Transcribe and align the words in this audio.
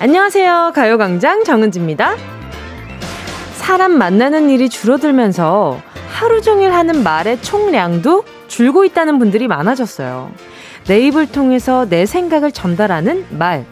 안녕하세요. 0.00 0.74
가요광장 0.76 1.42
정은지입니다. 1.42 2.14
사람 3.54 3.98
만나는 3.98 4.48
일이 4.48 4.68
줄어들면서 4.68 5.80
하루 6.08 6.40
종일 6.40 6.72
하는 6.72 7.02
말의 7.02 7.42
총량도 7.42 8.22
줄고 8.46 8.84
있다는 8.84 9.18
분들이 9.18 9.48
많아졌어요. 9.48 10.30
내 10.86 11.00
입을 11.00 11.32
통해서 11.32 11.84
내 11.88 12.06
생각을 12.06 12.52
전달하는 12.52 13.26
말. 13.30 13.66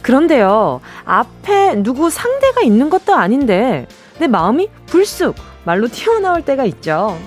그런데요, 0.00 0.80
앞에 1.04 1.82
누구 1.82 2.08
상대가 2.08 2.62
있는 2.62 2.88
것도 2.88 3.14
아닌데, 3.14 3.86
내 4.18 4.26
마음이 4.26 4.70
불쑥 4.86 5.34
말로 5.64 5.86
튀어나올 5.88 6.46
때가 6.46 6.64
있죠. 6.64 7.18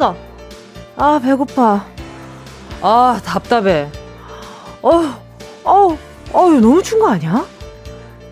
아, 0.00 0.14
뜨거! 0.14 0.16
아, 0.96 1.20
배고파. 1.22 1.84
아, 2.80 3.20
답답해. 3.22 3.90
어휴, 4.80 5.10
어우, 5.62 5.98
어휴, 6.32 6.60
너무 6.60 6.82
추운 6.82 7.02
거 7.02 7.10
아니야? 7.10 7.44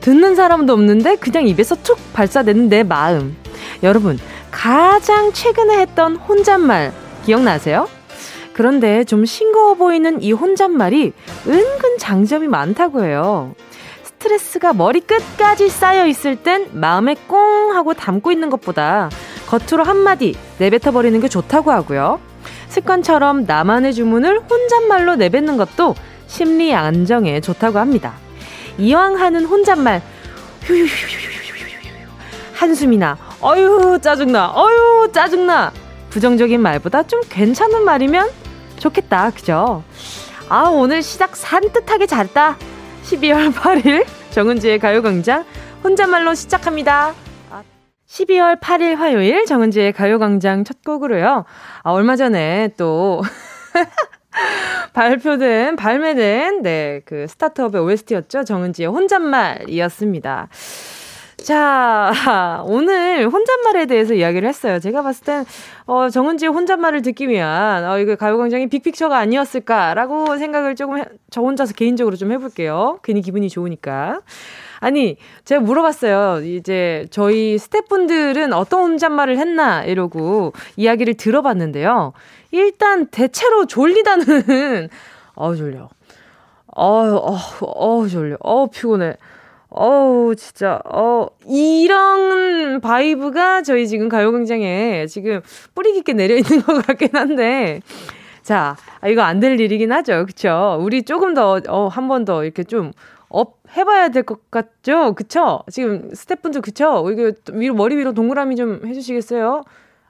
듣는 0.00 0.34
사람도 0.34 0.72
없는데 0.72 1.16
그냥 1.16 1.46
입에서 1.46 1.76
툭 1.82 1.98
발사되는 2.14 2.70
내 2.70 2.82
마음. 2.82 3.36
여러분, 3.82 4.18
가장 4.50 5.32
최근에 5.32 5.78
했던 5.80 6.16
혼잣말 6.16 6.94
기억나세요? 7.26 7.86
그런데 8.54 9.04
좀 9.04 9.26
싱거워 9.26 9.74
보이는 9.74 10.22
이 10.22 10.32
혼잣말이 10.32 11.12
은근 11.46 11.98
장점이 11.98 12.48
많다고 12.48 13.04
해요. 13.04 13.54
스트레스가 14.02 14.72
머리 14.72 15.00
끝까지 15.00 15.68
쌓여 15.68 16.06
있을 16.06 16.36
땐 16.36 16.68
마음에 16.72 17.14
꽁 17.28 17.72
하고 17.72 17.94
담고 17.94 18.32
있는 18.32 18.50
것보다 18.50 19.10
겉으로 19.48 19.82
한마디 19.82 20.36
내뱉어 20.58 20.92
버리는 20.92 21.18
게 21.20 21.28
좋다고 21.28 21.72
하고요. 21.72 22.20
습관처럼 22.68 23.44
나만의 23.44 23.94
주문을 23.94 24.40
혼잣말로 24.40 25.16
내뱉는 25.16 25.56
것도 25.56 25.94
심리 26.26 26.74
안정에 26.74 27.40
좋다고 27.40 27.78
합니다. 27.78 28.12
이왕 28.76 29.18
하는 29.18 29.46
혼잣말 29.46 30.02
한숨이나 32.54 33.16
어휴 33.40 33.98
짜증나 34.00 34.52
어휴 34.54 35.10
짜증나 35.12 35.72
부정적인 36.10 36.60
말보다 36.60 37.04
좀 37.04 37.20
괜찮은 37.28 37.84
말이면 37.84 38.28
좋겠다 38.78 39.30
그죠? 39.30 39.82
아 40.48 40.64
오늘 40.64 41.02
시작 41.02 41.36
산뜻하게 41.36 42.06
잘했다 42.06 42.56
12월 43.04 43.52
8일 43.52 44.06
정은지의 44.30 44.78
가요광장 44.78 45.44
혼잣말로 45.82 46.34
시작합니다 46.34 47.14
12월 48.08 48.58
8일 48.58 48.96
화요일 48.96 49.44
정은지의 49.44 49.92
가요광장 49.92 50.64
첫 50.64 50.82
곡으로요 50.82 51.44
아, 51.82 51.90
얼마 51.90 52.16
전에 52.16 52.70
또 52.76 53.22
발표된, 54.92 55.76
발매된, 55.76 56.62
네, 56.62 57.00
그 57.04 57.26
스타트업의 57.28 57.80
OST였죠. 57.82 58.44
정은지의 58.44 58.88
혼잣말이었습니다. 58.88 60.48
자, 61.42 62.10
오늘 62.66 63.28
혼잣말에 63.28 63.86
대해서 63.86 64.12
이야기를 64.12 64.48
했어요. 64.48 64.80
제가 64.80 65.02
봤을 65.02 65.24
땐, 65.24 65.44
어, 65.86 66.08
정은지의 66.10 66.50
혼잣말을 66.50 67.02
듣기 67.02 67.28
위한, 67.28 67.84
어, 67.84 67.98
이거 67.98 68.16
가요광장이 68.16 68.66
빅픽처가 68.68 69.16
아니었을까라고 69.16 70.36
생각을 70.36 70.74
조금, 70.74 70.98
해, 70.98 71.04
저 71.30 71.40
혼자서 71.40 71.74
개인적으로 71.74 72.16
좀 72.16 72.32
해볼게요. 72.32 72.98
괜히 73.04 73.22
기분이 73.22 73.48
좋으니까. 73.48 74.20
아니, 74.80 75.16
제가 75.44 75.60
물어봤어요. 75.60 76.44
이제 76.44 77.06
저희 77.10 77.56
스태프분들은 77.56 78.52
어떤 78.52 78.80
혼잣말을 78.92 79.38
했나, 79.38 79.84
이러고 79.84 80.52
이야기를 80.76 81.14
들어봤는데요. 81.14 82.12
일단 82.50 83.06
대체로 83.06 83.66
졸리다는, 83.66 84.88
어우, 85.36 85.56
졸려. 85.56 85.88
어우, 86.74 87.14
어우, 87.16 87.38
어우, 87.60 88.08
졸려. 88.08 88.36
어우, 88.40 88.68
피곤해. 88.68 89.14
어우, 89.70 90.34
진짜, 90.36 90.80
어, 90.86 91.26
이런 91.46 92.80
vibe가 92.80 93.62
저희 93.62 93.86
지금 93.86 94.08
가요광장에 94.08 95.06
지금 95.08 95.40
뿌리 95.74 95.92
깊게 95.92 96.14
내려있는 96.14 96.62
것 96.64 96.86
같긴 96.86 97.10
한데, 97.12 97.80
자, 98.42 98.76
아, 99.00 99.08
이거 99.08 99.22
안 99.22 99.40
될 99.40 99.60
일이긴 99.60 99.92
하죠. 99.92 100.24
그쵸? 100.26 100.78
우리 100.80 101.02
조금 101.02 101.34
더, 101.34 101.60
어, 101.68 101.88
한 101.88 102.08
번 102.08 102.24
더 102.24 102.44
이렇게 102.44 102.64
좀, 102.64 102.92
up 103.30 103.58
해봐야 103.76 104.08
될 104.08 104.22
것 104.24 104.50
같죠? 104.50 105.14
그쵸? 105.14 105.62
지금 105.70 106.08
스태프분들 106.14 106.62
그쵸? 106.62 107.06
이거 107.12 107.32
위로, 107.52 107.74
머리 107.74 107.94
위로 107.96 108.14
동그라미 108.14 108.56
좀 108.56 108.80
해주시겠어요? 108.86 109.64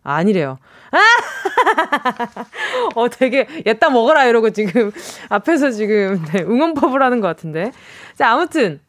아, 0.04 0.14
아니래요. 0.14 0.58
아! 0.92 0.98
어, 2.94 3.08
되게, 3.08 3.46
옜다 3.66 3.90
먹어라, 3.90 4.24
이러고 4.26 4.50
지금, 4.50 4.92
앞에서 5.30 5.72
지금, 5.72 6.22
네, 6.32 6.42
응원법을 6.42 7.02
하는 7.02 7.20
것 7.20 7.26
같은데. 7.26 7.72
자, 8.14 8.30
아무튼, 8.30 8.80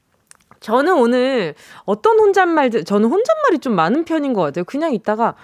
저는 0.59 0.97
오늘 0.97 1.55
어떤 1.85 2.19
혼잣말, 2.19 2.69
저는 2.71 3.09
혼잣말이 3.09 3.59
좀 3.59 3.75
많은 3.75 4.05
편인 4.05 4.33
것 4.33 4.41
같아요. 4.41 4.65
그냥 4.65 4.93
있다가, 4.93 5.35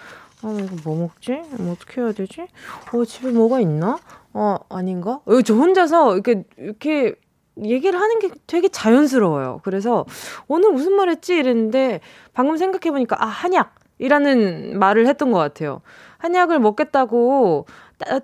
어, 0.44 0.58
이거 0.60 0.76
뭐 0.84 0.98
먹지? 0.98 1.42
뭐 1.58 1.74
어떻게 1.74 2.02
해야 2.02 2.12
되지? 2.12 2.48
어, 2.94 3.06
집에 3.06 3.32
뭐가 3.32 3.60
있나? 3.60 3.98
어, 4.34 4.58
아닌가? 4.70 5.22
어, 5.26 5.42
저 5.42 5.54
혼자서 5.54 6.14
이렇게, 6.14 6.44
이렇게 6.58 7.16
얘기를 7.64 8.00
하는 8.00 8.20
게 8.20 8.30
되게 8.48 8.68
자연스러워요. 8.68 9.62
그래서 9.64 10.06
오늘 10.48 10.72
무슨 10.72 10.94
말 10.94 11.10
했지? 11.10 11.36
이랬는데 11.36 12.02
방금 12.34 12.58
생각해보니까, 12.58 13.16
아, 13.24 13.26
한약 13.26 13.76
이라는 13.98 14.78
말을 14.78 15.08
했던 15.08 15.32
것 15.32 15.38
같아요. 15.38 15.82
한약을 16.18 16.60
먹겠다고 16.60 17.66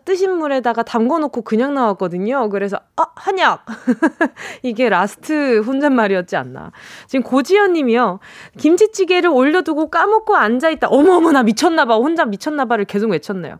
뜨신 0.03 0.37
물에다가 0.37 0.83
담궈놓고 0.83 1.43
그냥 1.43 1.73
나왔거든요. 1.73 2.49
그래서 2.49 2.77
아 2.97 3.05
한약 3.15 3.65
이게 4.63 4.89
last 4.89 5.59
혼잣말이었지 5.59 6.35
않나. 6.35 6.71
지금 7.07 7.23
고지연 7.23 7.73
님이요. 7.73 8.19
김치찌개를 8.57 9.29
올려두고 9.29 9.89
까먹고 9.89 10.35
앉아있다. 10.35 10.89
어머어머나 10.89 11.43
미쳤나봐. 11.43 11.95
혼자 11.95 12.25
미쳤나봐를 12.25 12.85
계속 12.85 13.11
외쳤네요. 13.11 13.59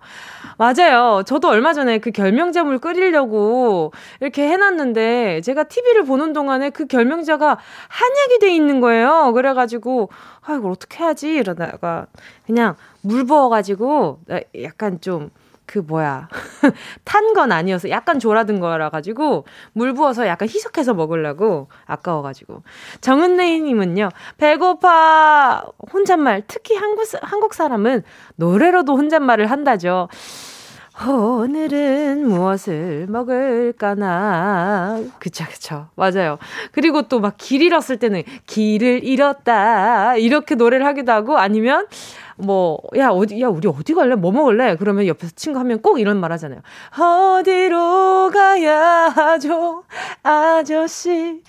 맞아요. 0.58 1.24
저도 1.26 1.48
얼마 1.48 1.74
전에 1.74 2.00
그 2.00 2.12
결명자물 2.12 2.80
끓이려고 2.80 3.94
이렇게 4.20 4.48
해놨는데 4.50 5.42
제가 5.42 5.64
TV를 5.64 6.04
보는 6.04 6.34
동안에 6.34 6.72
그 6.72 6.88
결명자가 6.88 7.58
한약이 7.88 8.40
돼 8.40 8.54
있는 8.54 8.82
거예요. 8.82 9.32
그래가지고 9.34 10.10
아 10.42 10.56
이걸 10.56 10.72
어떻게 10.72 11.04
하지 11.04 11.34
이러다가 11.36 12.08
그냥 12.46 12.76
물 13.02 13.26
부어가지고 13.26 14.20
약간 14.62 15.00
좀 15.00 15.30
그 15.72 15.80
뭐야 15.80 16.28
탄 17.06 17.32
건 17.34 17.54
아니어서 17.54 17.90
약간 17.90 18.20
졸아든 18.20 18.60
거라 18.60 18.90
가지고 18.90 19.46
물 19.72 19.94
부어서 19.94 20.28
약간 20.28 20.50
희석해서 20.50 20.94
먹으려고 20.94 21.70
아까워 21.86 22.22
가지고 22.22 22.64
정은래님은요 23.00 24.10
배고파 24.38 25.64
혼잣말 25.94 26.44
특히 26.48 26.76
한국 26.76 27.06
한국 27.22 27.54
사람은 27.54 28.04
노래로도 28.36 28.98
혼잣말을 28.98 29.50
한다죠. 29.50 30.10
오늘은 31.08 32.28
무엇을 32.28 33.08
먹을까나. 33.10 35.00
그쵸, 35.20 35.46
그쵸. 35.50 35.88
맞아요. 35.96 36.38
그리고 36.74 37.04
또 37.04 37.20
막 37.20 37.38
길 37.38 37.62
잃었을 37.64 37.98
때는 37.98 38.24
길을 38.46 39.04
잃었다. 39.04 40.16
이렇게 40.18 40.54
노래를 40.56 40.86
하기도 40.86 41.12
하고 41.12 41.38
아니면 41.40 41.88
뭐, 42.42 42.80
야, 42.98 43.10
어디, 43.10 43.42
야, 43.42 43.48
우리 43.48 43.68
어디 43.68 43.94
갈래? 43.94 44.16
뭐 44.16 44.32
먹을래? 44.32 44.76
그러면 44.78 45.08
옆에서 45.08 45.34
친구 45.36 45.60
하면 45.60 45.82
꼭 45.82 46.00
이런 46.00 46.20
말 46.20 46.32
하잖아요. 46.34 46.62
어디로 47.00 48.32
가야 48.34 48.80
하죠? 49.10 49.84
아저씨. 50.24 51.42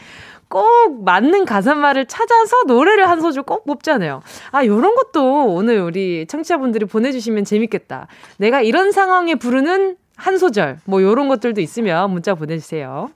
꼭 0.49 1.03
맞는 1.03 1.47
가사말을 1.47 2.07
찾아서 2.07 2.65
노래를 2.67 3.09
한 3.09 3.23
소절 3.23 3.43
꼭 3.45 3.65
뽑잖아요. 3.65 4.21
아, 4.51 4.67
요런 4.67 4.95
것도 4.95 5.55
오늘 5.55 5.81
우리 5.81 6.27
청취자분들이 6.27 6.85
보내주시면 6.85 7.45
재밌겠다. 7.45 8.07
내가 8.37 8.61
이런 8.61 8.93
상황에 8.93 9.35
부르는 9.37 9.97
한 10.15 10.39
소절, 10.39 10.79
뭐 10.85 11.03
요런 11.03 11.29
것들도 11.29 11.63
있으면 11.63 12.11
문자 12.11 12.35
보내주세요. 12.35 13.09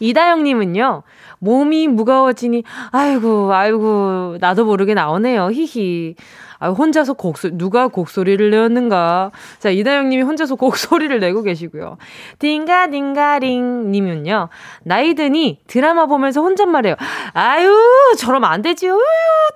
이다영님은요, 0.00 1.04
몸이 1.38 1.88
무거워지니, 1.88 2.64
아이고, 2.90 3.52
아이고, 3.52 4.36
나도 4.40 4.64
모르게 4.64 4.94
나오네요. 4.94 5.50
히히. 5.50 6.14
아, 6.58 6.70
혼자서 6.70 7.14
곡소, 7.14 7.50
누가 7.58 7.88
곡소리를 7.88 8.50
내었는가. 8.50 9.30
자, 9.58 9.70
이다영 9.70 10.08
님이 10.08 10.22
혼자서 10.22 10.54
곡소리를 10.54 11.18
내고 11.20 11.42
계시고요. 11.42 11.98
딩가 12.38 12.88
딩가링 12.88 13.90
님은요, 13.90 14.48
나이 14.82 15.14
드니 15.14 15.60
드라마 15.66 16.06
보면서 16.06 16.40
혼잣말해요. 16.40 16.96
아유, 17.32 17.76
저러면 18.18 18.50
안 18.50 18.62
되지. 18.62 18.88
우유, 18.88 19.02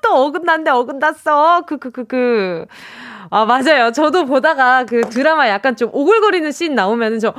또 0.02 0.14
어긋난데 0.26 0.70
어긋났어. 0.70 1.62
그. 1.62 2.66
아, 3.32 3.44
맞아요. 3.44 3.92
저도 3.92 4.26
보다가 4.26 4.84
그 4.84 5.02
드라마 5.02 5.48
약간 5.48 5.76
좀 5.76 5.88
오글거리는 5.92 6.50
씬 6.52 6.74
나오면은 6.74 7.20
저, 7.20 7.32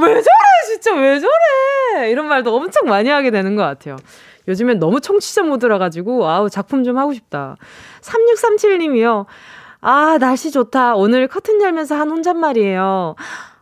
왜 0.00 0.14
저래? 0.14 0.24
진짜 0.66 0.94
왜 0.94 1.20
저래? 1.20 2.10
이런 2.10 2.26
말도 2.26 2.54
엄청 2.54 2.88
많이 2.88 3.08
하게 3.08 3.30
되는 3.30 3.56
것 3.56 3.62
같아요. 3.62 3.96
요즘엔 4.48 4.78
너무 4.78 5.00
청취자 5.00 5.42
모드라 5.42 5.78
가지고 5.78 6.28
아우 6.28 6.50
작품 6.50 6.84
좀 6.84 6.98
하고 6.98 7.12
싶다. 7.12 7.56
3637님이요. 8.00 9.26
아, 9.80 10.18
날씨 10.18 10.50
좋다. 10.50 10.94
오늘 10.96 11.28
커튼 11.28 11.60
열면서 11.60 11.94
한 11.94 12.10
혼잣말이에요. 12.10 13.14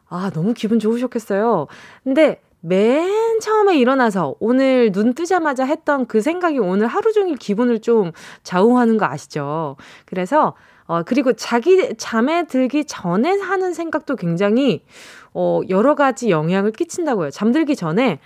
아, 0.09 0.31
너무 0.35 0.55
기분 0.55 0.79
좋으셨겠어요. 0.79 1.67
근데 2.03 2.41
맨 2.61 3.39
처음에 3.41 3.77
일어나서 3.79 4.35
오늘 4.41 4.91
눈 4.91 5.15
뜨자마자 5.15 5.65
했던 5.65 6.07
그 6.07 6.21
생각이 6.21 6.59
오늘 6.59 6.89
하루 6.89 7.13
종일 7.13 7.37
기분을 7.37 7.81
좀 7.81 8.11
좌우하는 8.43 8.99
거 8.99 9.07
아시죠? 9.07 9.77
그래서 10.07 10.55
어, 10.87 11.03
그리고 11.05 11.35
자기 11.35 11.95
잠에 11.97 12.47
들기 12.47 12.85
전에 12.85 13.39
하는 13.39 13.75
생각도 13.75 14.17
굉장히 14.17 14.83
어, 15.35 15.61
여러 15.69 15.95
가지 15.95 16.31
영향을 16.31 16.73
끼친다고요. 16.73 17.31
잠들기 17.31 17.77
전에 17.77 18.19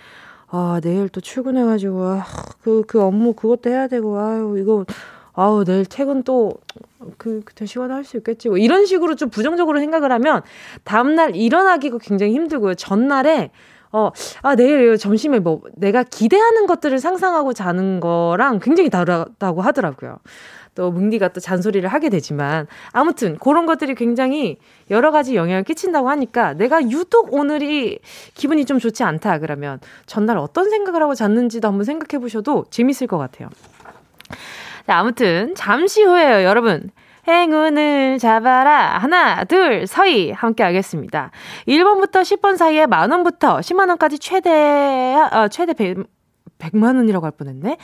아, 0.55 0.79
내일 0.83 1.09
또 1.09 1.19
출근해가지고, 1.19 2.03
아, 2.03 2.25
그, 2.61 2.83
그 2.87 3.01
업무 3.01 3.33
그것도 3.33 3.71
해야 3.71 3.87
되고, 3.87 4.19
아유, 4.19 4.55
이거, 4.59 4.85
아우, 5.33 5.63
내일 5.65 5.83
퇴근 5.85 6.21
또, 6.23 6.53
그, 7.17 7.41
그때 7.43 7.65
시간에 7.65 7.91
할 7.93 8.03
수 8.03 8.17
있겠지. 8.17 8.49
뭐 8.49 8.57
이런 8.59 8.85
식으로 8.85 9.15
좀 9.15 9.29
부정적으로 9.31 9.79
생각을 9.79 10.11
하면, 10.11 10.43
다음날 10.83 11.35
일어나기가 11.35 11.97
굉장히 11.99 12.33
힘들고요. 12.33 12.75
전날에, 12.75 13.49
어, 13.91 14.11
아, 14.43 14.55
내일 14.55 14.97
점심에 14.99 15.39
뭐, 15.39 15.61
내가 15.75 16.03
기대하는 16.03 16.67
것들을 16.67 16.99
상상하고 16.99 17.53
자는 17.53 17.99
거랑 17.99 18.59
굉장히 18.59 18.91
다르다고 18.91 19.61
하더라고요. 19.61 20.17
또 20.75 20.91
뭉디가 20.91 21.29
또 21.29 21.39
잔소리를 21.39 21.87
하게 21.87 22.09
되지만 22.09 22.67
아무튼 22.91 23.37
그런 23.37 23.65
것들이 23.65 23.95
굉장히 23.95 24.57
여러 24.89 25.11
가지 25.11 25.35
영향을 25.35 25.63
끼친다고 25.63 26.09
하니까 26.09 26.53
내가 26.53 26.81
유독 26.89 27.33
오늘이 27.33 27.99
기분이 28.33 28.65
좀 28.65 28.79
좋지 28.79 29.03
않다 29.03 29.39
그러면 29.39 29.79
전날 30.05 30.37
어떤 30.37 30.69
생각을 30.69 31.01
하고 31.01 31.15
잤는지도 31.15 31.67
한번 31.67 31.83
생각해 31.85 32.19
보셔도 32.19 32.65
재밌을 32.69 33.07
것 33.07 33.17
같아요. 33.17 33.49
자, 34.87 34.97
아무튼 34.97 35.53
잠시 35.55 36.03
후에요, 36.03 36.43
여러분. 36.43 36.89
행운을 37.27 38.17
잡아라. 38.19 38.97
하나, 38.97 39.45
둘, 39.45 39.87
서희. 39.87 40.31
함께 40.31 40.63
하겠습니다. 40.63 41.31
1번부터 41.67 42.21
10번 42.21 42.57
사이에 42.57 42.85
만원부터 42.85 43.59
10만원까지 43.59 44.17
최대, 44.19 45.15
어, 45.31 45.47
최대 45.47 45.73
100, 45.73 45.99
100만원이라고 46.59 47.21
할 47.21 47.31
뻔 47.31 47.47
했네. 47.47 47.77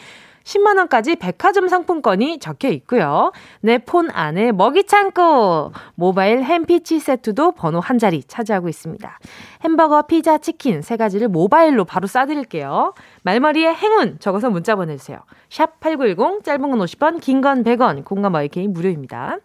10만 0.44 0.78
원까지 0.78 1.16
백화점 1.18 1.68
상품권이 1.68 2.40
적혀 2.40 2.70
있고요. 2.70 3.32
내 3.62 3.78
폰 3.80 4.10
안에 4.12 4.52
먹이 4.52 4.86
창고, 4.86 5.72
모바일 5.96 6.44
햄피치 6.44 7.00
세트도 7.00 7.54
번호 7.54 7.80
한 7.80 7.98
자리 8.00 8.24
차지하고 8.24 8.70
있습니다. 8.70 9.20
햄버거, 9.64 10.02
피자, 10.04 10.38
치킨 10.38 10.82
세 10.82 10.98
가지를 10.98 11.28
모바일로 11.28 11.86
바로 11.86 12.08
쏴드릴게요. 12.08 12.94
말머리에 13.24 13.74
행운 13.74 14.18
적어서 14.20 14.50
문자 14.50 14.76
보내주세요. 14.76 15.20
샵 15.50 15.80
8910, 15.80 16.44
짧은 16.44 16.62
건 16.62 16.80
50원, 16.80 17.22
긴 17.22 17.42
건 17.42 17.64
100원, 17.64 18.04
공감 18.04 18.34
마이케이 18.34 18.68
무료입니다. 18.68 19.38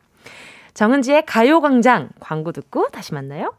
정은지의 0.75 1.25
가요광장 1.27 2.09
광고 2.19 2.51
듣고 2.51 2.89
다시 2.89 3.15
만나요. 3.15 3.55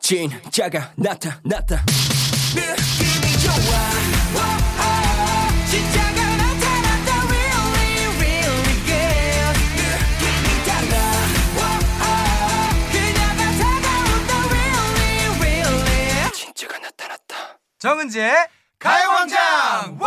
진짜가 0.00 0.92
나타났다. 0.96 1.76
느낌이 2.54 3.32
좋아. 3.42 4.65
정은지의 17.78 18.32
가요광장 18.78 19.98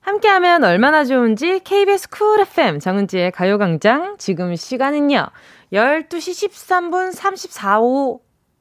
함께하면 0.00 0.64
얼마나 0.64 1.04
좋은지 1.04 1.60
KBS 1.60 2.08
쿨 2.10 2.40
FM 2.40 2.80
정은지의 2.80 3.30
가요광장 3.30 4.16
지금 4.18 4.56
시간은요 4.56 5.28
12시 5.72 6.48
13분 6.50 7.14
34호 7.16 8.20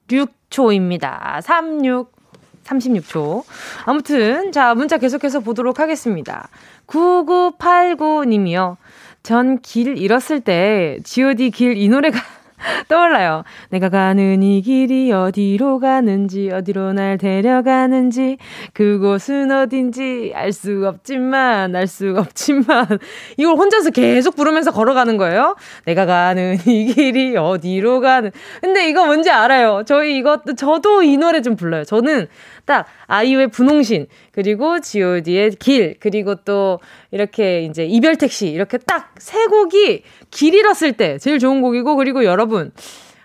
6초입니다 0.09 1.41
36 1.41 2.21
36초. 2.63 3.43
아무튼, 3.85 4.51
자, 4.51 4.75
문자 4.75 4.99
계속해서 4.99 5.39
보도록 5.39 5.79
하겠습니다. 5.79 6.47
9989님이요. 6.85 8.77
전 9.23 9.57
길 9.63 9.97
잃었을 9.97 10.41
때, 10.41 10.99
GOD 11.03 11.49
길 11.49 11.75
이 11.75 11.89
노래가 11.89 12.19
떠올라요. 12.87 13.43
내가 13.69 13.89
가는 13.89 14.41
이 14.43 14.61
길이 14.61 15.11
어디로 15.11 15.79
가는지, 15.79 16.49
어디로 16.51 16.93
날 16.93 17.17
데려가는지, 17.17 18.37
그곳은 18.73 19.51
어딘지 19.51 20.31
알 20.35 20.51
수 20.51 20.83
없지만, 20.85 21.75
알 21.75 21.87
수 21.87 22.13
없지만, 22.17 22.85
이걸 23.37 23.55
혼자서 23.55 23.89
계속 23.91 24.35
부르면서 24.35 24.71
걸어가는 24.71 25.17
거예요. 25.17 25.55
내가 25.85 26.05
가는 26.05 26.57
이 26.65 26.93
길이 26.93 27.35
어디로 27.37 28.01
가는, 28.01 28.31
근데 28.61 28.89
이거 28.89 29.05
뭔지 29.05 29.29
알아요. 29.29 29.83
저희 29.85 30.17
이것도, 30.17 30.55
저도 30.55 31.03
이 31.03 31.17
노래 31.17 31.41
좀 31.41 31.55
불러요. 31.55 31.83
저는 31.85 32.27
딱 32.65 32.85
아이유의 33.07 33.47
분홍신 33.49 34.07
그리고 34.31 34.79
G.O.D의 34.79 35.51
길 35.51 35.95
그리고 35.99 36.35
또 36.35 36.79
이렇게 37.11 37.63
이제 37.63 37.85
이별 37.85 38.15
택시 38.15 38.49
이렇게 38.49 38.77
딱 38.77 39.11
세 39.21 39.45
곡이 39.45 40.03
길 40.31 40.53
잃었을 40.53 40.93
때 40.93 41.17
제일 41.19 41.37
좋은 41.37 41.61
곡이고 41.61 41.95
그리고 41.95 42.25
여러분 42.25 42.71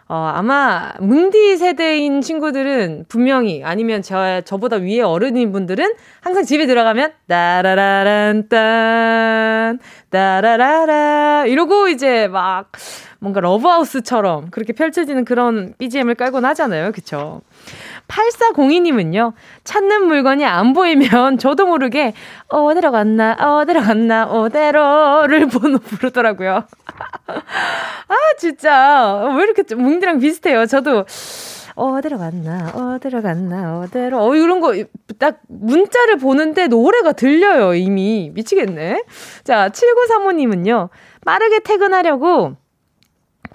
어, 0.08 0.30
아마 0.34 0.92
뭉디 1.00 1.56
세대인 1.56 2.20
친구들은 2.20 3.06
분명히 3.08 3.64
아니면 3.64 4.02
저 4.02 4.40
저보다 4.42 4.76
위에 4.76 5.00
어른인 5.00 5.50
분들은 5.50 5.94
항상 6.20 6.44
집에 6.44 6.66
들어가면 6.66 7.12
따라라란 7.26 8.48
딴 8.48 9.78
따라라라 10.10 11.46
이러고 11.46 11.88
이제 11.88 12.28
막 12.28 12.70
뭔가 13.18 13.40
러브하우스처럼 13.40 14.50
그렇게 14.50 14.72
펼쳐지는 14.72 15.24
그런 15.24 15.74
BGM을 15.78 16.14
깔곤 16.14 16.44
하잖아요. 16.44 16.92
그쵸? 16.92 17.40
8402님은요, 18.08 19.32
찾는 19.64 20.06
물건이 20.06 20.44
안 20.44 20.72
보이면 20.72 21.38
저도 21.38 21.66
모르게, 21.66 22.12
어디로 22.48 22.92
갔나, 22.92 23.36
어디로 23.38 23.80
갔나, 23.80 24.26
어디로를 24.26 25.48
번호 25.48 25.78
부르더라고요. 25.78 26.64
아, 28.08 28.14
진짜. 28.38 29.34
왜 29.36 29.42
이렇게 29.42 29.74
뭉디랑 29.74 30.20
비슷해요. 30.20 30.66
저도. 30.66 31.04
어디로 31.74 32.16
갔나, 32.16 32.70
어디로 32.74 33.20
갔나, 33.20 33.80
어디로. 33.80 34.24
어, 34.24 34.34
이런 34.34 34.60
거, 34.60 34.72
딱 35.18 35.40
문자를 35.48 36.16
보는데 36.16 36.68
노래가 36.68 37.12
들려요, 37.12 37.74
이미. 37.74 38.30
미치겠네. 38.34 39.04
자, 39.44 39.68
7935님은요, 39.68 40.88
빠르게 41.26 41.58
퇴근하려고 41.60 42.56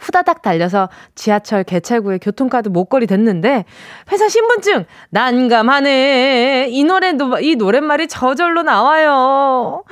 후다닥 0.01 0.41
달려서 0.41 0.89
지하철 1.15 1.63
개찰구에 1.63 2.17
교통카드 2.17 2.69
목걸이 2.69 3.07
됐는데 3.07 3.65
회사 4.11 4.27
신분증 4.27 4.85
난감하네. 5.11 6.67
이 6.71 6.83
노래도 6.83 7.39
이 7.39 7.55
노랫말이 7.55 8.07
저절로 8.07 8.63
나와요. 8.63 9.83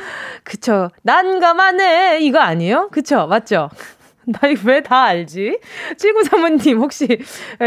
그쵸. 0.43 0.89
난감하네. 1.03 2.19
이거 2.21 2.39
아니에요? 2.39 2.89
그쵸. 2.91 3.27
맞죠? 3.27 3.69
나 4.41 4.47
이거 4.47 4.69
왜다 4.69 5.03
알지? 5.03 5.59
79사모님 5.97 6.79
혹시 6.79 7.07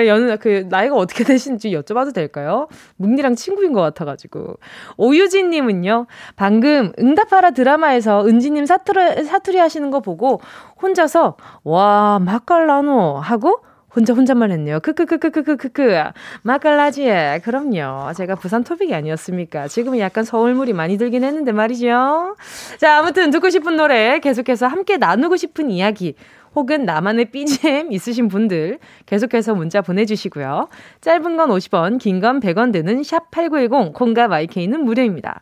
연, 0.06 0.38
그, 0.38 0.66
나이가 0.68 0.96
어떻게 0.96 1.24
되신지 1.24 1.70
여쭤봐도 1.70 2.14
될까요? 2.14 2.68
뭉니랑 2.96 3.34
친구인 3.34 3.72
것 3.72 3.80
같아가지고. 3.80 4.58
오유진님은요, 4.96 6.06
방금 6.36 6.92
응답하라 6.98 7.50
드라마에서 7.50 8.26
은지님 8.26 8.66
사투리, 8.66 9.24
사투리 9.24 9.58
하시는 9.58 9.90
거 9.90 10.00
보고 10.00 10.40
혼자서, 10.80 11.36
와, 11.64 12.18
맛깔라노 12.20 13.18
하고 13.18 13.60
혼자 13.94 14.14
혼잣말 14.14 14.50
했네요. 14.50 14.80
크크크크크크크크. 14.80 16.02
마칼라지에. 16.42 17.40
그럼요. 17.44 18.12
제가 18.14 18.36
부산 18.36 18.64
토픽이 18.64 18.94
아니었습니까? 18.94 19.68
지금은 19.68 19.98
약간 19.98 20.24
서울물이 20.24 20.72
많이 20.72 20.96
들긴 20.96 21.24
했는데 21.24 21.52
말이죠. 21.52 22.36
자, 22.78 22.98
아무튼 22.98 23.30
듣고 23.30 23.50
싶은 23.50 23.76
노래 23.76 24.18
계속해서 24.20 24.66
함께 24.66 24.96
나누고 24.96 25.36
싶은 25.36 25.70
이야기 25.70 26.14
혹은 26.54 26.84
나만의 26.84 27.26
BGM 27.26 27.92
있으신 27.92 28.28
분들 28.28 28.78
계속해서 29.06 29.54
문자 29.54 29.80
보내주시고요. 29.82 30.68
짧은 31.00 31.36
건 31.36 31.48
50원, 31.50 31.98
긴 31.98 32.20
건 32.20 32.40
100원 32.40 32.72
드는 32.72 33.02
샵 33.02 33.30
8910, 33.30 33.92
콩과 33.94 34.28
마이케이는 34.28 34.84
무료입니다. 34.84 35.40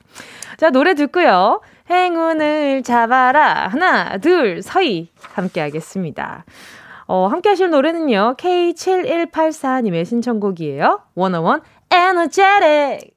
자, 0.56 0.70
노래 0.70 0.94
듣고요. 0.94 1.60
행운을 1.90 2.82
잡아라. 2.82 3.68
하나, 3.68 4.18
둘, 4.18 4.62
서희. 4.62 5.08
함께 5.32 5.60
하겠습니다. 5.60 6.44
어, 7.06 7.26
함께 7.26 7.48
하실 7.48 7.70
노래는요. 7.70 8.36
K7184님의 8.38 10.04
신청곡이에요. 10.04 11.00
원어원 11.14 11.62
에너제틱. 11.90 13.16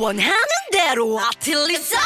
원하는 0.00 0.32
대로 0.72 1.18
아틀리사 1.18 1.98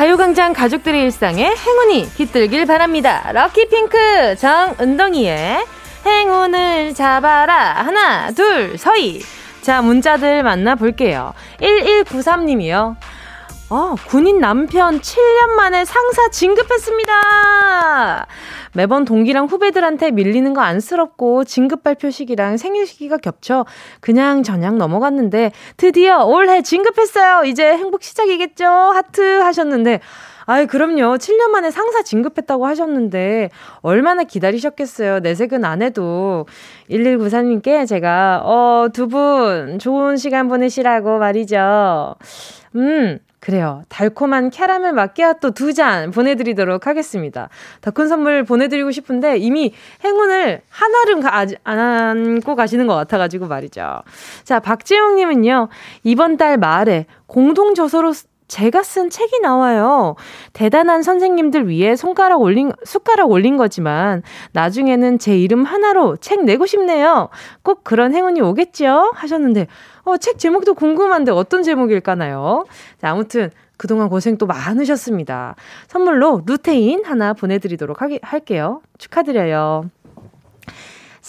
가요광장 0.00 0.54
가족들의 0.54 1.02
일상에 1.02 1.54
행운이 1.54 2.14
깃들길 2.14 2.64
바랍니다. 2.64 3.30
럭키핑크 3.32 4.34
정은동이의 4.36 5.66
행운을 6.06 6.94
잡아라. 6.94 7.74
하나, 7.84 8.30
둘, 8.30 8.78
서희. 8.78 9.20
자, 9.60 9.82
문자들 9.82 10.42
만나볼게요. 10.42 11.34
1193님이요. 11.60 12.96
어, 13.68 13.94
군인 14.06 14.40
남편 14.40 15.02
7년 15.02 15.50
만에 15.50 15.84
상사 15.84 16.30
진급했습니다. 16.30 18.26
매번 18.74 19.04
동기랑 19.04 19.46
후배들한테 19.46 20.10
밀리는 20.10 20.54
거 20.54 20.60
안쓰럽고 20.60 21.44
진급 21.44 21.82
발표 21.82 22.10
시기랑 22.10 22.56
생일 22.56 22.86
시기가 22.86 23.16
겹쳐 23.16 23.66
그냥 24.00 24.42
저냥 24.42 24.78
넘어갔는데 24.78 25.52
드디어 25.76 26.24
올해 26.24 26.62
진급했어요. 26.62 27.44
이제 27.44 27.64
행복 27.76 28.02
시작이겠죠? 28.02 28.64
하트 28.66 29.40
하셨는데 29.40 30.00
아이, 30.46 30.66
그럼요. 30.66 31.16
7년 31.18 31.50
만에 31.50 31.70
상사 31.70 32.02
진급했다고 32.02 32.66
하셨는데, 32.66 33.50
얼마나 33.82 34.24
기다리셨겠어요. 34.24 35.20
내색은 35.20 35.64
안 35.64 35.80
해도. 35.80 36.46
1194님께 36.90 37.86
제가, 37.86 38.42
어, 38.44 38.88
두 38.92 39.06
분, 39.06 39.78
좋은 39.78 40.16
시간 40.16 40.48
보내시라고 40.48 41.20
말이죠. 41.20 42.16
음, 42.74 43.20
그래요. 43.40 43.84
달콤한 43.88 44.50
캐러멜 44.50 44.92
마끼아또 44.92 45.52
두 45.52 45.72
잔 45.72 46.10
보내드리도록 46.10 46.86
하겠습니다. 46.86 47.48
더 47.80 47.90
큰 47.90 48.06
선물 48.06 48.44
보내드리고 48.44 48.90
싶은데 48.90 49.38
이미 49.38 49.72
행운을 50.04 50.60
하나를 50.68 51.20
가, 51.20 51.46
안 51.64 51.78
안고 51.78 52.54
가시는 52.54 52.86
것 52.86 52.94
같아가지고 52.94 53.46
말이죠. 53.46 54.02
자, 54.44 54.60
박지영님은요, 54.60 55.68
이번 56.04 56.36
달 56.36 56.58
말에 56.58 57.06
공동저서로 57.26 58.12
제가 58.50 58.82
쓴 58.82 59.10
책이 59.10 59.40
나와요. 59.40 60.16
대단한 60.52 61.02
선생님들 61.02 61.68
위해 61.68 61.94
손가락 61.94 62.42
올린, 62.42 62.72
숟가락 62.84 63.30
올린 63.30 63.56
거지만, 63.56 64.22
나중에는 64.52 65.20
제 65.20 65.38
이름 65.38 65.64
하나로 65.64 66.16
책 66.16 66.44
내고 66.44 66.66
싶네요. 66.66 67.28
꼭 67.62 67.84
그런 67.84 68.12
행운이 68.12 68.40
오겠죠? 68.40 69.12
하셨는데, 69.14 69.68
어, 70.02 70.16
책 70.16 70.38
제목도 70.38 70.74
궁금한데 70.74 71.30
어떤 71.30 71.62
제목일까나요? 71.62 72.66
자, 73.00 73.10
아무튼 73.10 73.50
그동안 73.76 74.08
고생 74.08 74.36
또 74.36 74.46
많으셨습니다. 74.46 75.54
선물로 75.86 76.42
루테인 76.44 77.04
하나 77.04 77.32
보내드리도록 77.32 78.02
하게, 78.02 78.18
할게요. 78.20 78.82
축하드려요. 78.98 79.84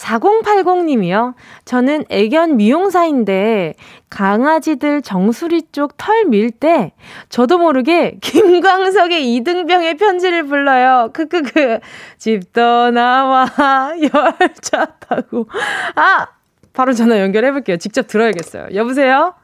4080님이요. 0.02 1.34
저는 1.64 2.04
애견 2.08 2.56
미용사인데 2.56 3.74
강아지들 4.10 5.02
정수리 5.02 5.62
쪽 5.72 5.96
털 5.96 6.24
밀 6.26 6.50
때 6.50 6.92
저도 7.28 7.58
모르게 7.58 8.18
김광석의 8.22 9.34
이등병의 9.34 9.96
편지를 9.96 10.44
불러요. 10.44 11.10
크크크. 11.12 11.78
집 12.18 12.52
떠나와 12.52 13.46
열차 14.02 14.86
타고. 15.00 15.48
아! 15.94 16.26
바로 16.72 16.92
전화 16.94 17.20
연결해 17.20 17.52
볼게요. 17.52 17.76
직접 17.76 18.06
들어야겠어요. 18.06 18.68
여보세요? 18.74 19.34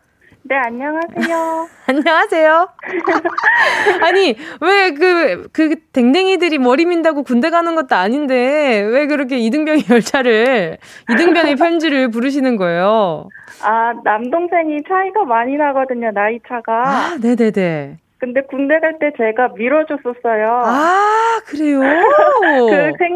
네, 0.49 0.57
안녕하세요. 0.57 1.69
안녕하세요. 1.87 2.69
아니, 4.03 4.35
왜 4.63 4.91
그, 4.95 5.49
그 5.53 5.75
댕댕이들이 5.93 6.57
머리 6.59 6.87
민다고 6.87 7.23
군대 7.23 7.51
가는 7.51 7.75
것도 7.75 7.95
아닌데, 7.97 8.81
왜 8.81 9.07
그렇게 9.07 9.37
이등병의 9.39 9.85
열차를, 9.91 10.79
이등병의 11.11 11.57
편지를 11.57 12.11
부르시는 12.11 12.57
거예요? 12.57 13.29
아, 13.63 13.93
남동생이 14.05 14.79
차이가 14.89 15.25
많이 15.25 15.57
나거든요, 15.57 16.13
나이 16.13 16.39
차가. 16.49 16.83
아, 16.87 17.17
네네네. 17.21 17.99
근데 18.21 18.41
군대 18.51 18.81
갈 18.81 18.99
때 18.99 19.13
제가 19.17 19.51
밀어줬었어요. 19.55 20.63
아, 20.65 21.41
그래요? 21.47 21.81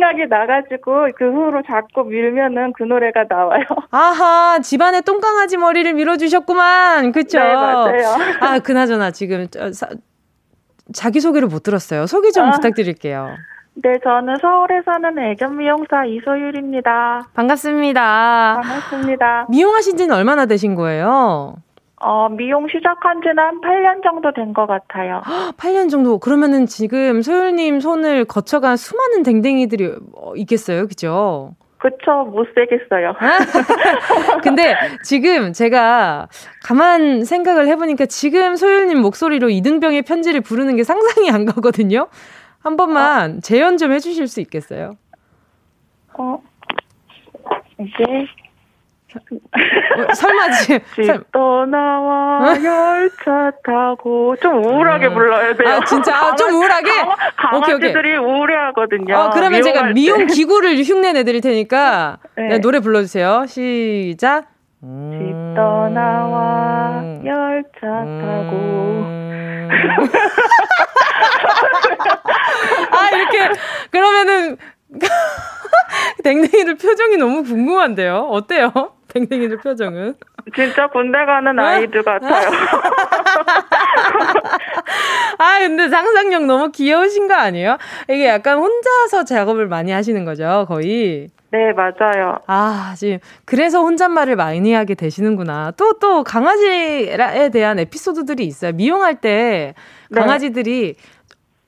그 0.02 0.06
생각이 0.06 0.26
나가지고 0.28 1.09
그 1.16 1.30
후로 1.30 1.62
자꾸 1.62 2.04
밀면은 2.04 2.73
그 2.73 2.82
노래가 2.82 3.25
나와요. 3.28 3.62
아하, 3.92 4.59
집안에 4.61 5.00
똥강아지 5.02 5.56
머리를 5.56 5.92
밀어주셨구만. 5.94 7.12
그쵸? 7.12 7.38
네, 7.38 7.54
맞아요. 7.54 8.16
아, 8.40 8.59
그나저나 8.59 9.12
지금 9.12 9.47
사, 9.73 9.88
자기소개를 10.92 11.47
못 11.49 11.62
들었어요. 11.62 12.06
소개 12.06 12.30
좀 12.32 12.49
아, 12.49 12.50
부탁드릴게요. 12.50 13.37
네, 13.75 13.99
저는 14.02 14.37
서울에 14.40 14.82
사는 14.85 15.18
애견 15.18 15.56
미용사 15.56 16.04
이소율입니다. 16.04 17.28
반갑습니다. 17.32 18.61
반갑습니다. 18.62 19.47
미용하신 19.49 19.97
지는 19.97 20.14
얼마나 20.14 20.47
되신 20.47 20.75
거예요? 20.75 21.54
어, 22.04 22.28
미용 22.28 22.66
시작한 22.68 23.21
지는 23.23 23.38
한 23.38 23.61
8년 23.61 24.02
정도 24.02 24.32
된 24.32 24.52
것 24.52 24.66
같아요. 24.66 25.23
8년 25.56 25.88
정도? 25.90 26.18
그러면은 26.18 26.66
지금 26.66 27.23
소율님 27.23 27.80
손을 27.80 28.25
거쳐간 28.25 28.76
수많은 28.76 29.23
댕댕이들이 29.23 29.92
어, 30.16 30.35
있겠어요? 30.37 30.87
그죠? 30.88 31.54
그쵸, 31.78 32.25
못 32.25 32.47
세겠어요. 32.54 33.14
근데 34.42 34.76
지금 35.04 35.52
제가 35.52 36.28
가만 36.62 37.25
생각을 37.25 37.66
해보니까 37.68 38.06
지금 38.06 38.54
소율님 38.56 39.00
목소리로 39.00 39.50
이등병의 39.50 40.02
편지를 40.02 40.40
부르는 40.42 40.76
게 40.76 40.85
상상이 40.85 41.30
안 41.30 41.44
가거든요? 41.44 42.09
한 42.61 42.76
번만 42.76 43.38
어? 43.38 43.40
재연 43.42 43.78
좀 43.78 43.92
해주실 43.92 44.28
수 44.28 44.40
있겠어요? 44.40 44.92
어, 46.18 46.40
이게 47.80 48.26
어, 49.19 50.14
설마 50.14 50.50
지 50.52 50.81
집 50.95 51.33
떠나와 51.33 52.38
어? 52.40 52.47
열차 52.62 53.50
타고 53.64 54.37
좀 54.37 54.64
우울하게 54.64 55.07
음. 55.09 55.14
불러야 55.14 55.54
돼요. 55.54 55.75
아 55.75 55.85
진짜 55.85 56.14
아, 56.16 56.35
좀 56.35 56.54
우울하게. 56.54 56.90
강아지 57.37 57.78
들이 57.92 58.16
우울해하거든요. 58.16 59.14
어, 59.16 59.31
그러면 59.31 59.62
제가 59.62 59.85
미용 59.92 60.26
기구를 60.26 60.83
흉내 60.83 61.12
내드릴 61.12 61.40
테니까 61.40 62.19
네. 62.37 62.49
네, 62.49 62.59
노래 62.61 62.81
불러주세요. 62.81 63.47
시작. 63.47 64.47
음. 64.83 65.11
집 65.12 65.54
떠나와 65.57 67.02
열차 67.25 67.81
타고. 67.81 68.57
음. 68.57 69.69
아 72.90 73.09
이렇게 73.16 73.50
그러면은 73.90 74.57
댕댕이들 76.23 76.76
표정이 76.76 77.16
너무 77.16 77.42
궁금한데요. 77.45 78.28
어때요? 78.31 78.73
댕댕이들 79.12 79.59
표정은? 79.59 80.14
진짜 80.54 80.87
군대 80.88 81.25
가는 81.25 81.59
아이들 81.59 82.02
같아요. 82.02 82.50
아, 85.38 85.59
근데 85.61 85.88
상상력 85.88 86.45
너무 86.47 86.71
귀여우신 86.71 87.28
거 87.28 87.35
아니에요? 87.35 87.76
이게 88.09 88.28
약간 88.28 88.59
혼자서 88.59 89.25
작업을 89.25 89.66
많이 89.69 89.92
하시는 89.92 90.25
거죠, 90.25 90.64
거의? 90.69 91.28
네, 91.50 91.73
맞아요. 91.73 92.38
아, 92.47 92.95
지금 92.97 93.19
그래서 93.45 93.81
혼잣말을 93.83 94.37
많이 94.37 94.73
하게 94.73 94.95
되시는구나. 94.95 95.73
또, 95.76 95.99
또 95.99 96.25
강아지에 96.25 97.50
대한 97.52 97.78
에피소드들이 97.78 98.45
있어요. 98.47 98.73
미용할 98.73 99.16
때 99.16 99.75
네. 100.09 100.21
강아지들이 100.21 100.95
네. 100.97 101.02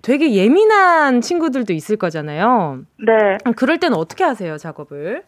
되게 0.01 0.33
예민한 0.35 1.21
친구들도 1.21 1.73
있을 1.75 1.97
거잖아요. 1.97 2.81
네. 2.99 3.39
그럴 3.57 3.79
때는 3.79 3.97
어떻게 3.97 4.25
하세요, 4.25 4.57
작업을? 4.57 5.23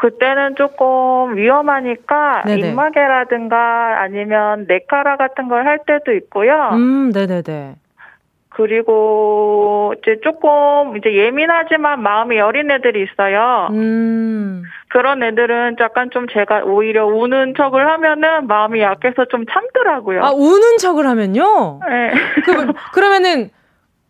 그때는 0.00 0.56
조금 0.56 1.36
위험하니까 1.36 2.42
네네. 2.46 2.70
입마개라든가 2.70 4.00
아니면 4.00 4.64
네카라 4.66 5.16
같은 5.16 5.48
걸 5.48 5.60
할 5.66 5.80
때도 5.86 6.12
있고요. 6.12 6.70
음, 6.72 7.10
네네네. 7.12 7.74
그리고 8.48 9.94
이제 9.98 10.18
조금 10.24 10.96
이제 10.96 11.14
예민하지만 11.14 12.02
마음이 12.02 12.36
여린 12.38 12.70
애들이 12.70 13.04
있어요. 13.04 13.68
음. 13.72 14.62
그런 14.88 15.22
애들은 15.22 15.76
약간 15.80 16.10
좀 16.10 16.26
제가 16.28 16.62
오히려 16.64 17.06
우는 17.06 17.54
척을 17.56 17.86
하면은 17.86 18.46
마음이 18.48 18.80
약해서 18.80 19.26
좀 19.26 19.44
참더라고요. 19.46 20.24
아, 20.24 20.30
우는 20.32 20.78
척을 20.78 21.06
하면요? 21.06 21.80
네. 21.88 22.10
그, 22.44 22.72
그러면은 22.94 23.50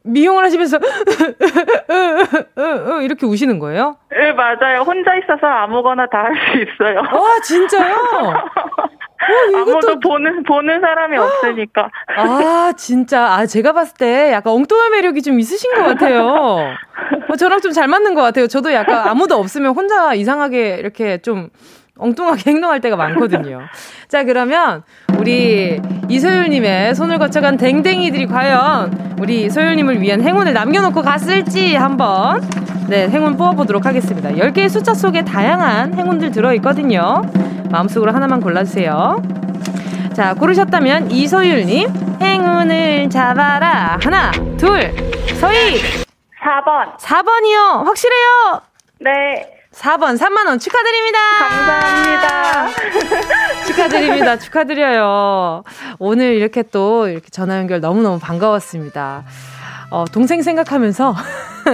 미용을 0.04 0.45
하시면서 0.45 0.78
이렇게 3.02 3.26
우시는 3.26 3.59
거예요? 3.59 3.97
네, 4.11 4.33
맞아요. 4.33 4.80
혼자 4.83 5.14
있어서 5.16 5.47
아무거나 5.47 6.07
다 6.07 6.19
할 6.21 6.33
수 6.35 6.59
있어요. 6.59 6.99
와, 7.00 7.40
진짜요? 7.42 7.95
어, 7.95 8.33
아무도 9.57 9.99
보는 10.00 10.42
보는 10.45 10.80
사람이 10.80 11.16
없으니까. 11.19 11.90
아, 12.16 12.73
진짜. 12.76 13.33
아, 13.35 13.47
제가 13.47 13.73
봤을 13.73 13.95
때 13.99 14.33
약간 14.33 14.52
엉뚱한 14.54 14.92
매력이 14.92 15.23
좀 15.23 15.38
있으신 15.40 15.73
것 15.75 15.85
같아요. 15.85 16.75
어, 17.28 17.37
저랑 17.37 17.61
좀 17.61 17.73
잘 17.73 17.88
맞는 17.88 18.14
것 18.14 18.23
같아요. 18.23 18.47
저도 18.47 18.73
약간 18.73 19.09
아무도 19.09 19.35
없으면 19.37 19.73
혼자 19.75 20.14
이상하게 20.14 20.76
이렇게 20.78 21.19
좀 21.19 21.49
엉뚱하게 22.00 22.50
행동할 22.50 22.80
때가 22.80 22.97
많거든요. 22.97 23.61
자, 24.09 24.25
그러면 24.25 24.83
우리 25.19 25.80
이소율님의 26.09 26.95
손을 26.95 27.19
거쳐간 27.19 27.57
댕댕이들이 27.57 28.26
과연 28.26 29.16
우리 29.21 29.50
소율님을 29.50 30.00
위한 30.00 30.23
행운을 30.23 30.52
남겨놓고 30.52 31.02
갔을지 31.02 31.75
한번 31.76 32.40
네, 32.88 33.09
행운 33.09 33.37
뽑아보도록 33.37 33.87
하겠습니다. 33.87 34.30
10개의 34.30 34.69
숫자 34.69 34.95
속에 34.95 35.23
다양한 35.25 35.95
행운들 35.95 36.30
들어있거든요. 36.33 37.23
마음속으로 37.71 38.12
하나만 38.12 38.40
골라주세요. 38.40 39.23
자, 40.14 40.35
고르셨다면 40.35 41.11
이소율님, 41.11 41.88
행운을 42.21 43.09
잡아라. 43.11 43.99
하나, 44.02 44.33
둘, 44.57 44.92
서희! 45.38 45.76
4번. 46.42 46.97
4번이요. 46.99 47.85
확실해요? 47.85 48.62
네. 49.00 49.60
4번 49.72 50.18
3만원 50.18 50.60
축하드립니다. 50.60 51.18
감사합니다. 51.38 52.68
축하드립니다. 53.66 54.36
축하드려요. 54.38 55.62
오늘 55.98 56.34
이렇게 56.34 56.62
또 56.62 57.08
이렇게 57.08 57.28
전화 57.30 57.56
연결 57.58 57.80
너무너무 57.80 58.18
반가웠습니다. 58.18 59.24
어, 59.90 60.04
동생 60.12 60.42
생각하면서 60.42 61.14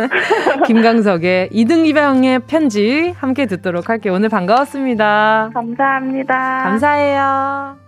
김강석의 0.67 1.51
이등이병의 1.53 2.41
편지 2.41 3.15
함께 3.19 3.47
듣도록 3.47 3.89
할게요. 3.89 4.15
오늘 4.15 4.29
반가웠습니다. 4.29 5.51
감사합니다. 5.55 6.63
감사해요. 6.65 7.86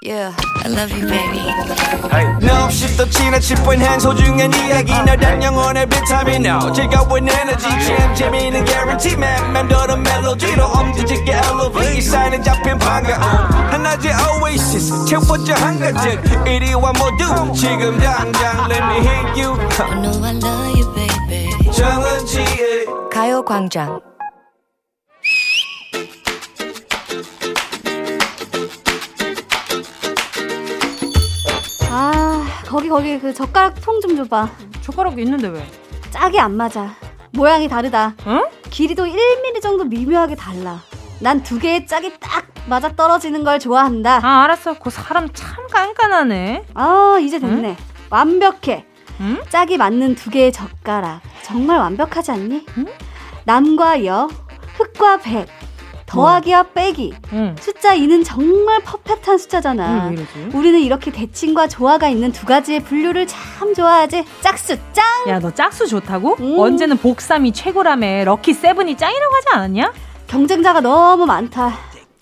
Yeah, 0.00 0.32
I 0.64 0.68
love 0.68 0.92
you, 0.92 1.08
baby. 1.08 1.42
No, 2.40 2.64
없이 2.66 2.96
또 2.96 3.04
지나칠 3.10 3.56
뻔한 3.64 3.98
소중한 3.98 4.52
이야기. 4.54 4.92
너란 4.92 5.42
영혼의 5.42 5.86
비타민. 5.86 6.46
No 6.46 6.72
즐거운 6.72 7.28
에너지. 7.28 7.64
참 7.84 8.14
재미있는 8.14 8.64
guarantee. 8.64 9.14
man 9.14 9.52
맘대로 9.52 9.96
멜로디로 9.96 10.64
엄지짓게 10.66 11.32
elevate. 11.32 12.00
사인은 12.00 12.42
잡힌 12.44 12.78
반가움 12.78 13.20
하나의 13.72 14.14
oasis. 14.40 15.04
채워져 15.06 15.54
한가득 15.54 16.46
이리와 16.46 16.92
모두 16.92 17.52
지금 17.52 17.98
당장 17.98 18.70
let 18.70 18.82
me 18.84 18.98
hit 19.00 19.42
you. 19.42 19.58
I 19.80 20.00
know 20.00 20.24
I 20.24 20.36
love 20.36 20.78
you, 20.78 20.94
baby. 20.94 21.72
정은지의 21.72 22.86
가요광장 23.12 24.00
거기 32.68 32.88
거기 32.88 33.18
그 33.18 33.32
젓가락 33.32 33.80
통 33.80 34.00
좀 34.00 34.14
줘봐. 34.16 34.48
젓가락 34.82 35.18
있는데 35.18 35.48
왜? 35.48 35.64
짝이 36.10 36.38
안 36.38 36.56
맞아. 36.56 36.94
모양이 37.32 37.68
다르다. 37.68 38.14
응? 38.26 38.44
길이도 38.70 39.04
1mm 39.06 39.62
정도 39.62 39.84
미묘하게 39.84 40.34
달라. 40.36 40.80
난 41.20 41.42
두 41.42 41.58
개의 41.58 41.86
짝이 41.86 42.12
딱 42.20 42.46
맞아 42.66 42.94
떨어지는 42.94 43.42
걸 43.44 43.58
좋아한다. 43.58 44.20
아 44.22 44.44
알았어. 44.44 44.78
그 44.78 44.90
사람 44.90 45.28
참 45.32 45.66
깐깐하네. 45.68 46.66
아 46.74 47.18
이제 47.20 47.38
됐네. 47.38 47.68
응? 47.70 47.76
완벽해. 48.10 48.84
응? 49.20 49.42
짝이 49.48 49.76
맞는 49.78 50.14
두 50.14 50.30
개의 50.30 50.52
젓가락. 50.52 51.22
정말 51.42 51.78
완벽하지 51.78 52.30
않니? 52.32 52.66
응? 52.78 52.86
남과 53.44 54.04
여, 54.04 54.28
흑과 54.76 55.18
백. 55.18 55.48
더하기와 56.08 56.62
빼기. 56.74 57.14
응. 57.32 57.54
숫자 57.60 57.94
2는 57.96 58.24
정말 58.24 58.80
퍼펙트한 58.82 59.38
숫자잖아. 59.38 60.08
응, 60.10 60.26
우리는 60.54 60.80
이렇게 60.80 61.10
대칭과 61.12 61.68
조화가 61.68 62.08
있는 62.08 62.32
두 62.32 62.46
가지의 62.46 62.80
분류를 62.80 63.26
참 63.26 63.74
좋아하지. 63.74 64.24
짝수 64.40 64.76
짱! 64.92 65.04
야, 65.28 65.38
너 65.38 65.52
짝수 65.52 65.86
좋다고? 65.86 66.36
음. 66.40 66.58
언제는 66.58 66.96
복삼이 66.96 67.52
최고라며 67.52 68.24
럭키 68.24 68.54
세븐이 68.54 68.96
짱이라고 68.96 69.34
하지 69.34 69.46
않았냐? 69.52 69.92
경쟁자가 70.26 70.80
너무 70.80 71.26
많다. 71.26 71.72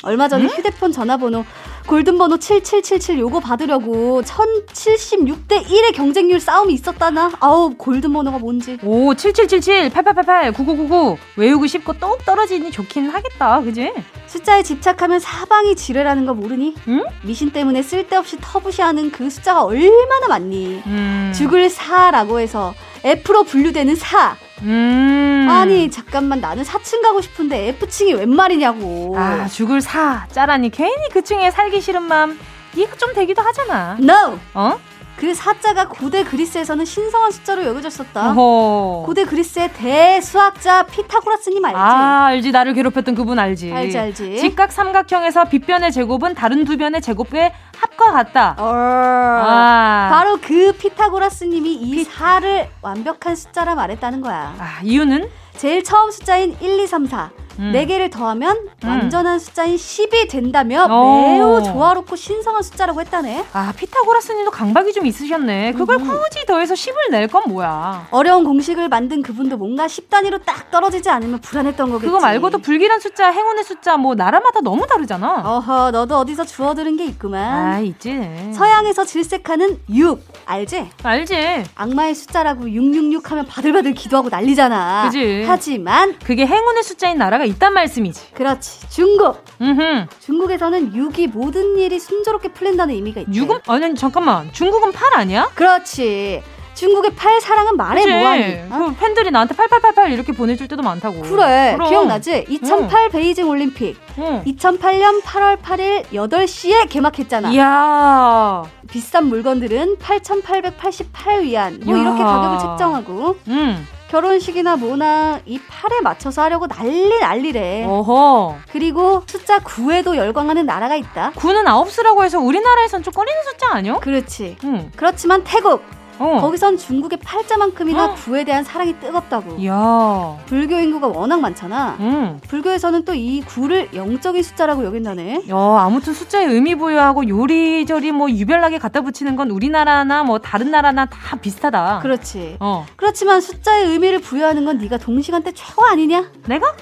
얼마 0.02 0.28
전에 0.28 0.44
응? 0.44 0.48
휴대폰 0.50 0.92
전화번호 0.92 1.44
골든번호 1.86 2.38
7777 2.38 3.18
요거 3.20 3.38
받으려고 3.40 4.20
1076대 4.22 5.64
1의 5.64 5.94
경쟁률 5.94 6.40
싸움이 6.40 6.74
있었다나? 6.74 7.32
아우, 7.38 7.74
골든번호가 7.76 8.38
뭔지. 8.38 8.78
오, 8.82 9.14
7777, 9.14 9.90
8888, 9.90 10.52
9999. 10.52 11.16
외우고 11.36 11.66
싶고 11.68 11.92
똑 11.94 12.24
떨어지니 12.24 12.72
좋긴 12.72 13.08
하겠다. 13.10 13.60
그지? 13.62 13.92
숫자에 14.26 14.64
집착하면 14.64 15.20
사방이 15.20 15.76
지뢰라는 15.76 16.26
거 16.26 16.34
모르니? 16.34 16.74
응? 16.88 17.04
미신 17.22 17.52
때문에 17.52 17.82
쓸데없이 17.82 18.36
터부시하는 18.40 19.12
그 19.12 19.30
숫자가 19.30 19.62
얼마나 19.64 20.26
많니? 20.28 20.82
음. 20.86 21.32
죽을 21.34 21.70
사라고 21.70 22.40
해서 22.40 22.74
F로 23.04 23.44
분류되는 23.44 23.94
사. 23.94 24.36
음. 24.62 25.46
아니 25.50 25.90
잠깐만 25.90 26.40
나는 26.40 26.62
4층 26.64 27.02
가고 27.02 27.20
싶은데 27.20 27.68
F층이 27.68 28.14
웬 28.14 28.30
말이냐고. 28.34 29.14
아 29.18 29.46
죽을 29.46 29.80
사 29.80 30.26
짜라니 30.32 30.70
괜히 30.70 31.08
그 31.12 31.22
층에 31.22 31.50
살기 31.50 31.80
싫은 31.80 32.02
마음 32.02 32.38
이해가 32.74 32.96
좀 32.96 33.12
되기도 33.14 33.42
하잖아. 33.42 33.96
No. 34.00 34.38
어? 34.54 34.78
그 35.16 35.34
사자가 35.34 35.88
고대 35.88 36.24
그리스에서는 36.24 36.84
신성한 36.84 37.30
숫자로 37.30 37.64
여겨졌었다. 37.64 38.30
어허. 38.30 39.04
고대 39.06 39.24
그리스의 39.24 39.72
대수학자 39.72 40.82
피타고라스님 40.84 41.64
알지? 41.64 41.76
아 41.76 42.24
알지 42.26 42.52
나를 42.52 42.74
괴롭혔던 42.74 43.14
그분 43.14 43.38
알지. 43.38 43.72
알지 43.72 43.98
알지. 43.98 44.38
직각 44.38 44.72
삼각형에서 44.72 45.44
빗변의 45.44 45.92
제곱은 45.92 46.34
다른 46.34 46.64
두 46.64 46.76
변의 46.76 47.00
제곱의 47.00 47.52
합과 47.76 48.12
같다. 48.12 48.56
어. 48.58 48.72
아. 48.74 50.08
바로 50.10 50.38
그 50.40 50.72
피타고라스님이 50.72 51.74
이 51.74 51.90
피... 51.96 52.10
4를 52.10 52.68
완벽한 52.82 53.36
숫자라 53.36 53.74
말했다는 53.74 54.20
거야. 54.20 54.54
아 54.58 54.80
이유는? 54.82 55.28
제일 55.56 55.82
처음 55.82 56.10
숫자인 56.10 56.56
1, 56.60 56.80
2, 56.80 56.86
3, 56.86 57.06
4. 57.06 57.30
음. 57.58 57.72
4개를 57.74 58.10
더하면 58.10 58.56
음. 58.84 58.88
완전한 58.88 59.38
숫자인 59.38 59.76
10이 59.76 60.28
된다며 60.28 60.84
오. 60.86 61.32
매우 61.32 61.62
조화롭고 61.62 62.16
신성한 62.16 62.62
숫자라고 62.62 63.00
했다네. 63.00 63.44
아, 63.52 63.72
피타고라스 63.76 64.32
님도 64.32 64.50
강박이 64.50 64.92
좀 64.92 65.06
있으셨네. 65.06 65.72
그걸 65.72 65.96
음. 65.96 66.06
굳이 66.08 66.44
더해서 66.46 66.74
10을 66.74 67.10
낼 67.10 67.26
건 67.28 67.42
뭐야. 67.48 68.06
어려운 68.12 68.44
공식을 68.44 68.88
만든 68.88 69.20
그분도 69.22 69.56
뭔가 69.56 69.86
10단위로 69.86 70.44
딱 70.44 70.70
떨어지지 70.70 71.08
않으면 71.10 71.40
불안했던 71.40 71.90
거겠지. 71.90 72.06
그거 72.06 72.20
말고도 72.20 72.58
불길한 72.58 73.00
숫자, 73.00 73.30
행운의 73.32 73.64
숫자 73.64 73.96
뭐 73.96 74.14
나라마다 74.14 74.60
너무 74.60 74.86
다르잖아. 74.86 75.42
어허, 75.44 75.90
너도 75.90 76.18
어디서 76.18 76.44
주워들은 76.44 76.96
게 76.96 77.04
있구만. 77.06 77.42
아, 77.42 77.80
있지. 77.80 78.16
서양에서 78.54 79.04
질색하는 79.04 79.80
6, 79.92 80.22
알지? 80.46 80.88
알지. 81.02 81.64
악마의 81.74 82.14
숫자라고 82.14 82.70
666 82.70 83.30
하면 83.32 83.46
바들바들 83.46 83.94
기도하고 83.94 84.28
난리잖아. 84.28 85.04
그지. 85.06 85.44
하지만 85.48 86.14
그게 86.24 86.46
행운의 86.46 86.82
숫자인 86.84 87.18
나라가 87.18 87.44
있단 87.46 87.72
말씀이지. 87.72 88.32
그렇지. 88.34 88.88
중국. 88.90 89.42
음흠. 89.60 90.06
중국에서는 90.20 90.92
6이 90.92 91.28
모든 91.32 91.78
일이 91.78 91.98
순조롭게 91.98 92.48
풀린다는 92.48 92.94
의미가 92.94 93.22
있대. 93.22 93.32
6은 93.32 93.60
아니 93.68 93.94
잠깐만. 93.94 94.52
중국은 94.52 94.92
8 94.92 95.14
아니야? 95.14 95.50
그렇지. 95.54 96.42
중국의 96.74 97.14
팔 97.14 97.40
사랑은 97.40 97.76
말해 97.78 98.02
그치? 98.02 98.14
뭐하니? 98.14 98.44
어? 98.70 98.86
그 98.90 98.96
팬들이 98.96 99.30
나한테 99.30 99.56
8888 99.56 100.12
이렇게 100.12 100.32
보내줄 100.32 100.68
때도 100.68 100.82
많다고. 100.82 101.22
그래. 101.22 101.72
그럼. 101.74 101.88
기억나지? 101.88 102.44
2008 102.50 103.04
응. 103.04 103.08
베이징 103.10 103.48
올림픽. 103.48 103.96
응. 104.18 104.42
2008년 104.44 105.22
8월 105.22 105.56
8일 105.62 106.04
8시에 106.12 106.86
개막했잖아. 106.90 107.50
이야. 107.52 108.62
비싼 108.90 109.26
물건들은 109.28 109.96
8,888위안. 109.96 111.82
뭐 111.84 111.96
이렇게 111.96 112.22
가격을 112.22 112.58
책정하고. 112.58 113.36
응. 113.48 113.86
결혼식이나 114.08 114.76
뭐나 114.76 115.40
이 115.46 115.58
팔에 115.68 116.00
맞춰서 116.00 116.42
하려고 116.42 116.66
난리 116.68 117.18
난리래. 117.18 117.84
어허. 117.86 118.56
그리고 118.70 119.22
숫자 119.26 119.58
9에도 119.58 120.16
열광하는 120.16 120.64
나라가 120.66 120.94
있다. 120.96 121.32
9는 121.32 121.64
9수라고 121.64 122.24
해서 122.24 122.38
우리나라에선 122.38 123.02
좀 123.02 123.12
꺼리는 123.12 123.42
숫자 123.44 123.72
아니요? 123.72 123.98
그렇지. 124.00 124.56
응. 124.64 124.90
그렇지만 124.96 125.42
태국 125.44 125.82
어. 126.18 126.40
거기선 126.40 126.78
중국의 126.78 127.18
팔자만큼이나 127.22 128.04
어. 128.06 128.14
부에 128.14 128.44
대한 128.44 128.64
사랑이 128.64 128.98
뜨겁다고. 129.00 129.64
야. 129.66 130.36
불교 130.46 130.76
인구가 130.78 131.06
워낙 131.08 131.40
많잖아. 131.40 131.96
음. 132.00 132.40
불교에서는 132.48 133.04
또 133.04 133.12
이 133.16 133.40
구를 133.40 133.88
영적인 133.94 134.42
숫자라고 134.42 134.84
여긴다네. 134.84 135.44
야, 135.48 135.54
아무튼 135.56 136.12
숫자에 136.12 136.44
의미 136.44 136.74
부여하고 136.74 137.28
요리저리 137.28 138.12
뭐 138.12 138.30
유별나게 138.30 138.78
갖다 138.78 139.00
붙이는 139.00 139.36
건 139.36 139.50
우리나라나 139.50 140.22
뭐 140.22 140.38
다른 140.38 140.70
나라나 140.70 141.06
다 141.06 141.36
비슷하다. 141.36 142.00
그렇지. 142.02 142.56
어. 142.60 142.84
그렇지만 142.96 143.40
숫자에 143.40 143.84
의미를 143.84 144.18
부여하는 144.20 144.64
건 144.64 144.78
네가 144.78 144.98
동시간대 144.98 145.52
최고 145.52 145.84
아니냐? 145.86 146.30
내가? 146.46 146.74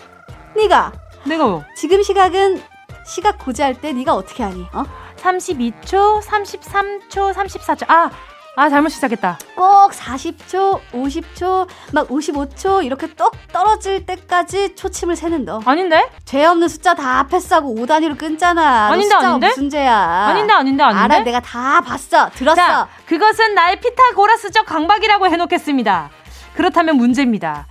네가. 0.56 0.92
내가 1.24 1.46
뭐? 1.46 1.62
지금 1.76 2.02
시각은 2.02 2.60
시각 3.06 3.38
고지할 3.44 3.80
때 3.80 3.92
네가 3.92 4.14
어떻게 4.14 4.42
하니? 4.42 4.66
어? 4.72 4.82
32초, 5.16 6.20
33초, 6.22 7.32
34초. 7.32 7.84
아, 7.88 8.10
아, 8.56 8.68
잘못 8.68 8.88
시작했다. 8.90 9.38
꼭 9.56 9.90
40초, 9.90 10.80
50초, 10.92 11.66
막 11.92 12.08
55초 12.08 12.84
이렇게 12.84 13.08
똑 13.14 13.32
떨어질 13.52 14.06
때까지 14.06 14.76
초침을 14.76 15.16
세는 15.16 15.44
너. 15.44 15.60
아닌데? 15.64 16.08
죄 16.24 16.44
없는 16.44 16.68
숫자 16.68 16.94
다 16.94 17.26
패스하고 17.26 17.74
5단위로 17.74 18.16
끊잖아. 18.16 18.86
아닌데, 18.92 19.14
아닌데? 19.14 19.48
무슨 19.48 19.70
죄야. 19.70 19.96
아닌데, 19.96 20.52
아닌데, 20.52 20.82
아닌데. 20.84 21.02
알아, 21.02 21.24
내가 21.24 21.40
다 21.40 21.80
봤어. 21.80 22.30
들었어. 22.30 22.54
자, 22.54 22.88
그것은 23.06 23.54
나의 23.54 23.80
피타고라스적 23.80 24.66
강박이라고 24.66 25.26
해놓겠습니다. 25.26 26.10
그렇다면 26.54 26.96
문제입니다. 26.96 27.66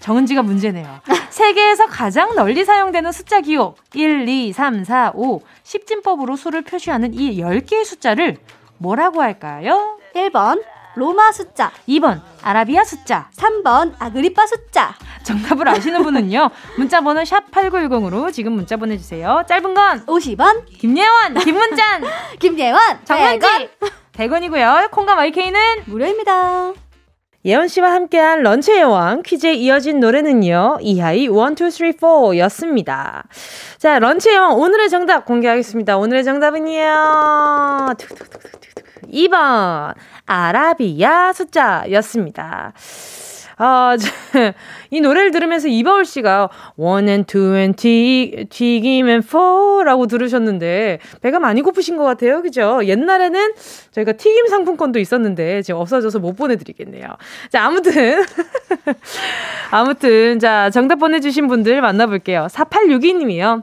정은지가 0.00 0.42
문제네요. 0.42 1.00
세계에서 1.30 1.86
가장 1.86 2.34
널리 2.34 2.64
사용되는 2.64 3.12
숫자 3.12 3.40
기호 3.40 3.76
1, 3.94 4.28
2, 4.28 4.52
3, 4.52 4.82
4, 4.84 5.12
5 5.14 5.40
십진법으로 5.62 6.34
수를 6.36 6.62
표시하는 6.62 7.14
이 7.14 7.38
10개의 7.40 7.84
숫자를 7.84 8.36
뭐라고 8.78 9.22
할까요? 9.22 9.98
1번 10.14 10.62
로마 10.96 11.32
숫자 11.32 11.72
2번 11.88 12.20
아라비아 12.42 12.84
숫자 12.84 13.28
3번 13.36 13.94
아그리파 13.98 14.46
숫자 14.46 14.94
정답을 15.24 15.68
아시는 15.68 16.02
분은요 16.02 16.50
문자 16.76 17.00
번호 17.00 17.22
샵8910으로 17.22 18.32
지금 18.32 18.52
문자 18.52 18.76
보내주세요 18.76 19.44
짧은 19.48 19.74
건 19.74 20.06
50원 20.06 20.66
김예원 20.66 21.34
김문찬 21.34 22.04
김예원 22.38 23.04
정은지 23.04 23.46
100원. 23.46 23.68
100원이고요 24.12 24.90
콩과 24.90 25.16
마이케이는 25.16 25.60
무료입니다 25.86 26.74
예원 27.46 27.68
씨와 27.68 27.92
함께한 27.92 28.42
런치의 28.42 28.80
여왕 28.80 29.22
퀴즈에 29.22 29.52
이어진 29.52 30.00
노래는요. 30.00 30.78
이하이 30.80 31.24
1, 31.24 31.30
2, 31.30 31.34
3, 31.70 31.92
4 31.92 32.38
였습니다. 32.38 33.24
자, 33.76 33.98
런치의 33.98 34.34
여왕 34.34 34.58
오늘의 34.58 34.88
정답 34.88 35.26
공개하겠습니다. 35.26 35.98
오늘의 35.98 36.24
정답은요. 36.24 37.94
2번 39.14 39.94
아라비아 40.26 41.32
숫자였습니다. 41.32 42.72
아, 43.56 43.96
이 44.90 45.00
노래를 45.00 45.30
들으면서 45.30 45.68
이바울 45.68 46.04
씨가 46.04 46.48
one 46.76 47.08
and 47.08 47.26
two 47.26 47.54
and 47.54 47.76
튀, 47.76 48.46
튀김 48.50 49.08
and 49.08 49.26
four라고 49.26 50.06
들으셨는데 50.06 50.98
배가 51.20 51.38
많이 51.38 51.62
고프신 51.62 51.96
것 51.96 52.04
같아요. 52.04 52.42
그죠? 52.42 52.80
옛날에는 52.84 53.54
저희가 53.92 54.12
튀김 54.12 54.48
상품권도 54.48 54.98
있었는데 54.98 55.62
지금 55.62 55.80
없어져서 55.80 56.18
못 56.18 56.34
보내드리겠네요. 56.34 57.06
자, 57.50 57.64
아무튼. 57.64 58.24
아무튼, 59.70 60.38
자, 60.38 60.70
정답 60.70 60.96
보내주신 60.96 61.46
분들 61.46 61.80
만나볼게요. 61.80 62.48
4862님이요. 62.50 63.62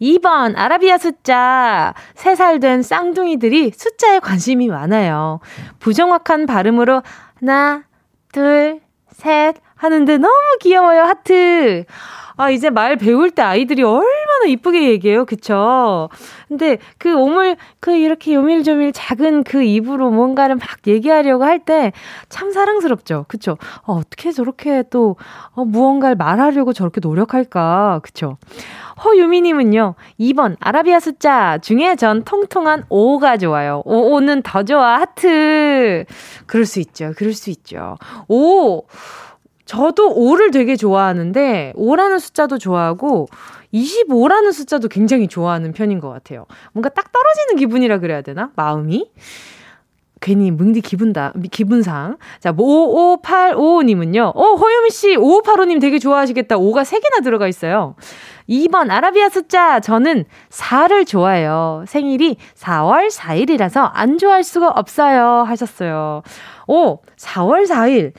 2번 0.00 0.54
아라비아 0.56 0.98
숫자 0.98 1.94
3살 2.14 2.60
된 2.60 2.82
쌍둥이들이 2.82 3.72
숫자에 3.74 4.18
관심이 4.20 4.68
많아요. 4.68 5.40
부정확한 5.80 6.46
발음으로 6.46 7.02
하나 7.40 7.82
둘, 8.32 8.80
셋 9.12 9.56
하는데 9.76 10.18
너무 10.18 10.34
귀여워요, 10.60 11.02
하트. 11.02 11.84
아, 12.38 12.50
이제 12.50 12.68
말 12.68 12.96
배울 12.96 13.30
때 13.30 13.40
아이들이 13.40 13.82
얼마나 13.82 14.44
이쁘게 14.46 14.90
얘기해요. 14.90 15.24
그쵸? 15.24 16.10
근데 16.48 16.76
그 16.98 17.14
오물, 17.14 17.56
그 17.80 17.92
이렇게 17.96 18.34
요밀조밀 18.34 18.92
작은 18.92 19.42
그 19.44 19.62
입으로 19.62 20.10
뭔가를 20.10 20.56
막 20.56 20.68
얘기하려고 20.86 21.44
할 21.44 21.60
때 21.64 21.92
참 22.28 22.52
사랑스럽죠. 22.52 23.24
그쵸? 23.28 23.56
어, 23.86 23.94
어떻게 23.94 24.32
저렇게 24.32 24.82
또, 24.90 25.16
어, 25.52 25.64
무언가를 25.64 26.16
말하려고 26.16 26.74
저렇게 26.74 27.00
노력할까. 27.02 28.00
그쵸? 28.02 28.36
허유미님은요, 29.04 29.94
2번, 30.20 30.56
아라비아 30.60 31.00
숫자 31.00 31.58
중에 31.58 31.96
전 31.96 32.22
통통한 32.24 32.84
5가 32.88 33.38
좋아요. 33.38 33.82
5, 33.84 34.10
5는 34.10 34.42
더 34.42 34.62
좋아, 34.62 35.00
하트. 35.00 36.04
그럴 36.46 36.64
수 36.64 36.80
있죠. 36.80 37.12
그럴 37.16 37.32
수 37.32 37.50
있죠. 37.50 37.96
5. 38.28 38.84
저도 39.66 40.14
5를 40.14 40.52
되게 40.52 40.76
좋아하는데, 40.76 41.74
5라는 41.76 42.18
숫자도 42.20 42.58
좋아하고, 42.58 43.28
25라는 43.74 44.52
숫자도 44.52 44.88
굉장히 44.88 45.28
좋아하는 45.28 45.72
편인 45.72 46.00
것 46.00 46.08
같아요. 46.08 46.46
뭔가 46.72 46.88
딱 46.88 47.12
떨어지는 47.12 47.56
기분이라 47.56 47.98
그래야 47.98 48.22
되나? 48.22 48.50
마음이? 48.56 49.10
괜히 50.20 50.50
뭉디 50.50 50.80
기분다, 50.80 51.32
기분상. 51.50 52.16
자, 52.40 52.52
5585님은요. 52.52 54.32
어, 54.34 54.54
허유미씨, 54.54 55.16
5585님 55.16 55.80
되게 55.80 55.98
좋아하시겠다. 55.98 56.56
5가 56.56 56.84
3개나 56.84 57.22
들어가 57.22 57.46
있어요. 57.48 57.94
2번 58.48 58.90
아라비아 58.90 59.28
숫자 59.28 59.80
저는 59.80 60.24
4를 60.50 61.06
좋아해요. 61.06 61.84
생일이 61.86 62.36
4월 62.54 63.10
4일이라서 63.10 63.90
안 63.92 64.16
좋아할 64.18 64.44
수가 64.44 64.70
없어요 64.70 65.42
하셨어요. 65.42 66.22
오, 66.68 67.00
4월 67.16 67.66
4일. 67.66 68.12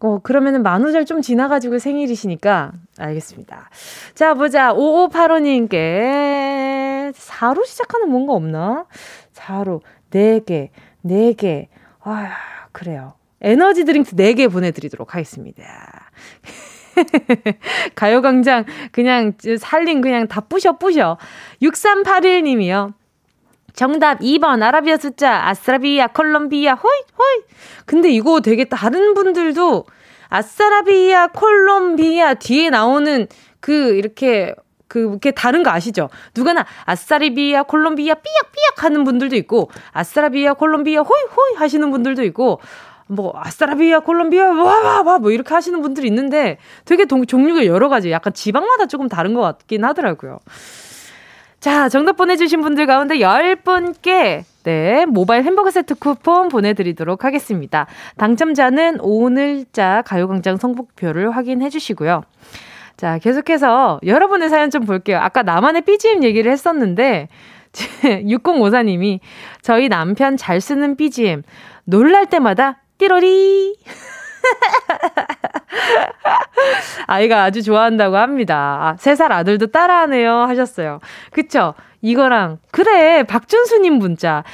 어, 0.00 0.18
그러면은 0.22 0.62
만우절 0.62 1.04
좀 1.04 1.20
지나가지고 1.22 1.78
생일이시니까 1.78 2.72
알겠습니다. 2.98 3.70
자, 4.14 4.34
보자. 4.34 4.74
5585님께 4.74 7.12
4로 7.12 7.64
시작하는 7.64 8.10
뭔가 8.10 8.32
없나? 8.32 8.86
4로 9.34 9.80
4개, 10.10 10.70
4개. 11.06 11.68
아, 12.00 12.36
그래요. 12.72 13.14
에너지 13.40 13.84
드링크 13.84 14.16
4개 14.16 14.50
보내드리도록 14.50 15.14
하겠습니다. 15.14 16.10
가요광장 17.94 18.64
그냥 18.92 19.34
살린 19.58 20.00
그냥 20.00 20.26
다 20.28 20.40
부셔 20.40 20.78
부셔. 20.78 21.18
6381님이요. 21.62 22.94
정답 23.74 24.20
2번 24.20 24.62
아라비아 24.62 24.96
숫자 24.96 25.48
아스라비아 25.48 26.08
콜롬비아 26.08 26.74
호이 26.74 27.02
호이. 27.18 27.42
근데 27.84 28.10
이거 28.10 28.40
되게 28.40 28.64
다른 28.64 29.12
분들도 29.12 29.84
아스라비아 30.28 31.28
콜롬비아 31.28 32.34
뒤에 32.34 32.70
나오는 32.70 33.26
그 33.60 33.94
이렇게 33.94 34.54
그게 34.88 35.30
다른 35.30 35.62
거 35.62 35.70
아시죠? 35.70 36.08
누가나 36.34 36.64
아싸리비아 36.84 37.64
콜롬비아 37.64 38.14
삐약삐약 38.14 38.84
하는 38.84 39.04
분들도 39.04 39.36
있고 39.36 39.70
아스라비아 39.92 40.54
콜롬비아 40.54 41.00
호이 41.00 41.22
호이 41.36 41.56
하시는 41.56 41.90
분들도 41.90 42.22
있고 42.24 42.60
뭐 43.08 43.32
아스라비아 43.36 44.00
콜롬비아 44.00 44.50
와와와 44.50 45.18
뭐 45.18 45.30
이렇게 45.30 45.54
하시는 45.54 45.80
분들이 45.82 46.08
있는데 46.08 46.58
되게 46.84 47.04
동, 47.04 47.24
종류가 47.24 47.66
여러 47.66 47.88
가지 47.88 48.10
약간 48.10 48.32
지방마다 48.32 48.86
조금 48.86 49.08
다른 49.08 49.34
것 49.34 49.40
같긴 49.40 49.84
하더라고요. 49.84 50.38
자, 51.60 51.88
정답 51.88 52.16
보내주신 52.16 52.60
분들 52.60 52.86
가운데 52.86 53.18
10분께 53.18 54.44
네, 54.62 55.06
모바일 55.06 55.44
햄버거 55.44 55.70
세트 55.70 55.96
쿠폰 55.96 56.48
보내드리도록 56.48 57.24
하겠습니다. 57.24 57.86
당첨자는 58.18 58.98
오늘자 59.00 60.02
가요광장 60.06 60.58
성북표를 60.58 61.30
확인해 61.30 61.70
주시고요. 61.70 62.22
자, 62.96 63.18
계속해서 63.18 64.00
여러분의 64.04 64.48
사연 64.48 64.70
좀 64.70 64.86
볼게요. 64.86 65.18
아까 65.18 65.42
나만의 65.42 65.82
BGM 65.82 66.24
얘기를 66.24 66.50
했었는데, 66.50 67.28
6054님이 67.72 69.20
저희 69.60 69.88
남편 69.88 70.36
잘 70.36 70.60
쓰는 70.60 70.96
BGM 70.96 71.42
놀랄 71.84 72.26
때마다 72.26 72.80
띠로리. 72.98 73.76
아이가 77.06 77.44
아주 77.44 77.62
좋아한다고 77.62 78.16
합니다. 78.16 78.78
아, 78.80 78.96
3살 78.96 79.30
아들도 79.30 79.68
따라하네요. 79.68 80.32
하셨어요. 80.32 81.00
그쵸? 81.30 81.74
이거랑, 82.00 82.58
그래, 82.70 83.22
박준수님 83.24 83.94
문자. 83.94 84.44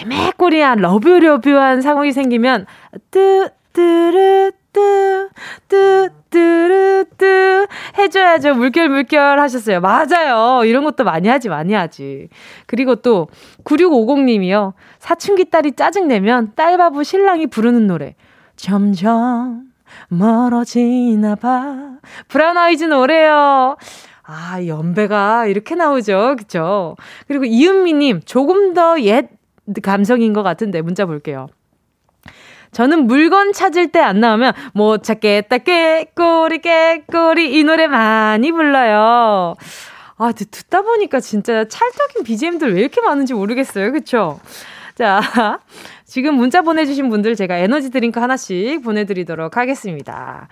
애매꼬리한 0.00 0.78
러브러브한 0.78 1.80
상황이 1.80 2.12
생기면, 2.12 2.66
뜨, 3.10 3.48
뜨르, 3.72 4.50
뜨, 4.78 5.28
뜨, 5.68 6.08
뜨르, 6.30 7.04
뜨, 7.16 7.66
해줘야죠. 7.98 8.54
물결, 8.54 8.88
물결 8.88 9.40
하셨어요. 9.40 9.80
맞아요. 9.80 10.64
이런 10.64 10.84
것도 10.84 11.04
많이 11.04 11.28
하지, 11.28 11.48
많이 11.48 11.74
하지. 11.74 12.28
그리고 12.66 12.96
또, 12.96 13.28
9650님이요. 13.64 14.72
사춘기 14.98 15.46
딸이 15.50 15.72
짜증내면 15.72 16.52
딸바보 16.54 17.02
신랑이 17.02 17.46
부르는 17.48 17.86
노래. 17.86 18.14
점점 18.56 19.62
멀어지나 20.08 21.34
봐. 21.36 21.92
브라운 22.28 22.56
아이즈 22.56 22.84
노래요. 22.84 23.76
아, 24.22 24.64
연배가 24.66 25.46
이렇게 25.46 25.74
나오죠. 25.74 26.36
그쵸? 26.38 26.96
그리고 27.26 27.44
이은미님, 27.44 28.22
조금 28.26 28.74
더 28.74 28.98
옛 28.98 29.30
감성인 29.82 30.32
것 30.32 30.42
같은데, 30.42 30.80
문자 30.82 31.04
볼게요. 31.06 31.48
저는 32.78 33.08
물건 33.08 33.52
찾을 33.52 33.88
때 33.88 33.98
안 33.98 34.20
나오면 34.20 34.52
못 34.72 35.02
찾겠다 35.02 35.58
꾀꼬리 35.58 36.58
꾀꼬리 36.58 37.58
이 37.58 37.64
노래 37.64 37.88
많이 37.88 38.52
불러요. 38.52 39.56
아, 40.16 40.32
듣다 40.32 40.82
보니까 40.82 41.18
진짜 41.18 41.66
찰떡인 41.66 42.22
BGM들 42.22 42.74
왜 42.74 42.80
이렇게 42.82 43.00
많은지 43.00 43.34
모르겠어요. 43.34 43.90
그쵸? 43.90 44.38
자, 44.94 45.20
지금 46.06 46.36
문자 46.36 46.62
보내주신 46.62 47.08
분들 47.08 47.34
제가 47.34 47.56
에너지 47.56 47.90
드링크 47.90 48.20
하나씩 48.20 48.80
보내드리도록 48.84 49.56
하겠습니다. 49.56 50.46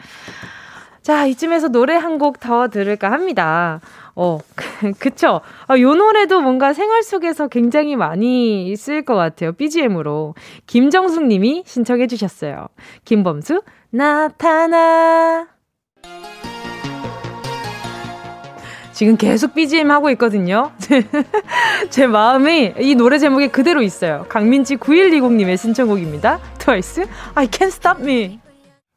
자, 1.07 1.25
이쯤에서 1.27 1.69
노래 1.69 1.95
한 1.95 2.19
곡 2.19 2.41
더 2.41 2.67
들을까 2.67 3.13
합니다. 3.13 3.81
어, 4.17 4.41
그쵸. 4.99 5.41
아, 5.69 5.79
요 5.79 5.95
노래도 5.95 6.41
뭔가 6.41 6.73
생활 6.73 7.05
속에서 7.05 7.47
굉장히 7.47 7.95
많이 7.95 8.75
쓰일 8.75 9.05
것 9.05 9.15
같아요. 9.15 9.53
BGM으로. 9.53 10.35
김정숙 10.67 11.27
님이 11.27 11.63
신청해 11.65 12.09
주셨어요. 12.09 12.67
김범수, 13.05 13.63
나타나. 13.91 15.47
지금 18.93 19.17
계속 19.17 19.55
BGM 19.55 19.93
하고 19.93 20.11
있거든요. 20.11 20.73
제 21.91 22.09
마음이 22.09 22.75
이 22.81 22.95
노래 22.97 23.19
제목에 23.21 23.47
그대로 23.49 23.81
있어요. 23.83 24.27
강민지 24.29 24.77
9120님의 24.77 25.57
신청곡입니다. 25.57 26.41
트와이스, 26.59 27.07
I 27.37 27.47
can't 27.47 27.67
stop 27.69 28.03
me. 28.03 28.41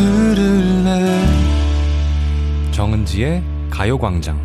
들을래 0.00 1.26
정은지의 2.70 3.42
가요광장 3.68 4.40